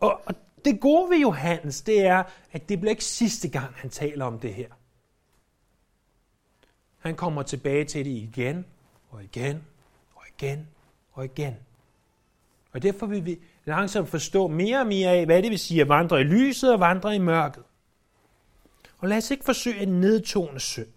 Og, 0.00 0.20
og 0.26 0.34
det 0.64 0.80
gode 0.80 1.10
ved 1.10 1.18
Johannes, 1.18 1.80
det 1.80 2.06
er, 2.06 2.22
at 2.52 2.68
det 2.68 2.80
bliver 2.80 2.90
ikke 2.90 3.04
sidste 3.04 3.48
gang, 3.48 3.74
han 3.74 3.90
taler 3.90 4.24
om 4.24 4.38
det 4.38 4.54
her. 4.54 4.68
Han 6.98 7.16
kommer 7.16 7.42
tilbage 7.42 7.84
til 7.84 8.04
det 8.04 8.10
igen 8.10 8.64
og 9.10 9.24
igen 9.24 9.64
og 10.14 10.22
igen 10.38 10.68
og 11.12 11.24
igen. 11.24 11.54
Og 12.72 12.82
derfor 12.82 13.06
vil 13.06 13.24
vi 13.24 13.38
langsomt 13.64 14.08
forstå 14.08 14.48
mere 14.48 14.80
og 14.80 14.86
mere 14.86 15.10
af, 15.10 15.24
hvad 15.24 15.42
det 15.42 15.50
vil 15.50 15.58
sige 15.58 15.80
at 15.80 15.88
vandre 15.88 16.20
i 16.20 16.24
lyset 16.24 16.72
og 16.72 16.80
vandre 16.80 17.14
i 17.16 17.18
mørket. 17.18 17.62
Og 18.98 19.08
lad 19.08 19.16
os 19.16 19.30
ikke 19.30 19.44
forsøge 19.44 19.80
at 19.80 19.88
nedtone 19.88 20.60
synd. 20.60 20.88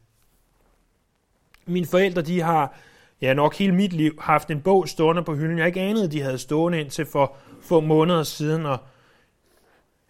Mine 1.66 1.86
forældre, 1.86 2.22
de 2.22 2.42
har 2.42 2.78
ja, 3.22 3.34
nok 3.34 3.56
hele 3.56 3.76
mit 3.76 3.94
liv 3.94 4.22
haft 4.22 4.52
en 4.52 4.62
bog 4.62 4.90
stående 4.90 5.24
på 5.24 5.36
hylden. 5.36 5.58
Jeg 5.58 5.68
ikke 5.68 5.82
anede, 5.82 6.12
de 6.12 6.22
havde 6.22 6.38
stående 6.38 6.80
indtil 6.80 7.06
for 7.06 7.36
få 7.62 7.80
måneder 7.80 8.24
siden, 8.24 8.66
og 8.66 8.78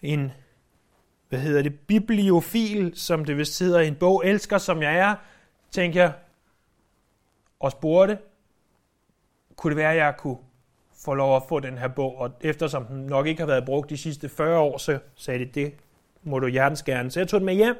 en, 0.01 0.31
hvad 1.29 1.39
hedder 1.39 1.61
det, 1.61 1.79
bibliofil, 1.79 2.91
som 2.95 3.25
det 3.25 3.37
vist 3.37 3.59
hedder, 3.59 3.79
en 3.79 3.95
bog, 3.95 4.21
elsker 4.25 4.57
som 4.57 4.81
jeg 4.81 4.97
er, 4.97 5.15
tænker 5.71 6.01
jeg, 6.01 6.13
og 7.59 7.71
spurgte, 7.71 8.17
kunne 9.55 9.71
det 9.71 9.77
være, 9.77 9.91
at 9.91 9.97
jeg 9.97 10.13
kunne 10.17 10.37
få 11.05 11.13
lov 11.13 11.35
at 11.35 11.43
få 11.49 11.59
den 11.59 11.77
her 11.77 11.87
bog, 11.87 12.17
og 12.17 12.31
eftersom 12.41 12.85
den 12.85 13.05
nok 13.05 13.27
ikke 13.27 13.41
har 13.41 13.47
været 13.47 13.65
brugt 13.65 13.89
de 13.89 13.97
sidste 13.97 14.29
40 14.29 14.59
år, 14.59 14.77
så 14.77 14.99
sagde 15.15 15.45
de, 15.45 15.45
det 15.45 15.73
må 16.23 16.39
du 16.39 16.47
hjertens 16.47 16.83
gerne. 16.83 17.11
Så 17.11 17.19
jeg 17.19 17.27
tog 17.27 17.39
den 17.39 17.45
med 17.45 17.53
hjem, 17.53 17.75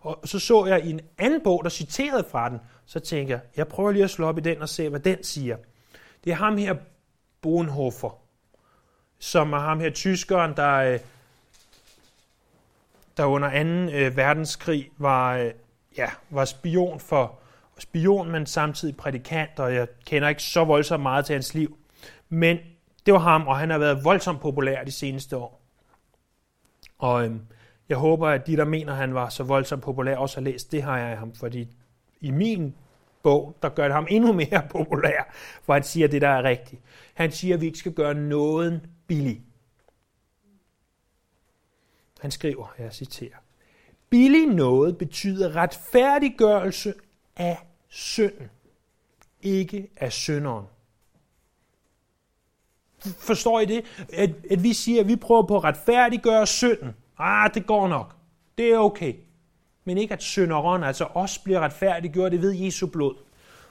og 0.00 0.20
så 0.24 0.38
så 0.38 0.66
jeg 0.66 0.84
i 0.84 0.90
en 0.90 1.00
anden 1.18 1.40
bog, 1.44 1.64
der 1.64 1.70
citerede 1.70 2.24
fra 2.30 2.48
den, 2.48 2.58
så 2.86 3.00
tænkte 3.00 3.32
jeg, 3.32 3.40
jeg 3.56 3.68
prøver 3.68 3.92
lige 3.92 4.04
at 4.04 4.10
slå 4.10 4.26
op 4.26 4.38
i 4.38 4.40
den 4.40 4.62
og 4.62 4.68
se, 4.68 4.88
hvad 4.88 5.00
den 5.00 5.24
siger. 5.24 5.56
Det 6.24 6.30
er 6.30 6.36
ham 6.36 6.56
her, 6.56 6.74
Bonhoeffer, 7.40 8.18
som 9.18 9.52
er 9.52 9.58
ham 9.58 9.80
her 9.80 9.90
tyskeren, 9.90 10.56
der, 10.56 10.74
øh, 10.74 11.00
der 13.16 13.24
under 13.24 13.50
2. 13.90 13.96
Øh, 13.96 14.16
verdenskrig 14.16 14.90
var, 14.98 15.36
øh, 15.36 15.50
ja, 15.96 16.10
var 16.30 16.44
spion 16.44 17.00
for 17.00 17.38
spion, 17.78 18.30
men 18.30 18.46
samtidig 18.46 18.96
prædikant, 18.96 19.58
og 19.58 19.74
jeg 19.74 19.88
kender 20.06 20.28
ikke 20.28 20.42
så 20.42 20.64
voldsomt 20.64 21.02
meget 21.02 21.26
til 21.26 21.32
hans 21.32 21.54
liv. 21.54 21.78
Men 22.28 22.58
det 23.06 23.14
var 23.14 23.20
ham, 23.20 23.46
og 23.46 23.58
han 23.58 23.70
har 23.70 23.78
været 23.78 24.04
voldsomt 24.04 24.40
populær 24.40 24.84
de 24.84 24.92
seneste 24.92 25.36
år. 25.36 25.60
Og 26.98 27.24
øhm, 27.24 27.40
jeg 27.88 27.96
håber, 27.98 28.28
at 28.28 28.46
de, 28.46 28.56
der 28.56 28.64
mener, 28.64 28.92
at 28.92 28.98
han 28.98 29.14
var 29.14 29.28
så 29.28 29.42
voldsomt 29.42 29.82
populær, 29.82 30.16
også 30.16 30.36
har 30.36 30.42
læst 30.42 30.72
det 30.72 30.82
her 30.82 30.90
af 30.90 31.16
ham, 31.16 31.34
fordi 31.34 31.68
i 32.20 32.30
min 32.30 32.74
bog, 33.22 33.56
der 33.62 33.68
gør 33.68 33.84
det 33.84 33.92
ham 33.92 34.06
endnu 34.10 34.32
mere 34.32 34.66
populær, 34.76 35.32
for 35.62 35.72
han 35.72 35.82
siger 35.82 36.08
det, 36.08 36.22
der 36.22 36.28
er 36.28 36.42
rigtigt. 36.42 36.82
Han 37.14 37.32
siger, 37.32 37.54
at 37.54 37.60
vi 37.60 37.66
ikke 37.66 37.78
skal 37.78 37.92
gøre 37.92 38.14
noget 38.14 38.88
billig. 39.06 39.42
Han 42.20 42.30
skriver, 42.30 42.74
jeg 42.78 42.92
citerer, 42.92 43.36
Billig 44.10 44.46
noget 44.46 44.98
betyder 44.98 45.56
retfærdiggørelse 45.56 46.94
af 47.36 47.58
synden, 47.88 48.50
ikke 49.42 49.90
af 49.96 50.12
synderen. 50.12 50.66
Forstår 52.98 53.60
I 53.60 53.64
det? 53.64 53.84
At, 54.12 54.30
at 54.50 54.62
vi 54.62 54.72
siger, 54.72 55.00
at 55.00 55.08
vi 55.08 55.16
prøver 55.16 55.46
på 55.46 55.56
at 55.56 55.64
retfærdiggøre 55.64 56.46
synden. 56.46 56.96
Ah, 57.18 57.54
det 57.54 57.66
går 57.66 57.88
nok. 57.88 58.14
Det 58.58 58.72
er 58.72 58.78
okay. 58.78 59.14
Men 59.84 59.98
ikke 59.98 60.14
at 60.14 60.22
synderen, 60.22 60.82
altså 60.82 61.04
os, 61.04 61.38
bliver 61.38 61.60
retfærdiggjort 61.60 62.32
det 62.32 62.42
ved 62.42 62.54
Jesu 62.54 62.86
blod. 62.86 63.14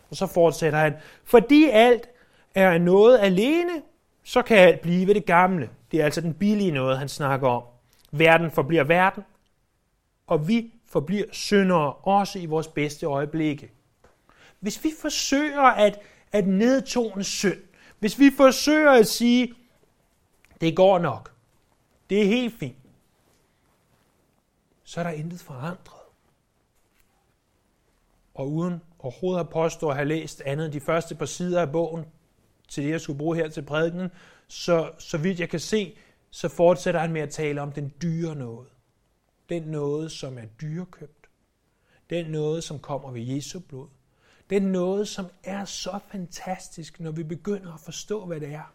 Og 0.09 0.15
så 0.15 0.27
fortsætter 0.27 0.79
han. 0.79 0.93
Fordi 1.23 1.69
alt 1.69 2.09
er 2.55 2.77
noget 2.77 3.19
alene, 3.19 3.81
så 4.23 4.41
kan 4.41 4.57
alt 4.57 4.81
blive 4.81 5.13
det 5.13 5.25
gamle. 5.25 5.69
Det 5.91 6.01
er 6.01 6.05
altså 6.05 6.21
den 6.21 6.33
billige 6.33 6.71
noget, 6.71 6.97
han 6.97 7.09
snakker 7.09 7.47
om. 7.47 7.63
Verden 8.11 8.51
forbliver 8.51 8.83
verden, 8.83 9.23
og 10.27 10.47
vi 10.47 10.73
forbliver 10.85 11.25
syndere 11.31 11.93
også 11.93 12.39
i 12.39 12.45
vores 12.45 12.67
bedste 12.67 13.05
øjeblikke. 13.05 13.71
Hvis 14.59 14.83
vi 14.83 14.89
forsøger 15.01 15.61
at, 15.61 15.99
at 16.31 16.47
nedtone 16.47 17.23
synd, 17.23 17.57
hvis 17.99 18.19
vi 18.19 18.31
forsøger 18.37 18.91
at 18.91 19.07
sige, 19.07 19.53
det 20.61 20.75
går 20.75 20.99
nok, 20.99 21.33
det 22.09 22.21
er 22.21 22.25
helt 22.25 22.59
fint, 22.59 22.77
så 24.88 24.99
er 24.99 25.03
der 25.03 25.11
intet 25.11 25.39
forandret. 25.39 26.01
Og 28.33 28.51
uden 28.51 28.81
overhovedet 28.99 29.39
at 29.39 29.49
påstå 29.49 29.89
at 29.89 29.95
have 29.95 30.07
læst 30.07 30.41
andet 30.41 30.65
end 30.65 30.73
de 30.73 30.79
første 30.79 31.15
par 31.15 31.25
sider 31.25 31.61
af 31.61 31.71
bogen, 31.71 32.05
til 32.67 32.83
det, 32.83 32.89
jeg 32.89 33.01
skulle 33.01 33.19
bruge 33.19 33.35
her 33.35 33.49
til 33.49 33.61
prædiken, 33.61 34.09
så, 34.47 34.91
så 34.99 35.17
vidt 35.17 35.39
jeg 35.39 35.49
kan 35.49 35.59
se, 35.59 35.97
så 36.31 36.49
fortsætter 36.49 36.99
han 36.99 37.13
med 37.13 37.21
at 37.21 37.29
tale 37.29 37.61
om 37.61 37.71
den 37.71 37.93
dyre 38.01 38.35
noget. 38.35 38.67
Den 39.49 39.63
noget, 39.63 40.11
som 40.11 40.38
er 40.38 40.45
dyrekøbt. 40.61 41.29
Den 42.09 42.31
noget, 42.31 42.63
som 42.63 42.79
kommer 42.79 43.11
ved 43.11 43.21
Jesu 43.21 43.59
blod. 43.59 43.88
Den 44.49 44.63
noget, 44.63 45.07
som 45.07 45.25
er 45.43 45.65
så 45.65 45.99
fantastisk, 46.11 46.99
når 46.99 47.11
vi 47.11 47.23
begynder 47.23 47.73
at 47.73 47.79
forstå, 47.79 48.25
hvad 48.25 48.39
det 48.39 48.49
er. 48.49 48.73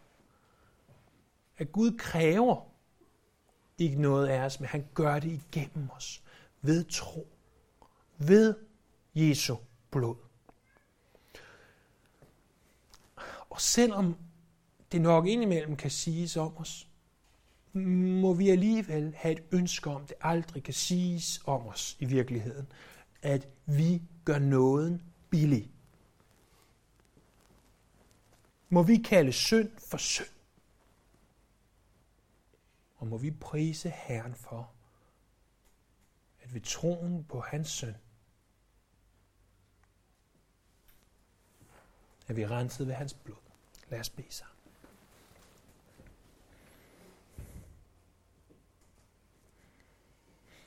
At 1.59 1.73
Gud 1.73 1.99
kræver 1.99 2.72
ikke 3.83 4.01
noget 4.03 4.29
af 4.29 4.41
os, 4.41 4.61
men 4.61 4.69
han 4.69 4.87
gør 4.95 5.19
det 5.19 5.31
igennem 5.31 5.89
os. 5.97 6.23
Ved 6.63 6.85
tro. 6.85 7.29
Ved 8.19 8.55
Jesu 9.15 9.57
blod. 9.91 10.17
Og 13.51 13.61
selvom 13.61 14.17
det 14.93 15.01
nok 15.01 15.27
indimellem 15.27 15.77
kan 15.77 15.91
siges 15.91 16.37
om 16.37 16.57
os, 16.57 16.89
må 17.73 18.35
vi 18.35 18.51
alligevel 18.51 19.15
have 19.17 19.33
et 19.33 19.43
ønske 19.53 19.91
om, 19.91 20.07
det 20.07 20.17
aldrig 20.21 20.63
kan 20.63 20.75
siges 20.75 21.41
om 21.45 21.67
os 21.67 21.97
i 22.01 22.05
virkeligheden, 22.05 22.67
at 23.23 23.49
vi 23.67 24.03
gør 24.25 24.39
nåden 24.39 25.03
billig. 25.31 25.71
Må 28.69 28.83
vi 28.83 28.97
kalde 28.97 29.33
synd 29.33 29.71
for 29.91 29.97
synd. 29.97 30.32
Og 33.03 33.09
må 33.09 33.19
vi 33.19 33.31
prise 33.31 33.91
Herren 33.91 34.35
for, 34.35 34.73
at 36.43 36.55
ved 36.55 36.61
troen 36.61 37.25
på 37.25 37.41
hans 37.41 37.69
søn, 37.69 37.95
er 42.29 42.33
vi 42.33 42.47
renset 42.47 42.87
ved 42.87 42.95
hans 42.95 43.15
blod. 43.15 43.37
Lad 43.89 44.01
os 44.01 44.11
bede 44.11 44.33
sammen. 44.33 44.57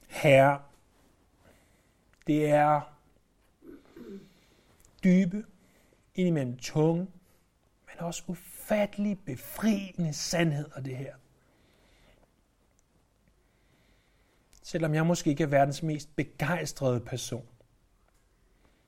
Herre, 0.08 0.64
Det 2.28 2.50
er 2.50 2.82
dybe, 5.04 5.46
indimellem 6.16 6.58
tunge, 6.58 7.08
men 7.86 8.00
også 8.00 8.24
ufattelig 8.28 9.20
befriende 9.26 10.14
sandheder, 10.14 10.82
det 10.82 10.98
her. 10.98 11.16
Selvom 14.66 14.94
jeg 14.94 15.06
måske 15.06 15.30
ikke 15.30 15.44
er 15.44 15.48
verdens 15.48 15.84
mest 15.84 16.16
begejstrede 16.16 17.00
person, 17.00 17.48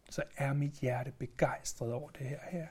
så 0.10 0.24
er 0.38 0.54
mit 0.54 0.74
hjerte 0.74 1.12
begejstret 1.12 1.94
over 1.94 2.10
det 2.10 2.30
her 2.30 2.40
her. 2.50 2.68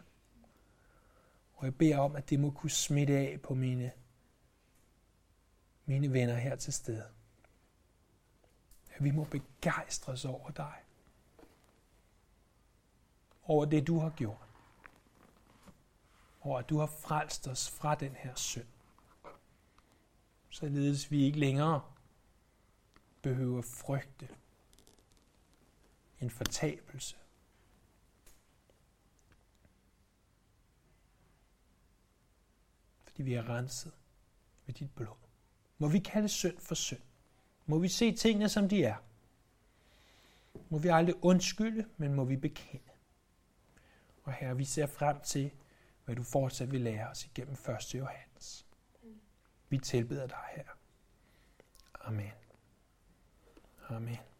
Og 1.54 1.64
jeg 1.64 1.74
beder 1.74 1.98
om, 1.98 2.16
at 2.16 2.30
det 2.30 2.40
må 2.40 2.50
kunne 2.50 2.70
smitte 2.70 3.18
af 3.18 3.40
på 3.42 3.54
mine, 3.54 3.92
mine 5.84 6.12
venner 6.12 6.34
her 6.34 6.56
til 6.56 6.72
stede. 6.72 7.04
At 8.94 9.04
vi 9.04 9.10
må 9.10 9.24
begejstres 9.24 10.24
over 10.24 10.50
dig. 10.50 10.74
Over 13.44 13.64
det, 13.64 13.86
du 13.86 13.98
har 13.98 14.10
gjort. 14.10 14.48
Over 16.40 16.58
at 16.58 16.68
du 16.68 16.78
har 16.78 16.86
frelst 16.86 17.48
os 17.48 17.70
fra 17.70 17.94
den 17.94 18.14
her 18.16 18.34
synd. 18.34 18.66
Således 20.50 21.10
vi 21.10 21.24
ikke 21.24 21.38
længere 21.38 21.95
behøver 23.26 23.62
frygte 23.62 24.28
en 26.20 26.30
fortabelse. 26.30 27.16
Fordi 33.04 33.22
vi 33.22 33.34
er 33.34 33.48
renset 33.48 33.92
ved 34.66 34.74
dit 34.74 34.94
blod. 34.94 35.16
Må 35.78 35.88
vi 35.88 35.98
kalde 35.98 36.28
synd 36.28 36.58
for 36.58 36.74
synd. 36.74 37.00
Må 37.66 37.78
vi 37.78 37.88
se 37.88 38.12
tingene, 38.12 38.48
som 38.48 38.68
de 38.68 38.84
er. 38.84 38.96
Må 40.68 40.78
vi 40.78 40.88
aldrig 40.88 41.24
undskylde, 41.24 41.88
men 41.96 42.14
må 42.14 42.24
vi 42.24 42.36
bekende. 42.36 42.92
Og 44.22 44.32
her 44.32 44.54
vi 44.54 44.64
ser 44.64 44.86
frem 44.86 45.20
til, 45.20 45.50
hvad 46.04 46.16
du 46.16 46.22
fortsat 46.22 46.72
vil 46.72 46.80
lære 46.80 47.08
os 47.08 47.24
igennem 47.24 47.56
1. 47.68 47.94
Johannes. 47.94 48.66
Vi 49.68 49.78
tilbeder 49.78 50.26
dig 50.26 50.44
her. 50.56 50.68
Amen. 51.94 52.45
Amen. 53.90 54.35